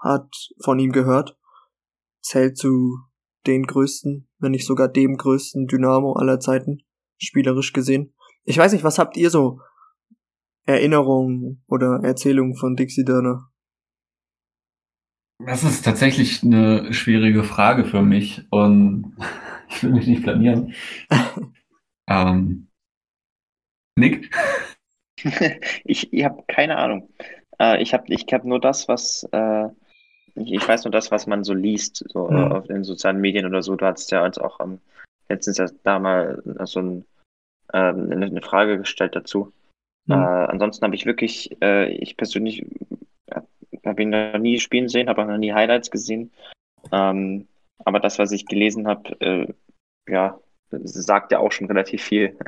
[0.00, 0.28] hat
[0.62, 1.36] von ihm gehört.
[2.20, 2.98] Zählt zu
[3.46, 6.82] den größten, wenn nicht sogar dem größten Dynamo aller Zeiten,
[7.16, 8.14] spielerisch gesehen.
[8.44, 9.60] Ich weiß nicht, was habt ihr so
[10.68, 13.48] Erinnerungen oder Erzählungen von Dixie Dörner?
[15.38, 19.16] Das ist tatsächlich eine schwierige Frage für mich und
[19.70, 20.74] ich will mich nicht blamieren.
[22.06, 22.68] ähm,
[23.96, 24.30] Nick?
[25.84, 27.08] ich ich habe keine Ahnung.
[27.58, 29.68] Äh, ich habe ich hab nur das, was äh,
[30.34, 32.52] ich, ich, weiß nur das, was man so liest, so mhm.
[32.52, 33.74] auf den sozialen Medien oder so.
[33.74, 34.80] Du hattest ja uns auch ähm,
[35.30, 37.04] letztens ja da mal so ein,
[37.72, 39.52] äh, eine Frage gestellt dazu.
[40.08, 40.14] Mhm.
[40.14, 42.64] Äh, ansonsten habe ich wirklich, äh, ich persönlich
[43.84, 46.32] habe ihn noch nie spielen sehen, habe auch noch nie Highlights gesehen.
[46.92, 47.48] Ähm,
[47.84, 49.46] aber das, was ich gelesen habe, äh,
[50.08, 50.38] ja,
[50.70, 52.36] sagt ja auch schon relativ viel.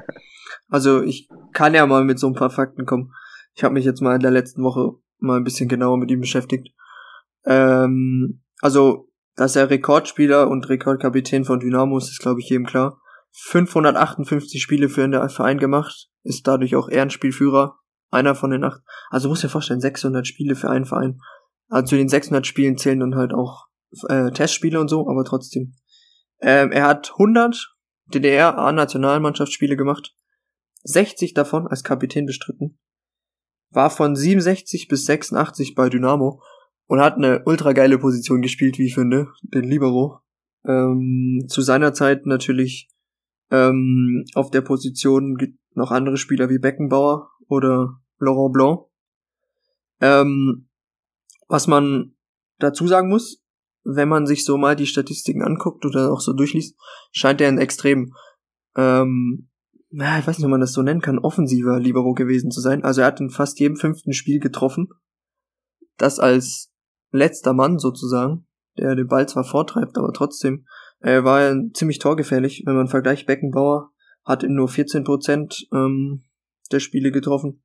[0.68, 3.12] Also ich kann ja mal mit so ein paar Fakten kommen.
[3.54, 6.20] Ich habe mich jetzt mal in der letzten Woche mal ein bisschen genauer mit ihm
[6.20, 6.74] beschäftigt.
[7.44, 12.99] Ähm, also, dass er Rekordspieler und Rekordkapitän von Dynamo ist, ist glaube ich jedem klar.
[13.32, 17.76] 558 Spiele für den Verein gemacht, ist dadurch auch Ehrenspielführer,
[18.10, 18.80] einer von den acht.
[19.10, 21.20] Also muss dir vorstellen, 600 Spiele für einen Verein.
[21.68, 23.66] Also zu den 600 Spielen zählen dann halt auch
[24.08, 25.74] äh, Testspiele und so, aber trotzdem.
[26.40, 27.74] Ähm, er hat 100
[28.06, 30.14] DDR-A-Nationalmannschaftsspiele gemacht,
[30.82, 32.78] 60 davon als Kapitän bestritten,
[33.70, 36.42] war von 67 bis 86 bei Dynamo
[36.86, 40.20] und hat eine ultra geile Position gespielt, wie ich finde, den Libero.
[40.66, 42.90] Ähm, zu seiner Zeit natürlich
[43.50, 48.80] ähm, auf der Position gibt noch andere Spieler wie Beckenbauer oder Laurent Blanc.
[50.00, 50.68] Ähm,
[51.48, 52.14] was man
[52.58, 53.42] dazu sagen muss,
[53.82, 56.76] wenn man sich so mal die Statistiken anguckt oder auch so durchliest,
[57.12, 58.14] scheint er ein extrem,
[58.76, 59.48] ähm,
[59.90, 62.84] na, ich weiß nicht, ob man das so nennen kann, offensiver Libero gewesen zu sein.
[62.84, 64.88] Also er hat in fast jedem fünften Spiel getroffen.
[65.96, 66.70] Das als
[67.10, 68.46] letzter Mann sozusagen,
[68.78, 70.66] der den Ball zwar vortreibt, aber trotzdem,
[71.00, 73.90] er war ja ziemlich torgefährlich, wenn man vergleicht Beckenbauer,
[74.24, 76.22] hat in nur 14% ähm,
[76.70, 77.62] der Spiele getroffen.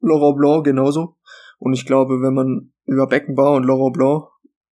[0.00, 1.16] Laurent Blanc genauso.
[1.58, 4.24] Und ich glaube, wenn man über Beckenbauer und Laurent Blanc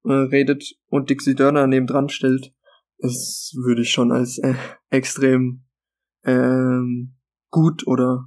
[0.04, 2.54] äh, redet und Dixie Dörner neben stellt,
[2.98, 4.54] das würde ich schon als äh,
[4.90, 5.64] extrem
[6.24, 7.16] ähm,
[7.50, 8.26] gut oder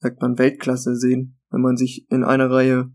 [0.00, 2.92] sagt man Weltklasse sehen, wenn man sich in einer Reihe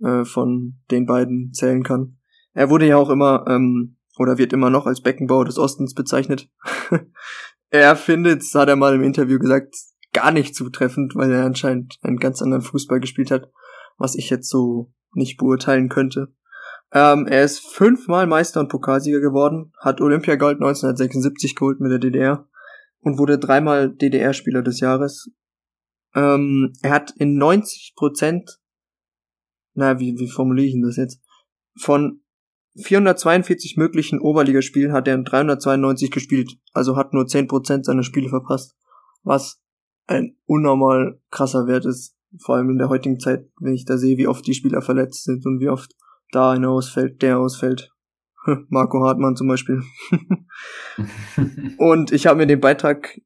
[0.00, 2.18] äh, von den beiden zählen kann.
[2.52, 6.48] Er wurde ja auch immer ähm, oder wird immer noch als Beckenbauer des Ostens bezeichnet.
[7.70, 9.74] er findet, hat er mal im Interview gesagt,
[10.12, 13.50] gar nicht zutreffend, weil er anscheinend einen ganz anderen Fußball gespielt hat,
[13.98, 16.32] was ich jetzt so nicht beurteilen könnte.
[16.92, 22.48] Ähm, er ist fünfmal Meister und Pokalsieger geworden, hat Olympiagold 1976 geholt mit der DDR
[23.00, 25.30] und wurde dreimal DDR-Spieler des Jahres.
[26.14, 28.58] Ähm, er hat in 90 Prozent,
[29.74, 31.20] na, wie, wie formuliere ich denn das jetzt?
[31.78, 32.22] Von
[32.80, 38.76] 442 möglichen Oberligaspielen hat er in 392 gespielt, also hat nur 10% seiner Spiele verpasst,
[39.22, 39.60] was
[40.06, 44.16] ein unnormal krasser Wert ist, vor allem in der heutigen Zeit, wenn ich da sehe,
[44.16, 45.94] wie oft die Spieler verletzt sind und wie oft
[46.30, 47.92] da einer ausfällt, der ausfällt.
[48.68, 49.82] Marco Hartmann zum Beispiel.
[51.78, 53.20] und ich habe mir den Beitrag,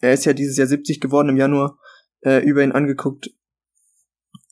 [0.00, 1.78] er ist ja dieses Jahr 70 geworden im Januar,
[2.22, 3.30] äh, über ihn angeguckt,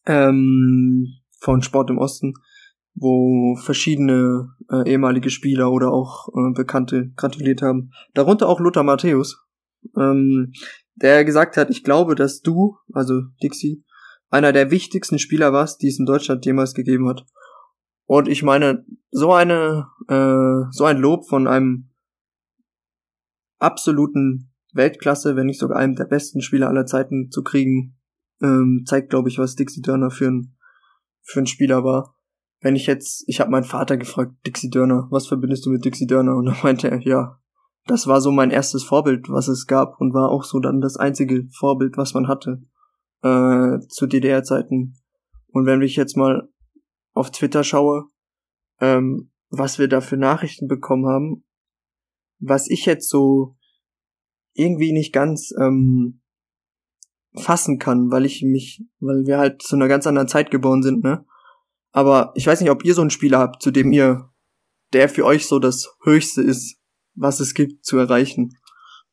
[0.07, 1.09] ähm,
[1.41, 2.35] von Sport im Osten,
[2.95, 7.91] wo verschiedene äh, ehemalige Spieler oder auch äh, Bekannte gratuliert haben.
[8.15, 9.45] Darunter auch Lothar Matthäus,
[9.97, 10.53] ähm,
[10.95, 13.85] der gesagt hat, ich glaube, dass du, also Dixie,
[14.31, 17.25] einer der wichtigsten Spieler warst, die es in Deutschland jemals gegeben hat.
[18.07, 21.91] Und ich meine, so eine, äh, so ein Lob von einem
[23.59, 27.97] absoluten Weltklasse, wenn nicht sogar einem der besten Spieler aller Zeiten zu kriegen,
[28.43, 30.57] ähm, zeigt, glaube ich, was Dixie Dörner für ein,
[31.23, 32.17] für ein Spieler war.
[32.65, 36.07] Wenn ich jetzt, ich habe meinen Vater gefragt, Dixie Dörner, was verbindest du mit Dixie
[36.07, 36.35] Dörner?
[36.35, 37.39] Und er meinte er, ja,
[37.85, 40.97] das war so mein erstes Vorbild, was es gab und war auch so dann das
[40.97, 42.63] einzige Vorbild, was man hatte
[43.23, 44.97] äh, zu DDR-Zeiten.
[45.49, 46.49] Und wenn ich jetzt mal
[47.13, 48.07] auf Twitter schaue,
[48.81, 51.45] ähm, was wir da für Nachrichten bekommen haben,
[52.39, 53.59] was ich jetzt so
[54.55, 56.23] irgendwie nicht ganz ähm,
[57.35, 61.05] fassen kann, weil ich mich, weil wir halt zu einer ganz anderen Zeit geboren sind,
[61.05, 61.27] ne?
[61.95, 64.29] Aber ich weiß nicht, ob ihr so einen Spieler habt, zu dem ihr,
[64.93, 66.77] der für euch so das Höchste ist,
[67.15, 68.51] was es gibt zu erreichen.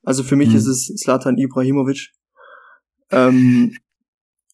[0.01, 0.55] Also für mich hm.
[0.55, 2.09] ist es Slatan Ibrahimovic.
[3.11, 3.77] Ähm,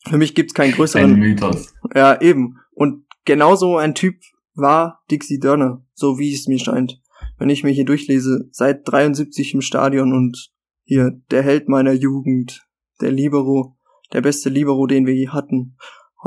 [0.06, 1.14] für mich gibt's keinen größeren.
[1.14, 1.74] Ein Mythos.
[1.96, 2.60] Ja, eben.
[2.72, 4.16] Und genauso ein Typ
[4.56, 7.02] war Dixie Dörner, so wie es mir scheint.
[7.38, 10.52] Wenn ich mir hier durchlese, seit 73 im Stadion und
[10.84, 12.68] hier der Held meiner Jugend,
[13.00, 13.78] der Libero,
[14.12, 15.78] der beste Libero, den wir je hatten.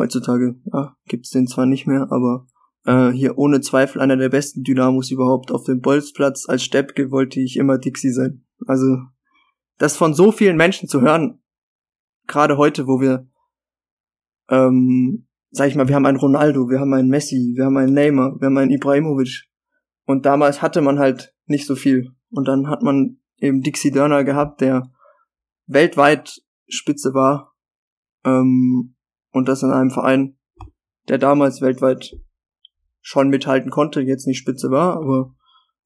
[0.01, 2.47] Heutzutage, ja, gibt's den zwar nicht mehr, aber
[2.87, 6.49] äh, hier ohne Zweifel einer der besten Dynamos überhaupt auf dem Bolzplatz.
[6.49, 8.47] Als Steppke wollte ich immer Dixie sein.
[8.67, 8.97] Also,
[9.77, 11.43] das von so vielen Menschen zu hören,
[12.27, 13.29] gerade heute, wo wir,
[14.49, 17.93] ähm, sag ich mal, wir haben einen Ronaldo, wir haben einen Messi, wir haben einen
[17.93, 19.51] Neymar, wir haben einen Ibrahimovic.
[20.07, 22.13] Und damals hatte man halt nicht so viel.
[22.31, 24.91] Und dann hat man eben Dixie Dörner gehabt, der
[25.67, 27.55] weltweit Spitze war.
[28.25, 28.97] Ähm,
[29.33, 30.37] und das in einem Verein,
[31.09, 32.17] der damals weltweit
[33.03, 35.35] schon mithalten konnte, jetzt nicht Spitze war, aber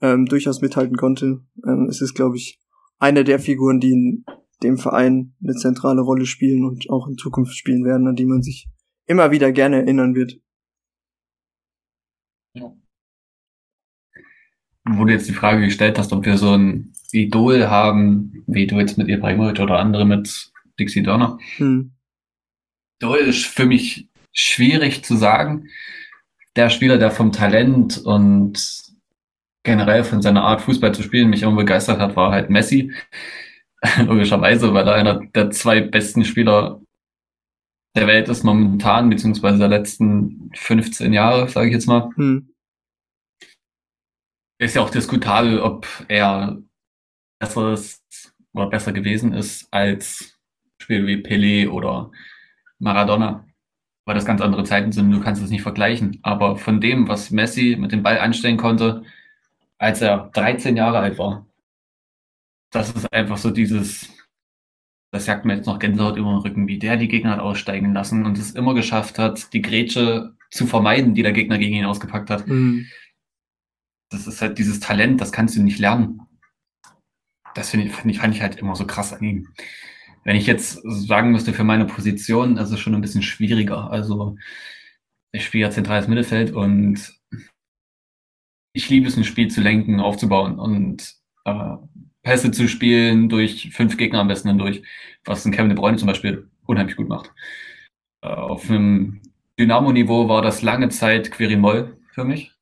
[0.00, 1.44] ähm, durchaus mithalten konnte.
[1.66, 2.60] Ähm, es ist, glaube ich,
[2.98, 4.24] eine der Figuren, die in
[4.62, 8.42] dem Verein eine zentrale Rolle spielen und auch in Zukunft spielen werden, an die man
[8.42, 8.68] sich
[9.06, 10.40] immer wieder gerne erinnern wird.
[12.54, 12.72] Ja.
[14.86, 18.76] Wo du jetzt die Frage gestellt hast, ob wir so ein Idol haben, wie du
[18.76, 21.38] jetzt mit Ibrahimovic oder andere mit Dixie Donner.
[21.56, 21.93] Hm.
[23.00, 25.68] Ist für mich schwierig zu sagen.
[26.56, 28.82] Der Spieler, der vom Talent und
[29.62, 32.92] generell von seiner Art Fußball zu spielen mich immer begeistert hat, war halt Messi.
[33.98, 36.80] Logischerweise, weil er einer der zwei besten Spieler
[37.96, 42.10] der Welt ist momentan, beziehungsweise der letzten 15 Jahre, sage ich jetzt mal.
[42.16, 42.50] Hm.
[44.58, 46.58] Ist ja auch diskutabel, ob er
[47.38, 48.02] besseres
[48.52, 50.38] oder besser gewesen ist als
[50.80, 52.10] Spiele wie Pelé oder
[52.84, 53.46] Maradona,
[54.06, 55.10] weil das ganz andere Zeiten sind.
[55.10, 56.18] Du kannst es nicht vergleichen.
[56.22, 59.02] Aber von dem, was Messi mit dem Ball anstellen konnte,
[59.78, 61.46] als er 13 Jahre alt war,
[62.70, 64.10] das ist einfach so dieses,
[65.12, 67.92] das jagt mir jetzt noch Gänsehaut über den Rücken, wie der die Gegner hat aussteigen
[67.92, 71.84] lassen und es immer geschafft hat, die Grätsche zu vermeiden, die der Gegner gegen ihn
[71.84, 72.46] ausgepackt hat.
[72.46, 72.86] Mhm.
[74.10, 76.20] Das ist halt dieses Talent, das kannst du nicht lernen
[77.54, 79.48] das ich, fand ich halt immer so krass an ihm.
[80.24, 83.90] Wenn ich jetzt sagen müsste für meine Position, das ist schon ein bisschen schwieriger.
[83.90, 84.36] Also
[85.32, 87.12] ich spiele ja zentrales Mittelfeld und
[88.72, 91.14] ich liebe es, ein Spiel zu lenken, aufzubauen und
[91.44, 91.76] äh,
[92.22, 94.82] Pässe zu spielen durch fünf Gegner am besten dann durch,
[95.24, 97.32] was ein Kevin De Bruyne zum Beispiel unheimlich gut macht.
[98.22, 99.20] Äh, auf einem
[99.58, 102.52] Dynamo-Niveau war das lange Zeit Quirin Moll für mich.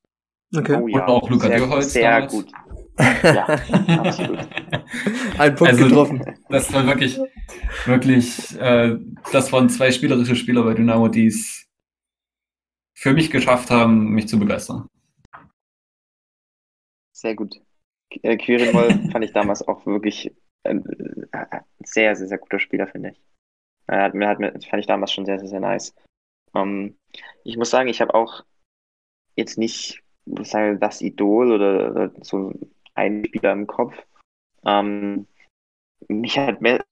[0.55, 0.77] Okay.
[0.79, 1.05] Oh, ja.
[1.05, 1.93] Und auch Luca Dürholz.
[1.93, 2.33] Sehr damals.
[2.33, 2.51] gut.
[2.97, 3.47] Ja,
[3.99, 4.39] absolut.
[5.37, 6.37] Ein Punkt also, getroffen.
[6.49, 7.19] Das war wirklich,
[7.85, 8.97] wirklich, äh,
[9.31, 11.67] das waren zwei spielerische Spieler bei Dynamo, die es
[12.93, 14.87] für mich geschafft haben, mich zu begeistern.
[17.13, 17.59] Sehr gut.
[18.21, 20.31] Äh, Quirin fand ich damals auch wirklich
[20.63, 20.85] ein
[21.31, 23.21] äh, sehr, sehr, sehr guter Spieler, finde ich.
[23.87, 25.93] Er hat hat fand ich damals schon sehr, sehr, sehr nice.
[26.53, 26.97] Um, ähm,
[27.43, 28.45] ich muss sagen, ich habe auch
[29.35, 32.53] jetzt nicht, ich sage, das Idol oder, oder so
[32.95, 33.95] einen Spieler im Kopf.
[34.65, 35.27] Ähm,
[36.07, 36.83] mich hat mehr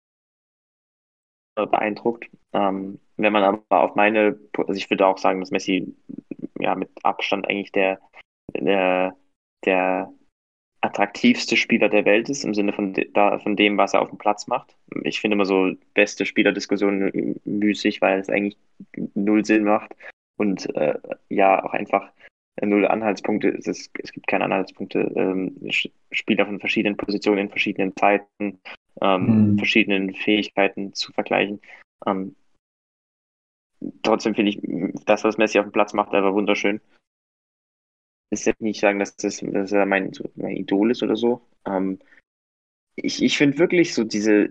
[1.55, 2.29] beeindruckt.
[2.53, 5.95] Ähm, wenn man aber auf meine, also ich würde auch sagen, dass Messi
[6.59, 7.99] ja mit Abstand eigentlich der,
[8.55, 9.15] der,
[9.65, 10.11] der
[10.81, 14.17] attraktivste Spieler der Welt ist, im Sinne von, da, von dem, was er auf dem
[14.17, 14.75] Platz macht.
[15.03, 18.57] Ich finde immer so beste Spielerdiskussionen müßig, weil es eigentlich
[19.13, 19.95] null Sinn macht
[20.37, 20.97] und äh,
[21.29, 22.11] ja auch einfach
[22.59, 23.49] null Anhaltspunkte.
[23.49, 24.99] Es, ist, es gibt keine Anhaltspunkte.
[25.15, 25.57] Ähm,
[26.11, 28.59] Spieler von verschiedenen Positionen in verschiedenen Zeiten,
[29.01, 29.57] ähm, mhm.
[29.57, 31.61] verschiedenen Fähigkeiten zu vergleichen.
[32.05, 32.35] Ähm,
[34.03, 34.59] trotzdem finde ich
[35.05, 36.81] das, was Messi auf dem Platz macht, einfach wunderschön.
[38.29, 41.41] Ich will nicht sagen, dass das, dass er mein, mein Idol ist oder so.
[41.65, 41.99] Ähm,
[42.95, 44.49] ich ich finde wirklich so diese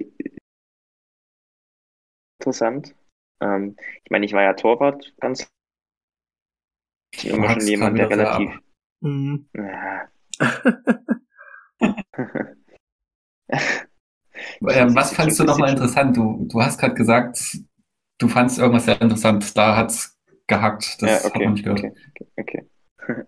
[2.38, 2.94] interessant.
[3.40, 5.50] Ähm, ich meine, ich war ja Torwart ganz
[7.12, 8.58] ich bin immer schon jemand, der relativ.
[9.00, 9.46] Mhm.
[9.54, 10.08] Ja.
[14.60, 16.16] ähm, was fandest du nochmal interessant?
[16.16, 17.58] Du, du hast gerade gesagt,
[18.18, 19.56] du fandest irgendwas sehr interessant.
[19.56, 21.02] Da hat es gehackt.
[21.02, 21.80] Das ja, okay, hat man nicht gehört.
[21.80, 21.94] Okay,
[22.36, 22.66] okay.
[22.98, 23.24] okay.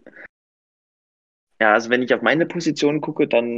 [1.61, 3.57] ja, also wenn ich auf meine Position gucke, dann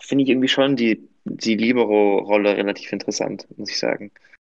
[0.00, 4.12] finde ich irgendwie schon die, die Libero-Rolle relativ interessant, muss ich sagen.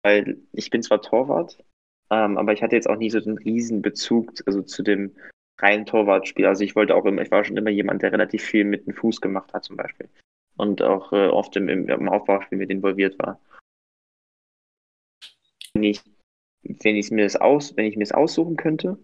[0.03, 1.57] Weil ich bin zwar Torwart,
[2.11, 5.15] ähm, aber ich hatte jetzt auch nie so den riesen Bezug also zu dem
[5.59, 6.45] reinen Torwartspiel.
[6.45, 8.93] Also ich wollte auch immer, ich war schon immer jemand, der relativ viel mit dem
[8.93, 10.09] Fuß gemacht hat zum Beispiel.
[10.57, 13.39] und auch äh, oft im, im, Aufbauspiel mit involviert war.
[15.73, 16.01] Wenn ich,
[16.63, 18.97] wenn ich mir das aus, wenn ich mir das aussuchen könnte,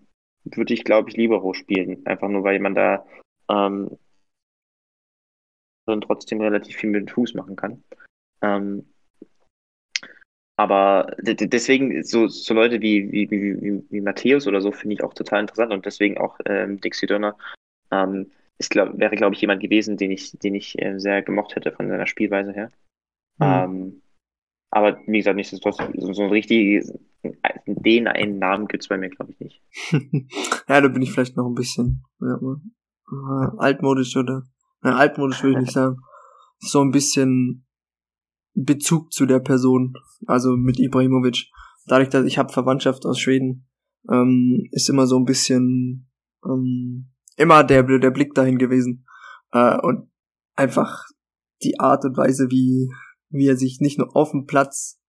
[0.45, 2.05] würde ich, glaube ich, Libero spielen.
[2.05, 3.05] Einfach nur, weil man da
[3.49, 3.97] ähm,
[5.85, 7.83] trotzdem relativ viel mit dem Fuß machen kann.
[8.41, 8.90] Ähm,
[10.57, 15.13] aber deswegen, so, so Leute wie, wie, wie, wie Matthäus oder so finde ich auch
[15.13, 17.35] total interessant und deswegen auch ähm, Dixie Dörner
[17.91, 21.55] ähm, ist, glaub, wäre, glaube ich, jemand gewesen, den ich, den ich äh, sehr gemocht
[21.55, 22.69] hätte von seiner Spielweise her.
[23.39, 23.45] Mhm.
[23.45, 24.01] Ähm,
[24.69, 26.85] aber wie gesagt, nichtsdestotrotz, so, so ein richtig,
[27.65, 29.61] den einen Namen gibt es bei mir, glaube ich, nicht.
[30.69, 34.43] ja, da bin ich vielleicht noch ein bisschen ja, äh, altmodisch oder,
[34.81, 35.97] na, altmodisch würde ich nicht sagen.
[36.59, 37.65] So ein bisschen
[38.53, 39.93] Bezug zu der Person,
[40.25, 41.47] also mit Ibrahimovic.
[41.87, 43.67] Dadurch, dass ich habe Verwandtschaft aus Schweden,
[44.09, 46.09] ähm, ist immer so ein bisschen
[46.45, 49.05] ähm, immer der der Blick dahin gewesen
[49.51, 50.09] äh, und
[50.55, 51.05] einfach
[51.63, 52.89] die Art und Weise, wie
[53.29, 54.99] wie er sich nicht nur auf dem Platz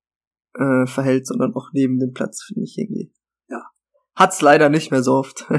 [0.55, 3.12] äh, verhält, sondern auch neben dem Platz, finde ich irgendwie.
[3.48, 3.64] Ja,
[4.14, 5.48] hat's leider nicht mehr so oft.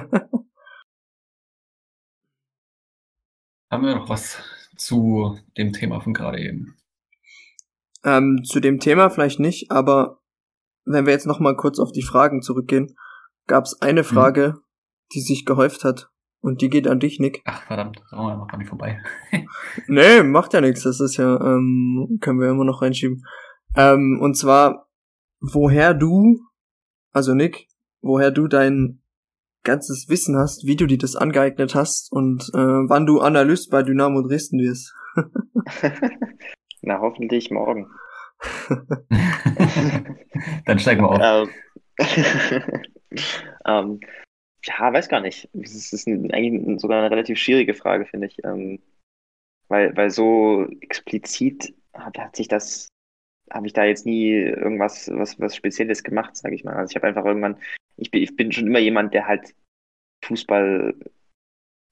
[3.69, 4.37] Haben wir noch was
[4.77, 6.77] zu dem Thema von gerade eben?
[8.03, 10.19] Ähm, zu dem Thema vielleicht nicht, aber
[10.85, 12.95] wenn wir jetzt noch mal kurz auf die Fragen zurückgehen,
[13.47, 14.05] gab es eine mhm.
[14.05, 14.59] Frage, hm.
[15.13, 16.09] die sich gehäuft hat.
[16.41, 17.41] Und die geht an dich, Nick.
[17.45, 19.01] Ach, verdammt, wir noch gar nicht vorbei.
[19.87, 20.83] nee, macht ja nichts.
[20.83, 23.23] Das ist ja, ähm, können wir immer noch reinschieben.
[23.77, 24.89] Ähm, und zwar,
[25.39, 26.41] woher du,
[27.13, 27.67] also Nick,
[28.01, 29.01] woher du dein
[29.63, 33.81] ganzes Wissen hast, wie du dir das angeeignet hast und äh, wann du Analyst bei
[33.81, 34.93] Dynamo Dresden wirst.
[36.83, 37.89] Na, hoffentlich morgen.
[40.65, 41.49] Dann steigen wir auf.
[41.97, 41.99] Ähm,
[43.65, 43.99] ähm,
[44.65, 45.49] ja, weiß gar nicht.
[45.53, 48.43] Das ist eigentlich sogar eine relativ schwierige Frage, finde ich.
[48.43, 48.81] Ähm,
[49.69, 52.89] weil, weil so explizit hat, hat sich das,
[53.49, 56.75] habe ich da jetzt nie irgendwas was, was Spezielles gemacht, sage ich mal.
[56.75, 57.57] Also ich habe einfach irgendwann,
[57.95, 59.55] ich bin, ich bin schon immer jemand, der halt
[60.25, 60.93] Fußball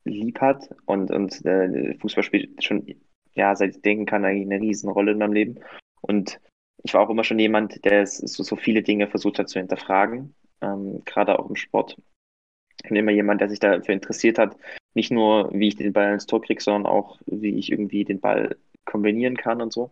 [0.03, 2.85] lieb hat und, und äh, Fußball spielt schon
[3.33, 5.59] ja, seit ich denken kann, eigentlich eine Riesenrolle in meinem Leben.
[6.01, 6.39] Und
[6.83, 10.33] ich war auch immer schon jemand, der so, so viele Dinge versucht hat zu hinterfragen,
[10.61, 11.97] ähm, gerade auch im Sport.
[12.83, 14.57] Ich bin immer jemand, der sich dafür interessiert hat,
[14.93, 18.19] nicht nur, wie ich den Ball ins Tor kriege, sondern auch, wie ich irgendwie den
[18.19, 19.91] Ball kombinieren kann und so.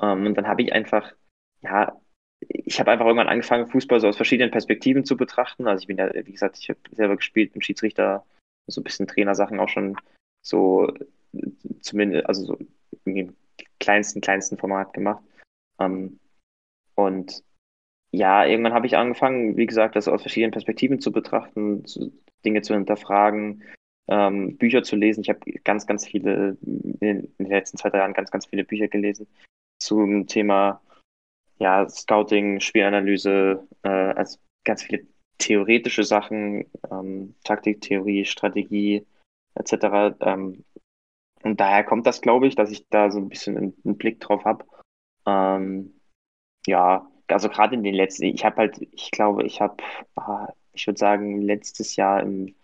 [0.00, 1.12] Ähm, und dann habe ich einfach,
[1.62, 1.98] ja,
[2.40, 5.66] ich habe einfach irgendwann angefangen, Fußball so aus verschiedenen Perspektiven zu betrachten.
[5.66, 8.24] Also ich bin ja, wie gesagt, ich habe selber gespielt, im Schiedsrichter,
[8.66, 9.96] so ein bisschen Trainersachen auch schon
[10.42, 10.92] so
[11.80, 12.58] zumindest, also so
[13.04, 13.34] im
[13.80, 15.22] kleinsten, kleinsten Format gemacht.
[15.78, 16.18] Ähm,
[16.94, 17.42] und
[18.10, 22.12] ja, irgendwann habe ich angefangen, wie gesagt, das aus verschiedenen Perspektiven zu betrachten, zu,
[22.44, 23.64] Dinge zu hinterfragen,
[24.08, 25.22] ähm, Bücher zu lesen.
[25.22, 28.88] Ich habe ganz, ganz viele, in den letzten zwei, drei Jahren ganz, ganz viele Bücher
[28.88, 29.26] gelesen
[29.80, 30.80] zum Thema
[31.58, 35.06] ja, Scouting, Spielanalyse, äh, also ganz viele
[35.38, 39.06] theoretische Sachen, ähm, Taktiktheorie, Strategie
[39.54, 40.16] etc.
[40.20, 40.64] Ähm,
[41.44, 44.44] und daher kommt das, glaube ich, dass ich da so ein bisschen einen, Blick drauf
[44.46, 44.64] habe.
[45.26, 46.00] Ähm,
[46.66, 49.76] ja, also gerade in den letzten, ich habe halt, ich glaube, ich habe,
[50.16, 52.54] ah, ich würde sagen, letztes Jahr im,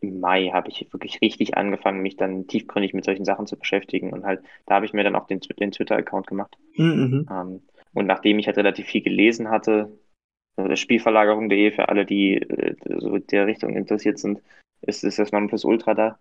[0.00, 4.12] im Mai habe ich wirklich richtig angefangen, mich dann tiefgründig mit solchen Sachen zu beschäftigen.
[4.12, 6.56] Und halt, da habe ich mir dann auch den, den Twitter-Account gemacht.
[6.76, 7.26] Mhm.
[7.28, 7.62] Ähm,
[7.94, 9.90] und nachdem ich halt relativ viel gelesen hatte,
[10.56, 14.40] also Spielverlagerung.de für alle, die äh, so der Richtung interessiert sind,
[14.82, 15.32] ist, ist das
[15.64, 16.18] Ultra da.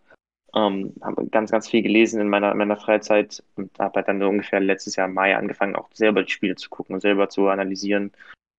[0.56, 4.28] Ähm, habe ganz, ganz viel gelesen in meiner, meiner Freizeit und habe halt dann so
[4.28, 7.48] ungefähr letztes Jahr im Mai angefangen, auch selber die Spiele zu gucken und selber zu
[7.50, 8.12] analysieren.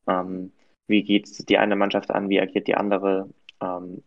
[0.07, 0.53] Ähm,
[0.87, 3.29] wie geht die eine Mannschaft an, wie agiert die andere?
[3.61, 4.03] Ähm,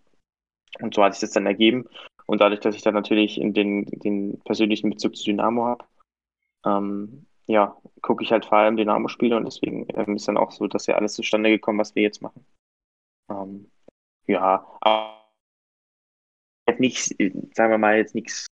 [0.80, 1.86] und so hat sich das dann ergeben.
[2.26, 5.86] Und dadurch, dass ich dann natürlich in den, den persönlichen Bezug zu Dynamo habe,
[6.66, 10.68] ähm, ja, gucke ich halt vor allem Dynamo-Spiele und deswegen ähm, ist dann auch so,
[10.68, 12.46] dass ja alles zustande gekommen, was wir jetzt machen.
[13.30, 13.70] Ähm,
[14.28, 15.23] ja, aber
[16.68, 17.14] halt nichts,
[17.54, 18.48] sagen wir mal, jetzt nichts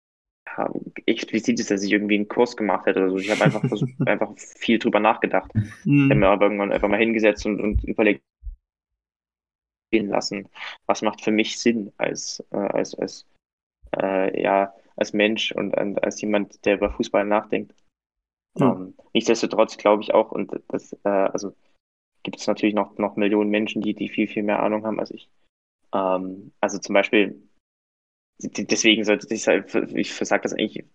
[1.06, 3.18] explizites, dass ich irgendwie einen Kurs gemacht hätte oder so.
[3.18, 5.54] Ich habe einfach versucht, einfach viel drüber nachgedacht.
[5.86, 6.06] Mhm.
[6.06, 8.24] Ich habe mir aber irgendwann einfach mal hingesetzt und, und überlegt
[9.94, 10.48] lassen,
[10.86, 13.26] was macht für mich Sinn als, äh, als, als,
[14.02, 17.74] äh, ja, als Mensch und, und, als jemand, der über Fußball nachdenkt.
[18.58, 18.64] Mhm.
[18.64, 21.54] Ähm, nichtsdestotrotz glaube ich auch, und das, äh, also
[22.24, 25.12] gibt es natürlich noch, noch Millionen Menschen, die, die viel, viel mehr Ahnung haben als
[25.12, 25.30] ich.
[25.94, 27.42] Ähm, also zum Beispiel
[28.42, 30.86] deswegen sollte ich halt, ich versage das eigentlich,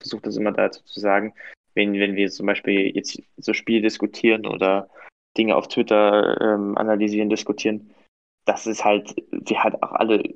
[0.00, 1.34] versuche das immer dazu zu sagen,
[1.74, 4.88] wenn, wenn wir zum Beispiel jetzt so Spiele diskutieren oder
[5.36, 7.90] Dinge auf Twitter ähm, analysieren, diskutieren,
[8.46, 10.34] das ist halt, wir halt auch alle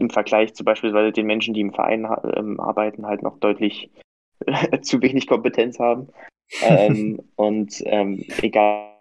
[0.00, 3.90] im Vergleich zu beispielsweise den Menschen, die im Verein ähm, arbeiten, halt noch deutlich
[4.82, 6.08] zu wenig Kompetenz haben.
[6.62, 8.92] ähm, und ähm, egal,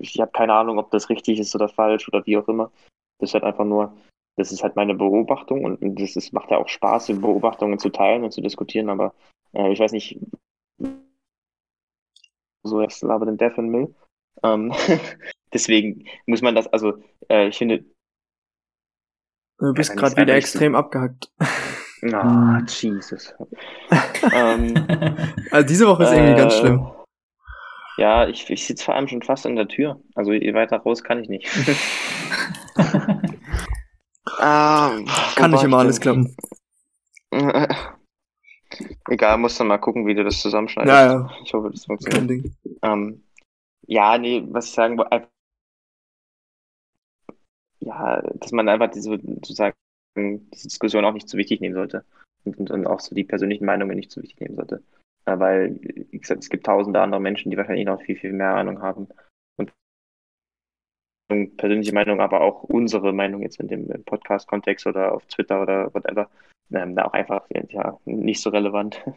[0.00, 2.72] ich habe keine Ahnung, ob das richtig ist oder falsch oder wie auch immer.
[3.18, 3.96] Das ist halt einfach nur,
[4.36, 8.24] das ist halt meine Beobachtung und das ist, macht ja auch Spaß, Beobachtungen zu teilen
[8.24, 9.14] und zu diskutieren, aber
[9.52, 10.18] äh, ich weiß nicht,
[12.62, 13.94] so jetzt labert den Death and Mill.
[14.42, 14.72] Ähm,
[15.52, 16.94] deswegen muss man das, also
[17.28, 17.84] äh, ich finde.
[19.58, 20.78] Du bist ja, gerade wieder extrem so.
[20.78, 21.30] abgehackt.
[22.12, 23.32] Ah, oh, Jesus.
[24.34, 24.74] ähm,
[25.50, 26.90] also diese Woche ist irgendwie äh, ganz schlimm.
[27.96, 30.00] Ja, ich, ich sitze vor allem schon fast an der Tür.
[30.14, 31.48] Also weiter raus kann ich nicht.
[34.38, 34.98] ah,
[35.36, 36.36] kann nicht immer alles klappen.
[39.08, 40.92] Egal, musst du mal gucken, wie du das zusammenschneidest.
[40.92, 41.30] Ja, ja.
[41.44, 42.50] Ich hoffe, das funktioniert.
[42.82, 43.22] Ähm,
[43.86, 45.28] ja, nee, was ich sagen wollte,
[47.80, 49.74] ja, dass man einfach diese, sozusagen,
[50.16, 52.04] diese Diskussion auch nicht zu wichtig nehmen sollte.
[52.44, 54.82] Und, und auch so die persönlichen Meinungen nicht zu wichtig nehmen sollte.
[55.24, 55.78] Weil,
[56.10, 59.08] wie gesagt, es gibt tausende andere Menschen, die wahrscheinlich noch viel, viel mehr Ahnung haben.
[61.28, 66.28] Persönliche Meinung, aber auch unsere Meinung jetzt in dem Podcast-Kontext oder auf Twitter oder whatever,
[66.72, 69.02] ähm, da auch einfach ja, nicht so relevant.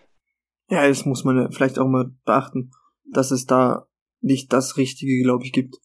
[0.70, 2.72] Ja, das muss man vielleicht auch mal beachten,
[3.10, 3.88] dass es da
[4.20, 5.78] nicht das Richtige, glaube ich, gibt.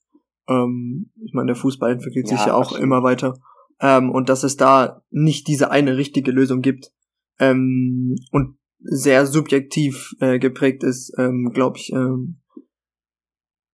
[0.49, 2.82] Ähm, ich meine, der Fußball entwickelt ja, sich ja auch absolut.
[2.82, 3.39] immer weiter.
[3.81, 6.90] Ähm, und dass es da nicht diese eine richtige Lösung gibt.
[7.39, 11.93] Ähm, und sehr subjektiv äh, geprägt ist, ähm, glaube ich.
[11.93, 12.40] Ähm,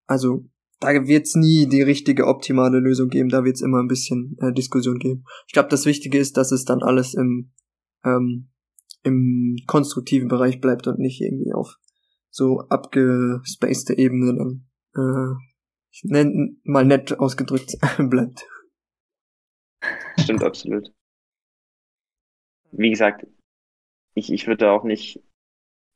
[0.05, 0.45] also
[0.79, 4.99] da wird's nie die richtige optimale Lösung geben, da wird's immer ein bisschen äh, Diskussion
[4.99, 5.25] geben.
[5.47, 7.51] Ich glaube, das Wichtige ist, dass es dann alles im
[8.03, 8.49] ähm,
[9.03, 11.77] im konstruktiven Bereich bleibt und nicht irgendwie auf
[12.29, 14.65] so abgespacede Ebene dann
[14.95, 15.35] äh,
[15.91, 17.77] ich nenn, mal nett ausgedrückt
[18.09, 18.47] bleibt.
[20.17, 20.93] Stimmt absolut.
[22.71, 23.25] Wie gesagt,
[24.13, 25.23] ich, ich würde auch nicht,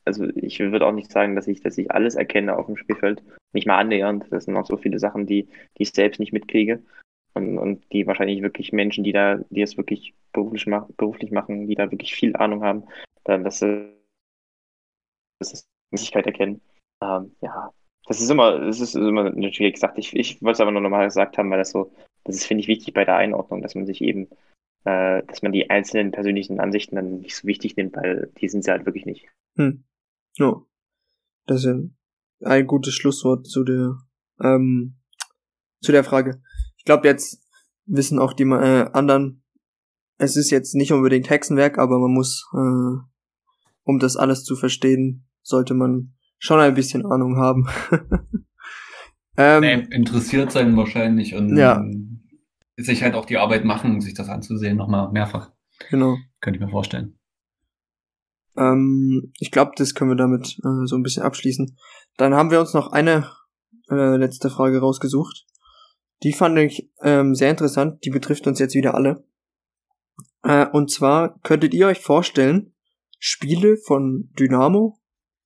[0.06, 3.24] also ich würde auch nicht sagen, dass ich, dass ich alles erkenne auf dem Spielfeld.
[3.54, 4.26] Nicht mal annähernd.
[4.32, 5.44] Das sind auch so viele Sachen, die,
[5.78, 6.84] die ich selbst nicht mitkriege.
[7.36, 11.68] Und, und die wahrscheinlich wirklich Menschen, die da, die es wirklich beruflich, mach, beruflich machen,
[11.68, 12.84] die da wirklich viel Ahnung haben,
[13.24, 13.92] dann, dass sie
[15.40, 16.62] das Möglichkeit erkennen.
[17.02, 17.72] Ähm, ja,
[18.06, 19.98] das ist immer, das ist immer natürlich gesagt.
[19.98, 21.92] Ich, ich wollte es aber nur nochmal gesagt haben, weil das so,
[22.24, 24.28] das ist, finde ich, wichtig bei der Einordnung, dass man sich eben,
[24.86, 28.64] äh, dass man die einzelnen persönlichen Ansichten dann nicht so wichtig nimmt, weil die sind
[28.64, 29.28] sie halt wirklich nicht.
[29.58, 29.84] Hm.
[30.38, 30.56] Ja.
[31.46, 31.98] Das ist ein,
[32.42, 33.98] ein gutes Schlusswort zu der,
[34.42, 34.98] ähm,
[35.82, 36.42] zu der Frage.
[36.78, 37.46] Ich glaube, jetzt
[37.86, 39.44] wissen auch die äh, anderen,
[40.18, 42.98] es ist jetzt nicht unbedingt Hexenwerk, aber man muss, äh,
[43.84, 47.68] um das alles zu verstehen, sollte man schon ein bisschen Ahnung haben.
[49.38, 51.84] ähm, nee, interessiert sein wahrscheinlich und ja.
[52.78, 55.52] sich halt auch die Arbeit machen, sich das anzusehen, nochmal mehrfach.
[55.90, 56.18] Genau.
[56.40, 57.18] Könnte ich mir vorstellen.
[58.56, 61.78] Ähm, ich glaube, das können wir damit äh, so ein bisschen abschließen.
[62.18, 63.30] Dann haben wir uns noch eine
[63.90, 65.46] äh, letzte Frage rausgesucht.
[66.24, 68.04] Die fand ich ähm, sehr interessant.
[68.06, 69.26] Die betrifft uns jetzt wieder alle.
[70.44, 72.74] Äh, und zwar könntet ihr euch vorstellen,
[73.20, 75.00] Spiele von Dynamo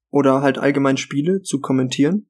[0.09, 2.29] oder halt allgemein Spiele zu kommentieren?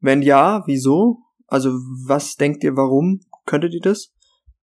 [0.00, 1.18] Wenn ja, wieso?
[1.46, 1.70] Also
[2.06, 4.12] was denkt ihr, warum könntet ihr das?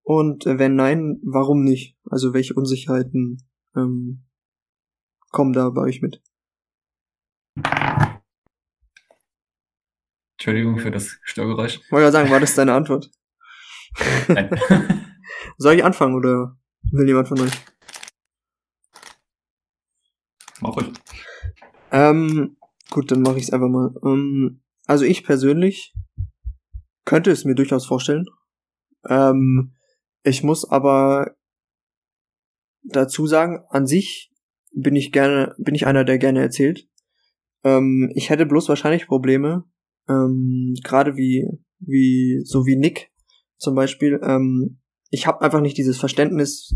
[0.03, 1.97] Und äh, wenn nein, warum nicht?
[2.09, 3.37] Also welche Unsicherheiten
[3.75, 4.23] ähm,
[5.31, 6.21] kommen da bei euch mit?
[10.37, 11.79] Entschuldigung für das Störgeräusch.
[11.91, 13.11] Wollte ja sagen, war das deine Antwort?
[14.27, 14.49] Nein.
[15.57, 16.57] Soll ich anfangen oder
[16.91, 17.51] will jemand von euch?
[20.61, 20.91] Mach ich.
[21.91, 22.57] Ähm,
[22.89, 23.93] gut, dann mache ich es einfach mal.
[24.03, 25.93] Ähm, also ich persönlich
[27.05, 28.25] könnte es mir durchaus vorstellen.
[29.07, 29.75] Ähm,
[30.23, 31.35] ich muss aber
[32.83, 34.30] dazu sagen, an sich
[34.71, 36.87] bin ich gerne, bin ich einer, der gerne erzählt.
[37.63, 39.65] Ähm, ich hätte bloß wahrscheinlich Probleme,
[40.09, 41.47] ähm, gerade wie,
[41.79, 43.11] wie, so wie Nick
[43.57, 44.79] zum Beispiel, ähm,
[45.11, 46.75] ich habe einfach nicht dieses Verständnis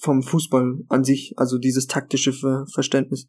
[0.00, 3.28] vom Fußball an sich, also dieses taktische Ver Verständnis.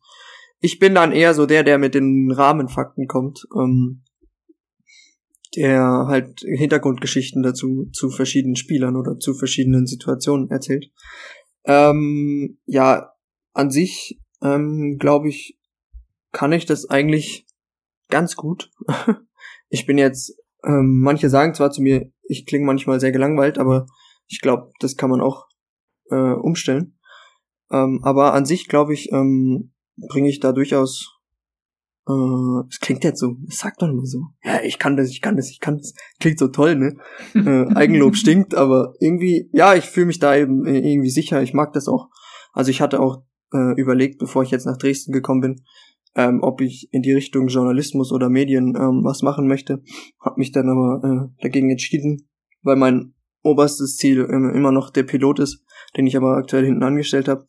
[0.60, 4.04] Ich bin dann eher so der, der mit den Rahmenfakten kommt, ähm,
[5.56, 10.92] der halt Hintergrundgeschichten dazu zu verschiedenen Spielern oder zu verschiedenen Situationen erzählt.
[11.66, 13.14] Ähm, ja,
[13.60, 15.60] an sich ähm, glaube ich,
[16.32, 17.46] kann ich das eigentlich
[18.10, 18.72] ganz gut.
[19.70, 23.86] ich bin jetzt, ähm, manche sagen zwar zu mir, ich klinge manchmal sehr gelangweilt, aber
[24.28, 25.48] ich glaube, das kann man auch
[26.10, 26.98] äh, umstellen.
[27.72, 29.74] Ähm, aber an sich, glaube ich, ähm,
[30.10, 31.20] bringe ich da durchaus.
[32.08, 34.28] Äh, es klingt jetzt so, es sagt doch immer so.
[34.44, 35.94] Ja, ich kann das, ich kann das, ich kann das.
[36.20, 36.96] Klingt so toll, ne?
[37.36, 41.42] äh, Eigenlob stinkt, aber irgendwie, ja, ich fühle mich da eben äh, irgendwie sicher.
[41.42, 42.10] Ich mag das auch.
[42.54, 43.24] Also ich hatte auch
[43.54, 45.64] äh, überlegt, bevor ich jetzt nach Dresden gekommen bin,
[46.16, 49.82] ähm, ob ich in die Richtung Journalismus oder Medien ähm, was machen möchte.
[50.20, 52.28] Hab mich dann aber äh, dagegen entschieden,
[52.64, 53.14] weil mein
[53.44, 55.64] oberstes Ziel ähm, immer noch der Pilot ist,
[55.96, 57.46] den ich aber aktuell hinten angestellt habe.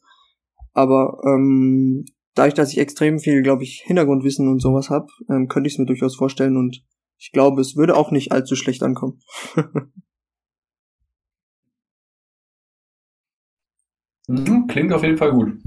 [0.72, 2.05] Aber ähm,
[2.35, 5.78] dadurch, dass ich extrem viel, glaube ich, Hintergrundwissen und sowas habe, ähm, könnte ich es
[5.78, 6.82] mir durchaus vorstellen und
[7.18, 9.20] ich glaube, es würde auch nicht allzu schlecht ankommen.
[14.31, 15.59] Mhm, klingt auf jeden Fall gut.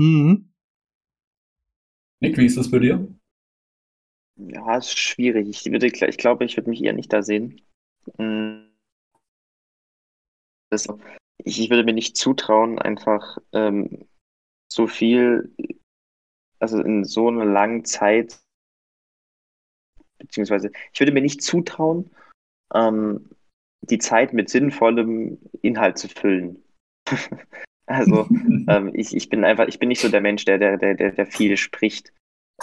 [0.00, 0.52] Mhm.
[2.22, 3.06] Nick, wie ist das bei dir?
[4.36, 5.48] Ja, ist schwierig.
[5.48, 7.60] Ich würde, ich glaube, ich würde mich eher nicht da sehen.
[8.16, 8.70] Mm.
[10.70, 10.86] Das,
[11.38, 14.08] ich, ich würde mir nicht zutrauen, einfach ähm,
[14.72, 15.54] so viel,
[16.58, 18.40] also in so einer langen Zeit,
[20.18, 22.10] beziehungsweise ich würde mir nicht zutrauen,
[22.72, 23.30] ähm,
[23.82, 26.62] die Zeit mit sinnvollem Inhalt zu füllen.
[27.90, 28.26] also
[28.68, 31.26] ähm, ich, ich bin einfach, ich bin nicht so der Mensch, der, der, der, der
[31.26, 32.12] viel spricht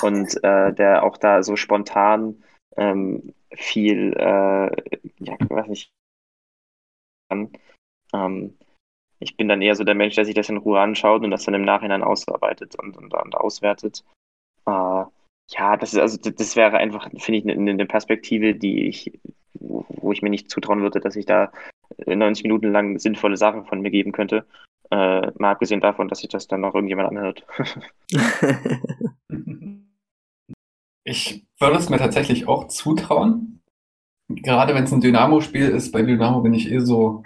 [0.02, 2.44] und äh, der auch da so spontan
[2.78, 4.72] ähm, viel, äh,
[5.20, 5.91] ja, weiß nicht,
[7.30, 7.52] kann.
[8.14, 8.58] Ähm,
[9.20, 11.44] ich bin dann eher so der Mensch, der sich das in Ruhe anschaut und das
[11.44, 14.04] dann im Nachhinein ausarbeitet und, und, und auswertet.
[14.66, 15.04] Äh,
[15.49, 19.20] ja, das ist also das wäre einfach, finde ich, eine, eine Perspektive, die ich,
[19.54, 21.52] wo ich mir nicht zutrauen würde, dass ich da
[22.06, 24.45] 90 Minuten lang sinnvolle Sachen von mir geben könnte.
[24.89, 27.45] Äh, mal abgesehen davon, dass sich das dann noch irgendjemand anhört.
[31.03, 33.61] ich würde es mir tatsächlich auch zutrauen.
[34.30, 37.23] Gerade wenn es ein Dynamo-Spiel ist, bei Dynamo bin ich eh so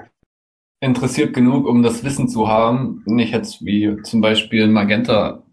[0.80, 3.04] interessiert genug, um das Wissen zu haben.
[3.06, 5.44] Nicht jetzt wie zum Beispiel ein Magenta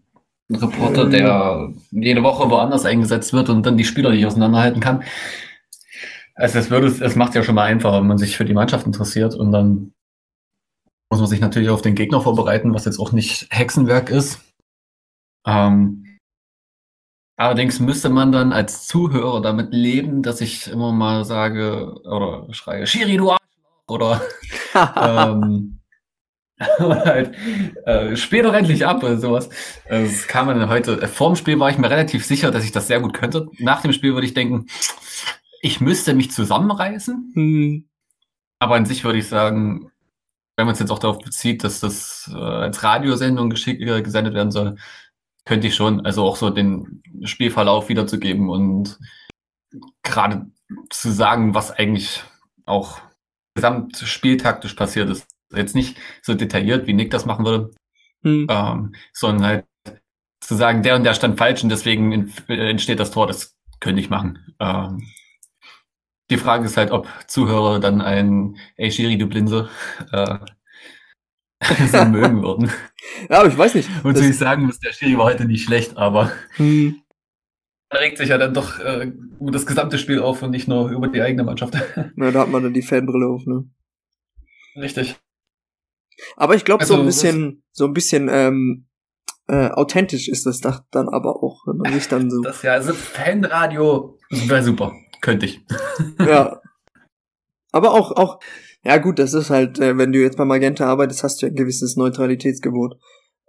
[0.51, 5.03] Reporter, der jede Woche woanders eingesetzt wird und dann die Spieler nicht auseinanderhalten kann.
[6.33, 8.87] Also es würde, es macht ja schon mal einfacher, wenn man sich für die Mannschaft
[8.87, 9.93] interessiert und dann
[11.09, 14.41] muss man sich natürlich auf den Gegner vorbereiten, was jetzt auch nicht Hexenwerk ist.
[15.45, 16.17] Ähm,
[17.35, 22.85] allerdings müsste man dann als Zuhörer damit leben, dass ich immer mal sage oder schreie,
[22.85, 23.39] Schiri, du Arschloch!
[23.87, 24.21] Oder
[24.97, 25.79] ähm,
[26.79, 27.35] halt,
[27.85, 29.49] äh, spiel doch endlich ab oder sowas.
[29.87, 31.01] Das kam dann heute.
[31.01, 33.47] Äh, vorm Spiel war ich mir relativ sicher, dass ich das sehr gut könnte.
[33.59, 34.67] Nach dem Spiel würde ich denken,
[35.61, 37.31] ich müsste mich zusammenreißen.
[37.33, 37.89] Hm.
[38.59, 39.89] Aber an sich würde ich sagen,
[40.59, 44.51] wenn man es jetzt auch darauf bezieht, dass das äh, als Radiosendung äh, gesendet werden
[44.51, 44.75] soll,
[45.45, 48.99] könnte ich schon, also auch so den Spielverlauf wiederzugeben und
[50.03, 50.47] gerade
[50.89, 52.23] zu sagen, was eigentlich
[52.65, 52.99] auch
[53.55, 55.27] gesamtspieltaktisch passiert ist.
[55.55, 57.71] Jetzt nicht so detailliert, wie Nick das machen würde,
[58.23, 58.47] hm.
[58.49, 59.65] ähm, sondern halt
[60.41, 64.09] zu sagen, der und der stand falsch und deswegen entsteht das Tor, das könnte ich
[64.09, 64.53] machen.
[64.59, 65.07] Ähm,
[66.29, 69.69] die Frage ist halt, ob Zuhörer dann ein Ey Shiri, du Blinse
[70.11, 70.37] äh,
[71.91, 72.71] so mögen würden.
[73.29, 73.89] Ja, aber ich weiß nicht.
[74.03, 77.01] Und so ich sagen muss, der Schiri war heute nicht schlecht, aber hm.
[77.93, 81.07] regt sich ja dann doch äh, über das gesamte Spiel auf und nicht nur über
[81.07, 81.75] die eigene Mannschaft.
[82.15, 83.65] Na, da hat man dann die Fanbrille auf, ne?
[84.75, 85.15] Richtig.
[86.35, 88.87] Aber ich glaube, also, so ein bisschen, so ein bisschen ähm,
[89.47, 92.41] äh, authentisch ist das dann aber auch, wenn man sich dann so.
[92.41, 94.93] Das ja, also Fanradio wäre super.
[95.21, 95.61] Könnte ich.
[96.19, 96.61] ja.
[97.71, 98.39] Aber auch, auch,
[98.83, 101.51] ja gut, das ist halt, äh, wenn du jetzt bei Magenta arbeitest, hast du ja
[101.51, 102.99] ein gewisses Neutralitätsgebot.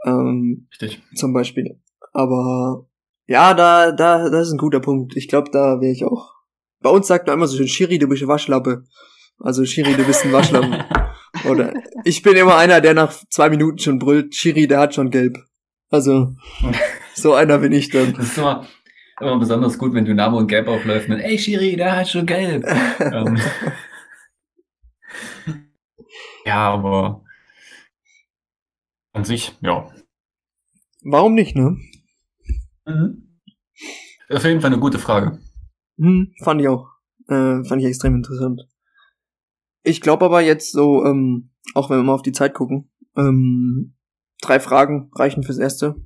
[0.05, 1.03] Ähm, Richtig.
[1.15, 1.81] Zum Beispiel.
[2.13, 2.87] Aber
[3.27, 5.17] ja, da, da, das ist ein guter Punkt.
[5.17, 6.35] Ich glaube, da wäre ich auch.
[6.81, 8.85] Bei uns sagt man immer so schön, Shiri, du bist eine Waschlappe.
[9.39, 10.85] Also Shiri, du bist ein Waschlappen.
[11.49, 11.75] Oder
[12.05, 15.39] ich bin immer einer, der nach zwei Minuten schon brüllt, Shiri, der hat schon gelb.
[15.91, 16.35] Also,
[17.15, 18.15] so einer bin ich dann.
[18.15, 18.67] Das ist immer,
[19.21, 22.65] immer besonders gut, wenn Dynamo und Gelb aufläuft mit, ey Shiri, der hat schon gelb.
[23.01, 23.39] ähm.
[26.45, 27.23] Ja, aber
[29.13, 29.91] an sich, ja.
[31.03, 31.77] Warum nicht, ne?
[32.87, 33.39] Mhm.
[34.31, 35.41] Auf jeden Fall eine gute Frage.
[35.99, 36.89] Hm, fand ich auch.
[37.29, 38.63] Äh, fand ich extrem interessant.
[39.83, 43.97] Ich glaube aber jetzt so, ähm, auch wenn wir mal auf die Zeit gucken, ähm,
[44.41, 45.97] drei Fragen reichen fürs Erste.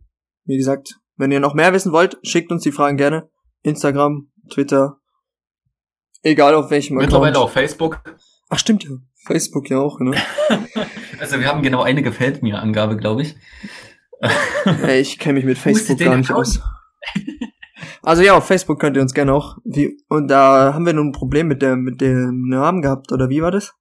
[0.44, 3.28] Wie gesagt, wenn ihr noch mehr wissen wollt, schickt uns die Fragen gerne.
[3.62, 4.98] Instagram, Twitter,
[6.22, 7.12] egal auf welchem Account.
[7.12, 8.00] Mittlerweile auf Facebook.
[8.48, 8.90] Ach stimmt ja.
[9.24, 10.14] Facebook ja auch, ne?
[11.18, 13.36] also wir haben genau eine gefällt mir Angabe, glaube ich.
[14.64, 16.60] Hey, ich kenne mich mit Facebook gar nicht aus.
[18.02, 19.56] Also ja, auf Facebook könnt ihr uns gerne auch.
[19.64, 23.30] Wie, und da haben wir nun ein Problem mit der mit dem Namen gehabt, oder
[23.30, 23.72] wie war das?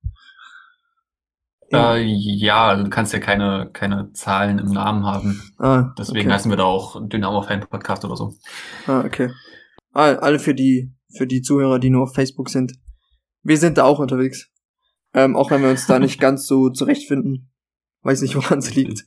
[1.74, 5.42] Äh, ja, du kannst ja keine, keine Zahlen im Namen haben.
[5.58, 6.36] Ah, Deswegen okay.
[6.36, 8.34] heißen wir da auch Dynamo Fan Podcast oder so.
[8.88, 9.32] Ah, okay.
[9.92, 12.74] Alle für die, für die Zuhörer, die nur auf Facebook sind.
[13.44, 14.50] Wir sind da auch unterwegs.
[15.14, 17.52] Ähm, auch wenn wir uns da nicht ganz so zurechtfinden.
[18.02, 19.06] Weiß nicht, woran es liegt.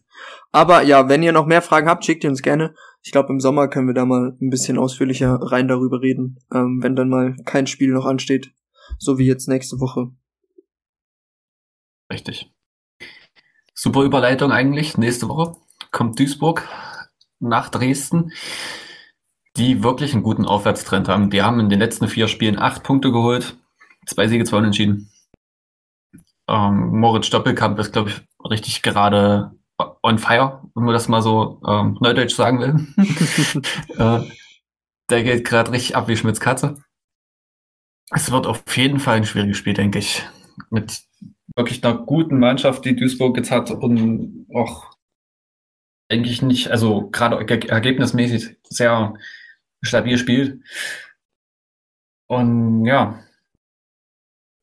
[0.53, 2.75] Aber ja, wenn ihr noch mehr Fragen habt, schickt ihr uns gerne.
[3.03, 6.81] Ich glaube, im Sommer können wir da mal ein bisschen ausführlicher rein darüber reden, ähm,
[6.83, 8.53] wenn dann mal kein Spiel noch ansteht.
[8.99, 10.13] So wie jetzt nächste Woche.
[12.11, 12.56] Richtig.
[13.79, 14.97] Super Überleitung eigentlich.
[14.97, 15.55] Nächste Woche
[15.93, 16.67] kommt Duisburg
[17.41, 18.33] nach Dresden,
[19.57, 21.29] die wirklich einen guten Aufwärtstrend haben.
[21.29, 23.59] Die haben in den letzten vier Spielen acht Punkte geholt,
[24.07, 25.11] zwei Siege, zwei Unentschieden.
[26.49, 29.53] Ähm, Moritz Doppelkamp ist, glaube ich, richtig gerade
[30.03, 32.87] on fire, wenn man das mal so ähm, neudeutsch sagen will.
[33.99, 34.31] äh,
[35.11, 36.83] der geht gerade richtig ab wie Schmitz Katze.
[38.11, 40.23] Es wird auf jeden Fall ein schwieriges Spiel, denke ich.
[40.71, 41.03] Mit
[41.55, 44.97] wirklich einer guten Mannschaft, die Duisburg jetzt hat und auch
[46.09, 47.37] eigentlich nicht, also gerade
[47.69, 49.15] ergebnismäßig sehr
[49.83, 50.63] stabil spielt.
[52.29, 53.21] Und ja,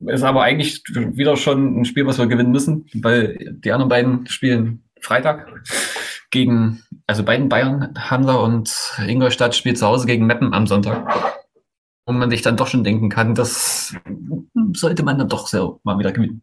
[0.06, 4.26] ist aber eigentlich wieder schon ein Spiel, was wir gewinnen müssen, weil die anderen beiden
[4.26, 5.48] spielen Freitag
[6.30, 11.32] gegen, also beiden Bayern, Hansa und Ingolstadt spielt zu Hause gegen Meppen am Sonntag.
[12.06, 13.94] Und man sich dann doch schon denken kann, das
[14.74, 16.42] sollte man dann doch sehr mal wieder gewinnen.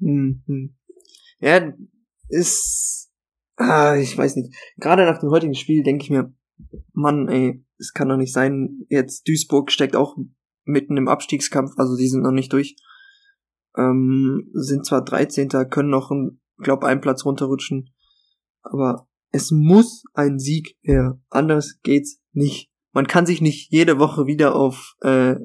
[0.00, 0.76] Mhm.
[1.38, 1.72] Ja,
[2.28, 3.10] ist,
[3.56, 4.54] ah, ich weiß nicht.
[4.76, 6.34] Gerade nach dem heutigen Spiel denke ich mir,
[6.92, 8.84] Mann, ey, es kann doch nicht sein.
[8.88, 10.16] Jetzt Duisburg steckt auch
[10.64, 12.76] mitten im Abstiegskampf, also die sind noch nicht durch.
[13.76, 15.48] Ähm, sind zwar 13.
[15.70, 16.10] können noch,
[16.58, 17.94] glaub, einen Platz runterrutschen,
[18.62, 21.20] aber es muss ein Sieg her.
[21.30, 22.70] Anders geht's nicht.
[22.92, 25.36] Man kann sich nicht jede Woche wieder auf, äh,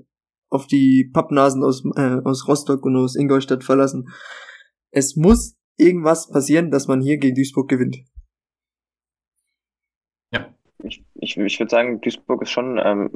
[0.56, 4.10] auf die Pappnasen aus, äh, aus Rostock und aus Ingolstadt verlassen.
[4.91, 7.98] Es muss irgendwas passieren, dass man hier gegen Duisburg gewinnt.
[10.34, 10.53] Ja.
[10.84, 13.11] Ich, ich, ich würde sagen, Duisburg ist schon ähm,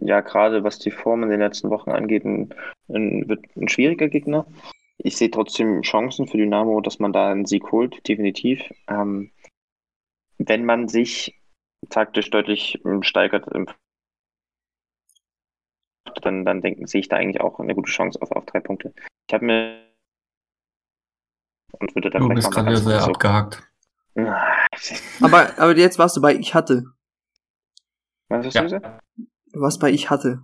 [0.00, 2.54] ja, gerade was die Form in den letzten Wochen angeht, ein,
[2.88, 4.46] ein, wird ein schwieriger Gegner.
[4.98, 8.62] Ich sehe trotzdem Chancen für Dynamo, dass man da einen Sieg holt, definitiv.
[8.88, 9.30] Ähm,
[10.38, 11.40] wenn man sich
[11.88, 13.02] taktisch deutlich ähm,
[16.18, 18.60] steigert, dann, dann denken, sehe ich da eigentlich auch eine gute Chance auf, auf drei
[18.60, 18.92] Punkte.
[19.28, 19.88] Ich habe mir
[21.78, 23.62] und würde da du bist gerade sehr so abgehakt.
[25.20, 26.84] aber, aber jetzt warst du bei Ich hatte.
[28.28, 28.62] Was hast ja.
[28.62, 29.00] du gesagt?
[29.52, 30.42] was bei ich hatte.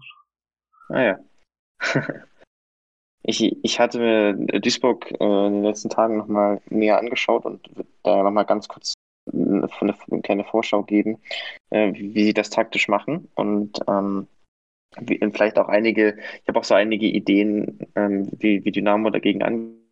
[0.89, 1.19] Ah ja.
[3.23, 7.89] ich, ich hatte mir Duisburg äh, in den letzten Tagen nochmal näher angeschaut und würde
[8.03, 8.95] da nochmal ganz kurz
[9.33, 11.19] eine, eine, kleine Vorschau geben,
[11.71, 14.29] äh, wie, wie, sie das taktisch machen und ähm,
[15.01, 19.43] wie, vielleicht auch einige, ich habe auch so einige Ideen, ähm, wie, wie Dynamo dagegen
[19.43, 19.85] an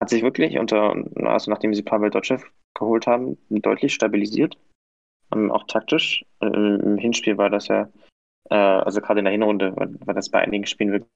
[0.00, 2.38] hat sich wirklich unter, also nachdem sie Pavel Dotschew
[2.74, 4.56] geholt haben, deutlich stabilisiert.
[5.34, 6.24] Ähm, auch taktisch.
[6.40, 7.90] Äh, Im Hinspiel war das ja,
[8.50, 11.10] äh, also gerade in der Hinrunde war, war, das bei einigen Spielen wirklich.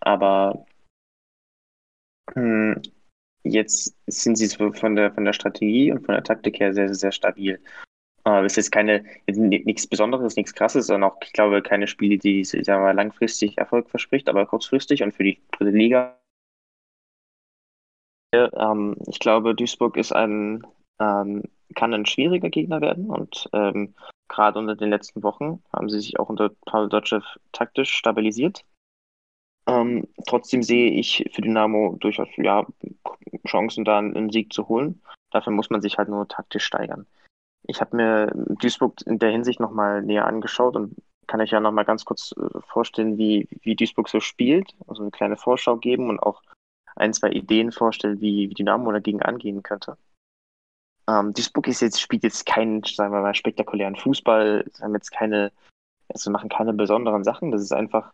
[0.00, 0.66] Aber
[2.34, 2.82] hm,
[3.44, 7.12] jetzt sind sie von der, von der Strategie und von der Taktik her sehr, sehr
[7.12, 7.60] stabil.
[8.26, 12.42] Äh, ist jetzt keine, nichts Besonderes, nichts Krasses, sondern auch, ich glaube, keine Spiele, die,
[12.44, 16.18] wir mal, langfristig Erfolg verspricht, aber kurzfristig und für die dritte Liga.
[18.34, 20.66] Ähm, ich glaube, Duisburg ist ein,
[21.00, 21.44] ähm,
[21.74, 23.94] kann ein schwieriger Gegner werden und ähm,
[24.28, 27.20] gerade unter den letzten Wochen haben sie sich auch unter Paul Dotschew
[27.52, 28.64] taktisch stabilisiert.
[29.66, 32.66] Ähm, trotzdem sehe ich für Dynamo durchaus ja,
[33.46, 35.02] Chancen, da einen Sieg zu holen.
[35.30, 37.06] Dafür muss man sich halt nur taktisch steigern.
[37.66, 40.96] Ich habe mir Duisburg in der Hinsicht nochmal näher angeschaut und
[41.26, 44.74] kann euch ja nochmal ganz kurz äh, vorstellen, wie, wie Duisburg so spielt.
[44.86, 46.42] Also eine kleine Vorschau geben und auch
[46.96, 49.96] ein, zwei Ideen vorstellen, wie, wie Dynamo dagegen angehen könnte.
[51.08, 55.52] Ähm, Duisburg ist jetzt, spielt jetzt keinen, sagen wir mal, spektakulären Fußball, haben jetzt keine,
[56.08, 57.50] also machen keine besonderen Sachen.
[57.50, 58.12] Das ist einfach,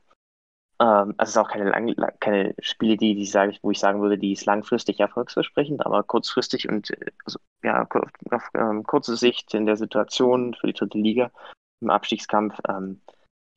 [0.81, 3.79] ähm, also es ist auch keine, lang, keine Spiele, die, die sage ich, wo ich
[3.79, 6.91] sagen würde, die ist langfristig erfolgsversprechend, aber kurzfristig und
[7.25, 7.87] also, ja,
[8.31, 11.31] auf ähm, kurze Sicht in der Situation für die dritte Liga
[11.83, 13.01] im Abstiegskampf ähm,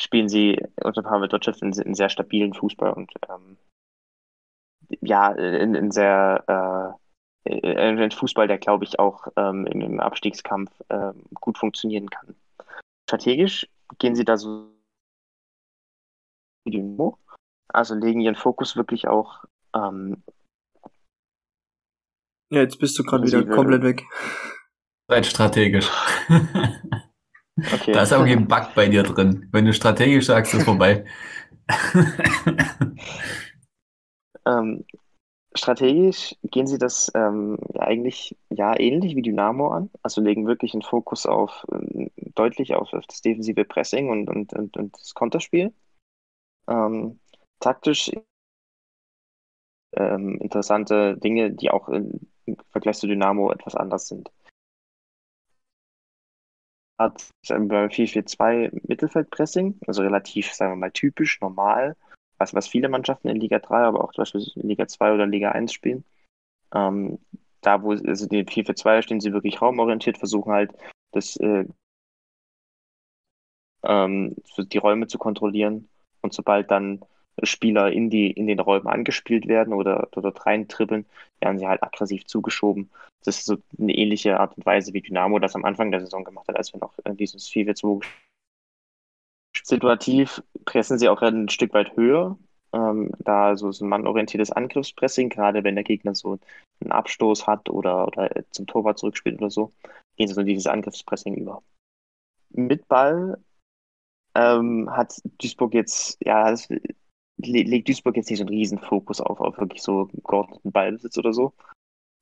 [0.02, 3.58] spielen sie unter Pavel Dotschew einen, einen, sehr stabilen Fußball und ähm,
[5.02, 7.00] ja, in, in sehr
[7.46, 12.36] äh, äh, ein Fußball, der, glaube ich, auch ähm, im Abstiegskampf äh, gut funktionieren kann.
[13.10, 13.68] Strategisch
[13.98, 14.73] gehen sie da so
[17.70, 19.46] also legen ihren Fokus wirklich auch
[19.76, 20.24] ähm,
[22.54, 24.04] ja, jetzt bist du gerade wieder komplett weg.
[25.10, 25.90] Seid strategisch.
[27.72, 27.92] Okay.
[27.92, 29.48] Da ist irgendwie ein Bug bei dir drin.
[29.52, 31.06] Wenn du strategisch sagst, ist vorbei.
[34.48, 34.84] ähm,
[35.56, 40.82] Strategisch gehen sie das ähm, eigentlich ja ähnlich wie Dynamo an, also legen wirklich einen
[40.82, 45.72] Fokus auf äh, deutlich auf, auf, das defensive Pressing und, und, und, und das Konterspiel.
[46.68, 47.20] Ähm,
[47.60, 48.12] taktisch
[49.96, 52.20] ähm, interessante Dinge, die auch im
[52.72, 54.32] Vergleich zu Dynamo etwas anders sind.
[57.00, 61.96] Hat bei 4-4-2 Mittelfeldpressing, also relativ, sagen wir mal, typisch, normal,
[62.38, 65.26] was, was viele Mannschaften in Liga 3, aber auch zum Beispiel in Liga 2 oder
[65.26, 66.04] Liga 1 spielen.
[66.74, 67.20] Ähm,
[67.62, 70.72] da, wo also die 4-4-2 stehen sie wirklich raumorientiert, versuchen halt
[71.12, 71.66] das, äh,
[73.84, 75.90] ähm, die Räume zu kontrollieren.
[76.24, 77.02] Und sobald dann
[77.42, 81.06] Spieler in, die, in den Räumen angespielt werden oder dort reintribbeln,
[81.40, 82.90] werden sie halt aggressiv zugeschoben.
[83.26, 86.24] Das ist so eine ähnliche Art und Weise, wie Dynamo das am Anfang der Saison
[86.24, 88.04] gemacht hat, als wir noch dieses 4-4-2
[89.64, 92.38] Situativ pressen sie auch ein Stück weit höher,
[92.74, 96.40] ähm, da so ein mannorientiertes Angriffspressing, gerade wenn der Gegner so
[96.82, 99.72] einen Abstoß hat oder, oder zum Torwart zurückspielt oder so,
[100.18, 101.62] gehen sie so dieses Angriffspressing über.
[102.50, 103.38] Mit Ball
[104.36, 106.68] ähm, hat Duisburg jetzt, ja, das,
[107.38, 111.34] legt Duisburg jetzt nicht so einen riesen Fokus auf, auf wirklich so geordneten Ballbesitz oder
[111.34, 111.54] so.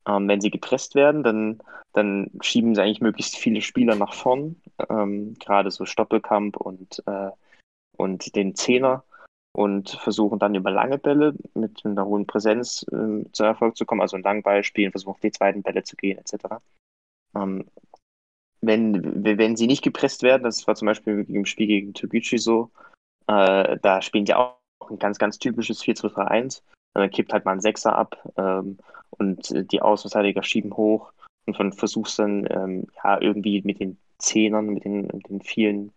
[0.07, 1.61] Ähm, wenn sie gepresst werden, dann,
[1.93, 7.29] dann schieben sie eigentlich möglichst viele Spieler nach vorn, ähm, gerade so Stoppelkamp und, äh,
[7.97, 9.03] und den Zehner
[9.53, 14.01] und versuchen dann über lange Bälle mit einer hohen Präsenz äh, zu Erfolg zu kommen,
[14.01, 16.61] also ein Langball spielen, versuchen die zweiten Bälle zu gehen, etc.
[17.35, 17.65] Ähm,
[18.61, 22.69] wenn, wenn sie nicht gepresst werden, das war zum Beispiel im Spiel gegen Toguchi so,
[23.27, 24.57] äh, da spielen die auch
[24.89, 26.61] ein ganz, ganz typisches 4-2-3-1.
[26.93, 28.77] Dann kippt halt mal ein Sechser ab ähm,
[29.11, 31.11] und die Außenverteidiger schieben hoch
[31.45, 35.91] und dann versuchst dann ähm, ja irgendwie mit den Zehnern, mit den, mit den vielen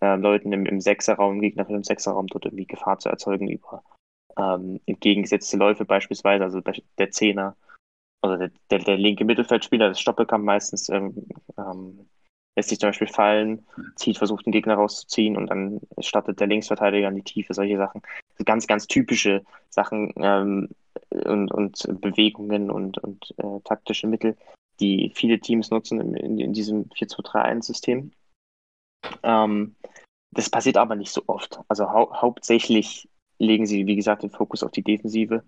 [0.00, 3.82] äh, Leuten im, im Sechserraum, Gegner im Sechserraum dort irgendwie Gefahr zu erzeugen über
[4.38, 6.60] ähm, entgegengesetzte Läufe beispielsweise, also
[6.98, 7.56] der Zehner
[8.22, 11.14] oder der, der, der linke Mittelfeldspieler, das Stoppelkamp meistens ähm,
[11.56, 12.08] ähm,
[12.56, 17.08] lässt sich zum Beispiel fallen, zieht, versucht den Gegner rauszuziehen und dann startet der Linksverteidiger
[17.08, 18.02] in die Tiefe, solche Sachen.
[18.44, 20.68] Ganz, ganz typische Sachen ähm,
[21.10, 24.36] und, und Bewegungen und, und äh, taktische Mittel,
[24.80, 28.10] die viele Teams nutzen in, in, in diesem 4-2-3-1-System.
[29.22, 29.76] Ähm,
[30.32, 31.60] das passiert aber nicht so oft.
[31.68, 33.08] Also hau hauptsächlich
[33.38, 35.44] legen sie, wie gesagt, den Fokus auf die Defensive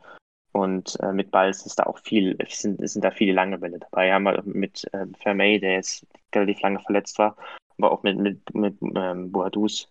[0.52, 4.12] und äh, mit Ball ist da auch viel, sind, sind da viele lange Bälle dabei.
[4.12, 7.36] Haben wir mit äh, Vermey, der jetzt relativ lange verletzt war,
[7.78, 9.88] aber auch mit, mit, mit ähm, Boadus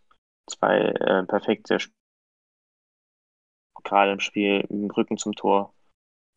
[0.49, 1.77] zwei äh, perfekte
[3.83, 5.73] gerade im Spiel im Rücken zum Tor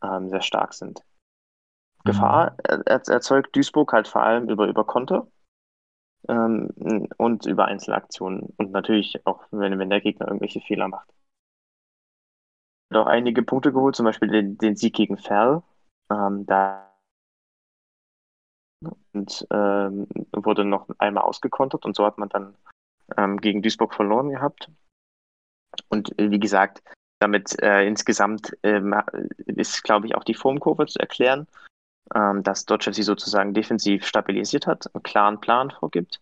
[0.03, 1.01] ähm, sehr stark sind.
[1.01, 2.11] Mhm.
[2.11, 5.27] Gefahr er, erzeugt Duisburg halt vor allem über, über Konter
[6.29, 6.69] ähm,
[7.17, 11.13] und über Einzelaktionen und natürlich auch, wenn, wenn der Gegner irgendwelche Fehler macht
[12.97, 15.63] auch einige Punkte geholt, zum Beispiel den, den Sieg gegen Ferl.
[16.11, 16.89] Ähm, da
[19.13, 22.55] und ähm, wurde noch einmal ausgekontert und so hat man dann
[23.17, 24.71] ähm, gegen Duisburg verloren gehabt.
[25.89, 26.83] Und äh, wie gesagt,
[27.21, 28.95] damit äh, insgesamt ähm,
[29.47, 31.47] ist, glaube ich, auch die Formkurve zu erklären,
[32.15, 36.21] ähm, dass Deutschland sie sozusagen defensiv stabilisiert hat, einen klaren Plan vorgibt.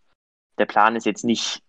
[0.58, 1.62] Der Plan ist jetzt nicht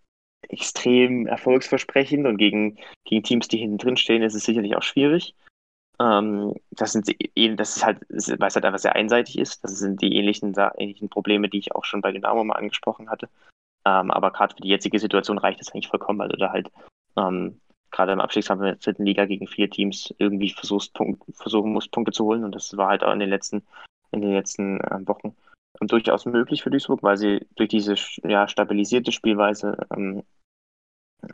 [0.49, 5.35] extrem erfolgsversprechend und gegen, gegen Teams, die hinten drin stehen, ist es sicherlich auch schwierig.
[5.99, 7.07] Ähm, das sind
[7.57, 9.63] das ist halt, weil es halt einfach sehr einseitig ist.
[9.63, 13.29] Das sind die ähnlichen, ähnlichen Probleme, die ich auch schon bei Dynamo mal angesprochen hatte.
[13.85, 16.71] Ähm, aber gerade für die jetzige Situation reicht es eigentlich vollkommen, weil du da halt
[17.17, 17.59] ähm,
[17.91, 21.91] gerade im Abstiegskampf in der dritten Liga gegen vier Teams irgendwie versuchst, Punkt, versuchen musst,
[21.91, 22.43] Punkte zu holen.
[22.43, 23.63] Und das war halt auch in den letzten,
[24.11, 25.35] in den letzten äh, Wochen
[25.79, 30.23] durchaus möglich für Duisburg, weil sie durch diese ja, stabilisierte Spielweise ähm,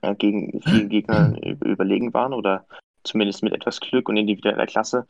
[0.01, 2.65] äh, gegen vielen Gegnern überlegen waren oder
[3.03, 5.07] zumindest mit etwas Glück und individueller Klasse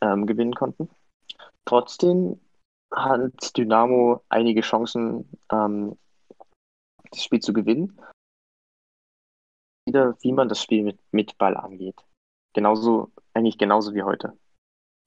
[0.00, 0.88] ähm, gewinnen konnten.
[1.64, 2.40] Trotzdem
[2.92, 5.96] hat Dynamo einige Chancen, ähm,
[7.10, 7.98] das Spiel zu gewinnen.
[9.86, 11.96] Wieder, wie man das Spiel mit, mit Ball angeht.
[12.54, 14.38] Genauso, eigentlich genauso wie heute.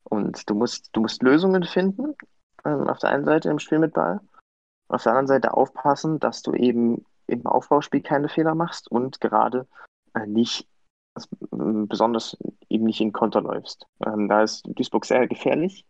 [0.03, 2.15] Und du musst, du musst Lösungen finden,
[2.65, 4.21] ähm, auf der einen Seite im Spiel mit Ball,
[4.87, 9.67] auf der anderen Seite aufpassen, dass du eben im Aufbauspiel keine Fehler machst und gerade
[10.13, 10.67] äh, nicht
[11.51, 12.37] besonders
[12.67, 13.87] eben nicht in Konter läufst.
[14.05, 15.85] Ähm, da ist Duisburg sehr gefährlich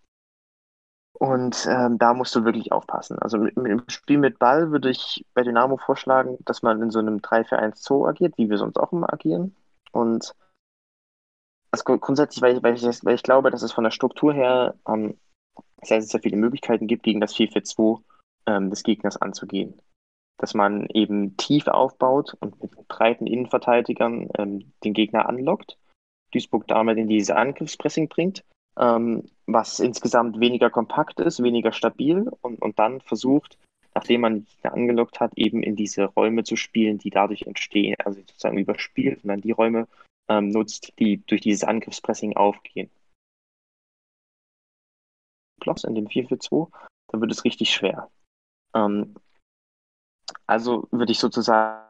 [1.18, 3.18] und ähm, da musst du wirklich aufpassen.
[3.20, 6.92] Also mit, mit, im Spiel mit Ball würde ich bei Dynamo vorschlagen, dass man in
[6.92, 9.56] so einem 3-4-1-2 agiert, wie wir sonst auch immer agieren.
[9.92, 10.36] Und
[11.72, 14.76] also grundsätzlich, weil ich, weil, ich, weil ich glaube, dass es von der Struktur her
[15.86, 18.02] ähm, sehr, sehr viele Möglichkeiten gibt, gegen das 4-4-2
[18.48, 19.82] ähm, des Gegners anzugehen.
[20.38, 25.78] Dass man eben tief aufbaut und mit breiten Innenverteidigern ähm, den Gegner anlockt,
[26.32, 28.44] Duisburg damit in diese Angriffspressing bringt,
[28.78, 33.57] ähm, was insgesamt weniger kompakt ist, weniger stabil und, und dann versucht,
[33.94, 38.20] nachdem man ihn angelockt hat, eben in diese Räume zu spielen, die dadurch entstehen, also
[38.20, 39.88] sozusagen überspielt und dann die Räume
[40.28, 42.90] ähm, nutzt, die durch dieses Angriffspressing aufgehen.
[45.66, 46.72] Blocks in dem 4-4-2,
[47.10, 48.10] dann wird es richtig schwer.
[48.74, 49.16] Ähm,
[50.48, 51.84] also würde ich sozusagen,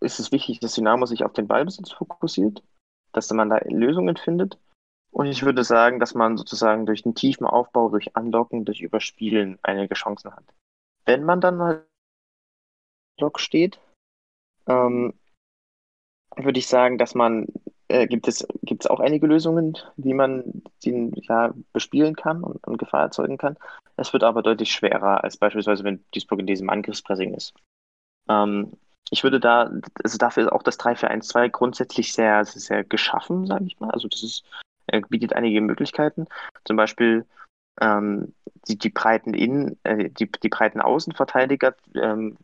[0.00, 2.62] ist es wichtig, dass Dynamo sich auf den Ballbesitz fokussiert,
[3.12, 4.58] dass man da Lösungen findet.
[5.10, 9.58] Und ich würde sagen, dass man sozusagen durch den tiefen Aufbau, durch Andocken, durch Überspielen
[9.62, 10.44] einige Chancen hat.
[11.06, 11.86] Wenn man dann mal
[13.16, 13.80] Block steht,
[14.66, 15.14] ähm,
[16.36, 17.48] würde ich sagen, dass man
[17.88, 18.46] äh, gibt es
[18.86, 23.56] auch einige Lösungen, wie man den ja bespielen kann und, und, Gefahr erzeugen kann.
[23.96, 27.54] Es wird aber deutlich schwerer als beispielsweise, wenn Duisburg in diesem Angriffspressing ist.
[28.28, 28.72] Ähm,
[29.10, 29.70] ich würde da,
[30.04, 33.90] also dafür ist auch das 3-4-1-2 grundsätzlich sehr, sehr geschaffen, sage ich mal.
[33.90, 34.44] Also das ist,
[34.88, 36.26] äh, bietet einige Möglichkeiten.
[36.64, 37.24] Zum Beispiel
[37.80, 38.34] ähm,
[38.68, 42.36] die, die breiten Innen, äh, die, die breiten Außenverteidiger ähm,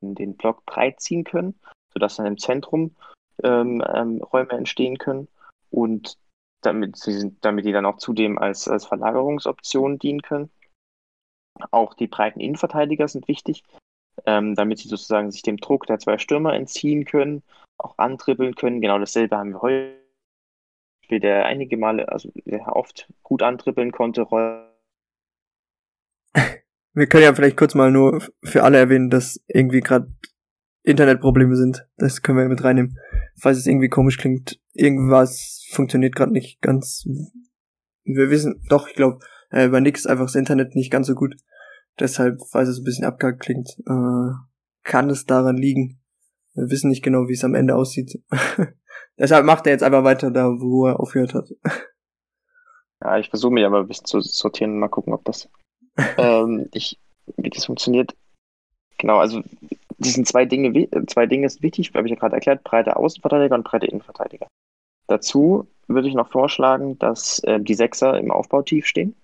[0.00, 1.58] den Block breit ziehen können,
[1.92, 2.94] sodass dann im Zentrum
[3.42, 5.28] ähm, ähm, Räume entstehen können
[5.70, 6.18] und
[6.60, 10.50] damit, sie sind, damit die dann auch zudem als, als Verlagerungsoption dienen können.
[11.70, 13.64] Auch die breiten Innenverteidiger sind wichtig,
[14.26, 17.42] ähm, damit sie sozusagen sich dem Druck der zwei Stürmer entziehen können,
[17.78, 18.80] auch antribbeln können.
[18.80, 19.98] Genau dasselbe haben wir heute,
[21.10, 24.26] der einige Male, also der oft gut antribbeln konnte.
[26.94, 30.12] Wir können ja vielleicht kurz mal nur für alle erwähnen, dass irgendwie gerade
[30.88, 31.86] Internetprobleme sind.
[31.96, 32.98] Das können wir mit reinnehmen.
[33.36, 37.04] Falls es irgendwie komisch klingt, irgendwas funktioniert gerade nicht ganz.
[38.04, 39.18] Wir wissen, doch, ich glaube,
[39.50, 41.36] äh, bei Nix einfach das Internet nicht ganz so gut.
[42.00, 44.32] Deshalb, falls es ein bisschen abgehackt klingt, äh,
[44.82, 46.00] kann es daran liegen.
[46.54, 48.22] Wir wissen nicht genau, wie es am Ende aussieht.
[49.18, 51.48] Deshalb macht er jetzt einfach weiter da, wo er aufgehört hat.
[53.00, 55.48] Ja, ich versuche mich aber ein bisschen zu sortieren, mal gucken, ob das,
[56.18, 56.98] ähm, ich,
[57.36, 58.16] wie das funktioniert.
[58.98, 59.40] Genau, also
[59.98, 63.54] die sind zwei Dinge, zwei Dinge sind wichtig, habe ich ja gerade erklärt, breite Außenverteidiger
[63.54, 64.46] und breite Innenverteidiger.
[65.08, 69.14] Dazu würde ich noch vorschlagen, dass äh, die Sechser im Aufbau tief stehen.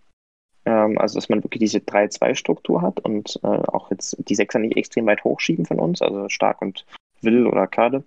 [0.65, 4.77] Ähm, also dass man wirklich diese 3-2-Struktur hat und äh, auch jetzt die Sechser nicht
[4.77, 6.87] extrem weit hochschieben von uns, also Stark und
[7.21, 8.03] Will oder Kade.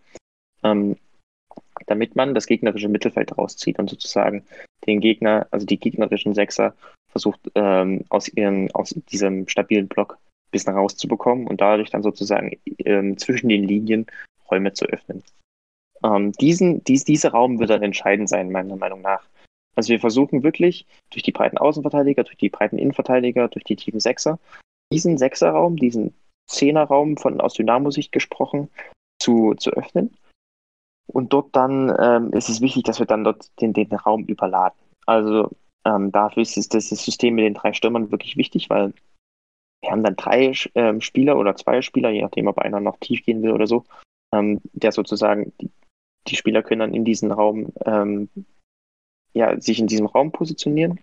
[0.64, 0.98] Ähm,
[1.86, 4.44] damit man das gegnerische Mittelfeld rauszieht und sozusagen
[4.88, 6.74] den Gegner, also die gegnerischen Sechser
[7.10, 10.18] versucht ähm, aus ihren, aus diesem stabilen Block
[10.52, 14.06] bisschen rauszubekommen und dadurch dann sozusagen ähm, zwischen den Linien
[14.50, 15.24] Räume zu öffnen.
[16.04, 19.24] Ähm, diesen, dies, dieser Raum wird dann entscheidend sein, meiner Meinung nach.
[19.76, 24.00] Also wir versuchen wirklich durch die breiten Außenverteidiger, durch die breiten Innenverteidiger, durch die tiefen
[24.00, 24.40] Sechser,
[24.92, 26.14] diesen Sechserraum, diesen
[26.48, 28.70] Zehnerraum von aus Dynamo-Sicht gesprochen,
[29.20, 30.16] zu, zu öffnen.
[31.08, 34.78] Und dort dann ähm, ist es wichtig, dass wir dann dort den, den Raum überladen.
[35.06, 35.52] Also
[35.86, 38.94] ähm, dafür ist das, das System mit den drei Stürmern wirklich wichtig, weil
[39.82, 43.24] wir haben dann drei ähm, Spieler oder zwei Spieler, je nachdem, ob einer noch tief
[43.24, 43.86] gehen will oder so,
[44.34, 45.70] ähm, der sozusagen, die,
[46.28, 48.30] die, Spieler können dann in diesen Raum, ähm,
[49.34, 51.00] ja, sich in diesem Raum positionieren,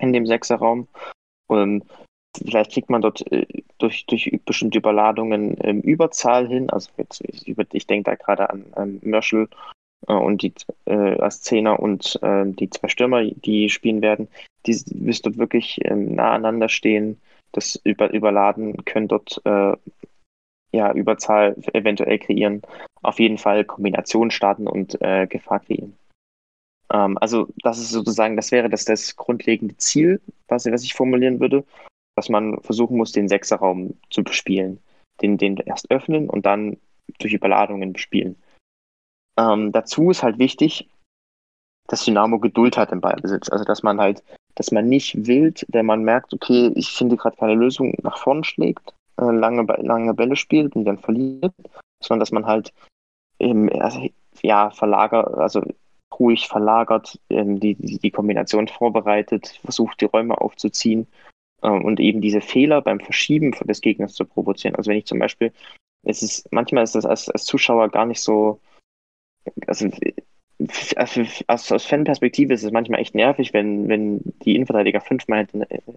[0.00, 0.88] in dem Sechserraum.
[1.48, 1.84] Und
[2.46, 3.46] vielleicht kriegt man dort äh,
[3.78, 6.70] durch, durch bestimmte Überladungen ähm, Überzahl hin.
[6.70, 9.48] Also jetzt, ich, ich denke da gerade an, an Mörschel
[10.06, 10.54] äh, und die
[10.86, 14.28] äh, als Zehner und äh, die zwei Stürmer, die spielen werden,
[14.66, 17.20] die wirst dort wirklich ähm, nah aneinander stehen
[17.52, 19.76] das über, überladen, können dort äh,
[20.72, 22.62] ja, Überzahl eventuell kreieren,
[23.02, 25.96] auf jeden Fall Kombination starten und äh, Gefahr kreieren.
[26.92, 31.40] Ähm, also das ist sozusagen, das wäre das, das grundlegende Ziel, was, was ich formulieren
[31.40, 31.64] würde,
[32.16, 34.80] dass man versuchen muss, den Sechserraum zu bespielen.
[35.20, 36.78] Den, den erst öffnen und dann
[37.18, 38.36] durch Überladungen bespielen.
[39.38, 40.88] Ähm, dazu ist halt wichtig,
[41.86, 43.48] dass Dynamo Geduld hat im Ballbesitz.
[43.50, 44.22] Also dass man halt
[44.54, 48.44] dass man nicht wild, wenn man merkt, okay, ich finde gerade keine Lösung, nach vorn
[48.44, 51.54] schlägt, äh, lange, lange Bälle spielt und dann verliert,
[52.02, 52.72] sondern dass man halt
[53.38, 53.70] ähm,
[54.42, 55.62] ja, verlagert, also
[56.18, 61.06] ruhig verlagert, ähm, die, die, die Kombination vorbereitet, versucht die Räume aufzuziehen
[61.62, 64.76] äh, und eben diese Fehler beim Verschieben des Gegners zu provozieren.
[64.76, 65.52] Also wenn ich zum Beispiel,
[66.04, 68.60] es ist, manchmal ist das als, als Zuschauer gar nicht so,
[69.66, 69.88] also
[70.96, 75.46] also aus, aus Fanperspektive ist es manchmal echt nervig, wenn, wenn die Innenverteidiger fünfmal,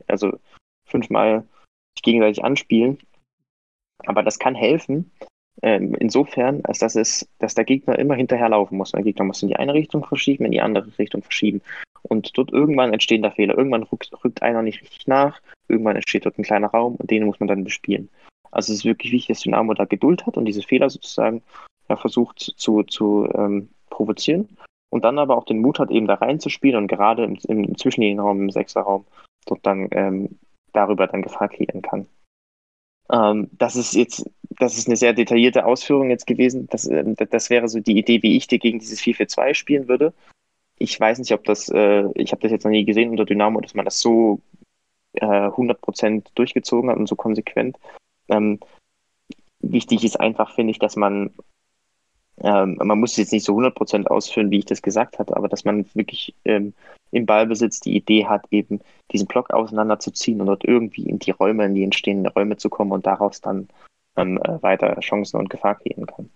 [0.07, 0.39] also
[0.85, 1.45] fünfmal
[1.95, 2.97] sich gegenseitig anspielen.
[4.05, 5.11] Aber das kann helfen,
[5.61, 8.91] ähm, insofern, als dass es, dass der Gegner immer hinterherlaufen muss.
[8.91, 11.61] Der Gegner muss in die eine Richtung verschieben, in die andere Richtung verschieben.
[12.03, 13.57] Und dort irgendwann entstehen da Fehler.
[13.57, 17.25] Irgendwann rückt, rückt einer nicht richtig nach, irgendwann entsteht dort ein kleiner Raum und den
[17.25, 18.09] muss man dann bespielen.
[18.51, 21.41] Also es ist wirklich wichtig, dass Dynamo da Geduld hat und diese Fehler sozusagen
[21.89, 24.57] ja, versucht zu, zu ähm, provozieren
[24.89, 28.41] und dann aber auch den Mut hat, eben da reinzuspielen und gerade im, im Zwischenlinienraum,
[28.41, 29.05] im Sechserraum,
[29.45, 30.39] dort dann ähm,
[30.73, 32.07] darüber dann Gefahr kreieren kann.
[33.11, 36.67] Ähm, das ist jetzt, das ist eine sehr detaillierte Ausführung jetzt gewesen.
[36.69, 40.13] Das, äh, das wäre so die Idee, wie ich dir gegen dieses 4-4-2 spielen würde.
[40.77, 43.61] ich weiß nicht, ob das, äh, ich habe das jetzt noch nie gesehen unter Dynamo,
[43.61, 44.41] dass man das so
[45.13, 47.77] äh, 100% durchgezogen hat und so konsequent.
[48.27, 48.59] Ähm,
[49.61, 51.33] wichtig ist einfach, finde ich, dass man,
[52.41, 55.47] ähm, man muss es jetzt nicht so 100% ausführen, wie ich das gesagt hatte, aber
[55.47, 56.73] dass man wirklich ähm,
[57.11, 58.81] im Ballbesitz die Idee hat, eben
[59.11, 62.91] diesen Block auseinanderzuziehen und dort irgendwie in die Räume, in die entstehenden Räume zu kommen
[62.91, 63.69] und daraus dann
[64.17, 66.29] ähm, weiter Chancen und Gefahr kreieren kann.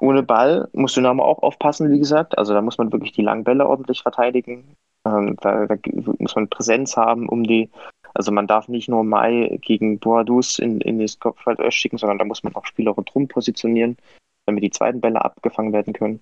[0.00, 2.36] Ohne Ball muss Dynamo auch aufpassen, wie gesagt.
[2.36, 4.64] Also da muss man wirklich die langen Bälle ordentlich verteidigen.
[5.06, 5.76] Ähm, da, da,
[6.18, 7.70] muss man Präsenz haben, um die.
[8.12, 12.24] Also man darf nicht nur Mai gegen Boadus in, in das Kopfball schicken, sondern da
[12.24, 13.96] muss man auch Spieler rundherum positionieren,
[14.46, 16.20] damit die zweiten Bälle abgefangen werden können.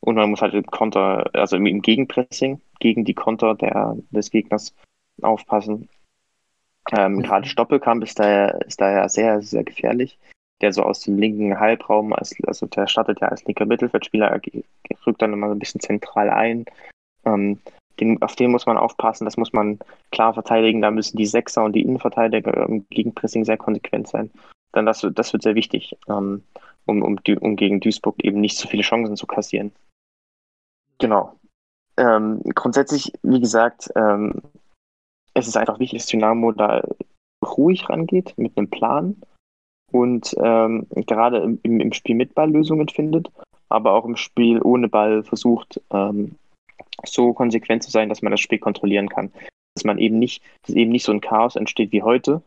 [0.00, 4.74] Und man muss halt im Konter, also im, Gegenpressing, gegen die Konter der, des Gegners
[5.22, 5.88] aufpassen.
[6.96, 7.22] Ähm, mhm.
[7.22, 10.18] Gerade Stoppelkamp ist daher, ist daher sehr, sehr gefährlich
[10.62, 14.40] der so aus dem linken Halbraum, als, also der startet ja als linker Mittelfeldspieler,
[15.06, 16.64] rückt dann immer so ein bisschen zentral ein.
[17.26, 17.58] Ähm,
[18.00, 19.78] den, auf den muss man aufpassen, das muss man
[20.12, 24.30] klar verteidigen, da müssen die Sechser und die Innenverteidiger im Gegenpressing sehr konsequent sein.
[24.72, 26.42] Dann das, das wird sehr wichtig, ähm,
[26.86, 29.72] um, um, um gegen Duisburg eben nicht so viele Chancen zu kassieren.
[30.98, 31.34] Genau.
[31.96, 34.40] Ähm, grundsätzlich, wie gesagt, ähm,
[35.34, 36.82] es ist einfach wichtig, dass Dynamo da
[37.44, 39.16] ruhig rangeht mit einem Plan
[39.90, 43.30] und ähm, gerade im, im, Spiel mit Ball Lösungen findet,
[43.68, 46.36] aber auch im Spiel ohne Ball versucht, ähm,
[47.04, 49.32] so konsequent zu sein, dass man das Spiel kontrollieren kann.
[49.74, 52.42] Dass man eben nicht, dass eben nicht so ein Chaos entsteht wie heute,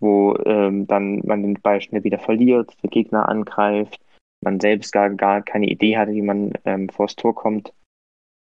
[0.00, 4.00] wo ähm, dann man den Ball schnell wieder verliert, der Gegner angreift,
[4.40, 7.72] man selbst gar, gar keine Idee hatte, wie man ähm, vors Tor kommt.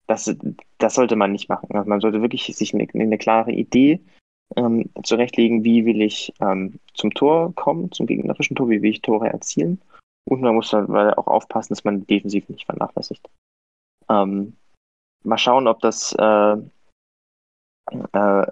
[0.07, 0.33] Das,
[0.77, 1.67] das sollte man nicht machen.
[1.71, 3.99] Also man sollte wirklich sich eine, eine klare Idee
[4.55, 9.01] ähm, zurechtlegen, wie will ich ähm, zum Tor kommen, zum gegnerischen Tor, wie will ich
[9.01, 9.81] Tore erzielen.
[10.25, 13.27] Und man muss dann auch aufpassen, dass man defensiv nicht vernachlässigt.
[14.09, 14.53] Ähm,
[15.23, 16.57] mal schauen, ob das, äh,
[17.91, 18.47] äh,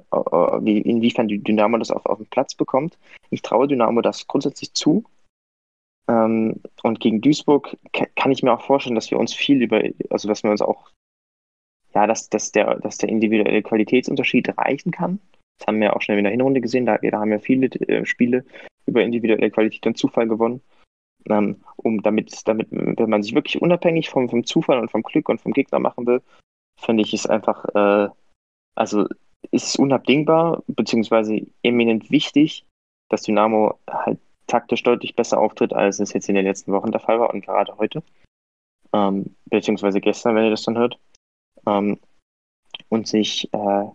[0.61, 2.97] wie, inwiefern die Dynamo das auf, auf den Platz bekommt.
[3.29, 5.03] Ich traue Dynamo das grundsätzlich zu.
[6.09, 7.77] Ähm, und gegen Duisburg
[8.15, 10.89] kann ich mir auch vorstellen, dass wir uns viel über, also dass wir uns auch,
[11.93, 15.19] ja, dass, dass, der, dass der individuelle Qualitätsunterschied reichen kann.
[15.57, 16.85] Das haben wir auch schnell in der Hinrunde gesehen.
[16.85, 18.45] Da, da haben wir viele äh, Spiele
[18.85, 20.61] über individuelle Qualität und Zufall gewonnen.
[21.29, 25.29] Ähm, um damit, damit, wenn man sich wirklich unabhängig vom, vom Zufall und vom Glück
[25.29, 26.21] und vom Gegner machen will,
[26.79, 28.09] finde ich es einfach, äh,
[28.75, 29.07] also
[29.51, 32.65] ist unabdingbar, beziehungsweise eminent wichtig,
[33.09, 36.99] dass Dynamo halt taktisch deutlich besser auftritt, als es jetzt in den letzten Wochen der
[36.99, 38.03] Fall war und gerade heute.
[38.93, 40.99] Ähm, beziehungsweise gestern, wenn ihr das dann hört.
[41.67, 41.99] Ähm,
[42.89, 43.85] und sich äh,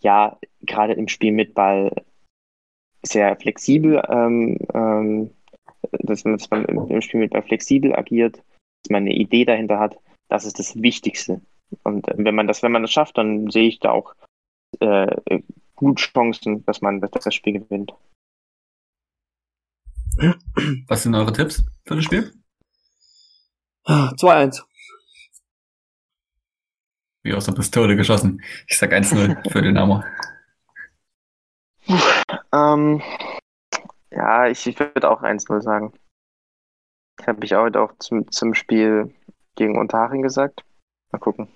[0.00, 1.92] ja gerade im Spiel mit Ball
[3.02, 5.30] sehr flexibel, ähm, ähm,
[5.92, 9.78] dass, man, dass man im Spiel mit Ball flexibel agiert, dass man eine Idee dahinter
[9.78, 9.98] hat,
[10.28, 11.40] das ist das Wichtigste.
[11.84, 14.14] Und wenn man das, wenn man das schafft, dann sehe ich da auch
[14.78, 15.42] äh,
[15.74, 17.92] gut Chancen, dass man das Spiel gewinnt.
[20.86, 22.32] Was sind eure Tipps für das Spiel?
[23.86, 24.62] 2-1.
[27.22, 28.42] Wie aus der Pistole geschossen.
[28.66, 30.02] Ich sag 1-0 für Dynamo.
[32.52, 33.02] Ähm,
[34.10, 35.92] ja, ich, ich würde auch 1-0 sagen.
[37.16, 39.14] Das habe ich heute auch zum, zum Spiel
[39.56, 40.64] gegen Unterhaching gesagt.
[41.12, 41.48] Mal gucken.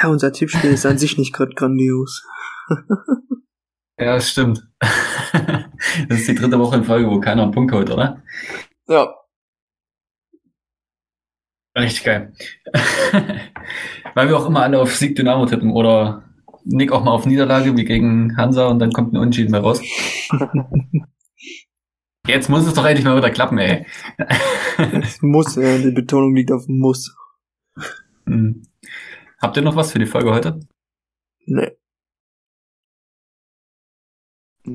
[0.00, 2.26] Ja, unser Tippspiel ist an sich nicht gerade grandios.
[3.98, 4.66] ja, das stimmt.
[4.80, 8.22] das ist die dritte Woche in Folge, wo keiner einen Punkt holt, oder?
[8.88, 9.14] Ja.
[11.76, 12.32] Richtig geil.
[14.14, 16.24] Weil wir auch immer alle auf Sieg Dynamo tippen oder
[16.64, 19.80] Nick auch mal auf Niederlage wie gegen Hansa und dann kommt ein Unentschieden mehr raus.
[22.26, 23.86] Jetzt muss es doch endlich mal wieder klappen, ey.
[24.78, 27.16] es muss, ja, die Betonung liegt auf muss.
[28.26, 28.62] Hm.
[29.40, 30.60] Habt ihr noch was für die Folge heute?
[31.46, 31.79] Nee.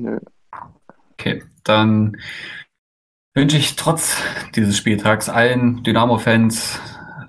[0.02, 0.18] Nö.
[1.12, 2.16] Okay, dann
[3.34, 4.16] wünsche ich trotz
[4.54, 6.80] dieses Spieltags allen Dynamo-Fans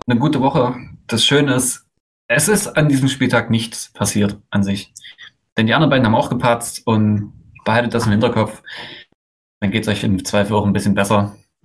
[0.05, 0.75] eine gute Woche.
[1.07, 1.85] Das Schöne ist,
[2.27, 4.93] es ist an diesem Spieltag nichts passiert an sich.
[5.55, 7.33] Denn die anderen beiden haben auch gepatzt und
[7.63, 8.61] behaltet das im Hinterkopf.
[9.61, 11.37] Dann geht es euch im Zweifel auch ein bisschen besser.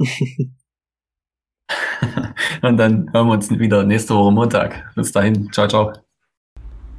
[2.62, 4.95] und dann hören wir uns wieder nächste Woche Montag.
[4.95, 5.51] Bis dahin.
[5.53, 5.93] Ciao, ciao.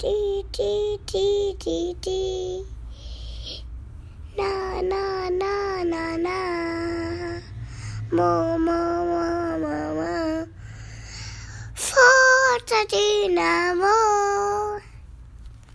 [0.01, 2.82] Die, die, die, die, die.
[4.35, 6.39] Na, na, na, na, na.
[8.09, 9.25] Mo, mo, mo,
[9.61, 10.13] mo, mo.
[11.77, 14.72] Forza Dinamo.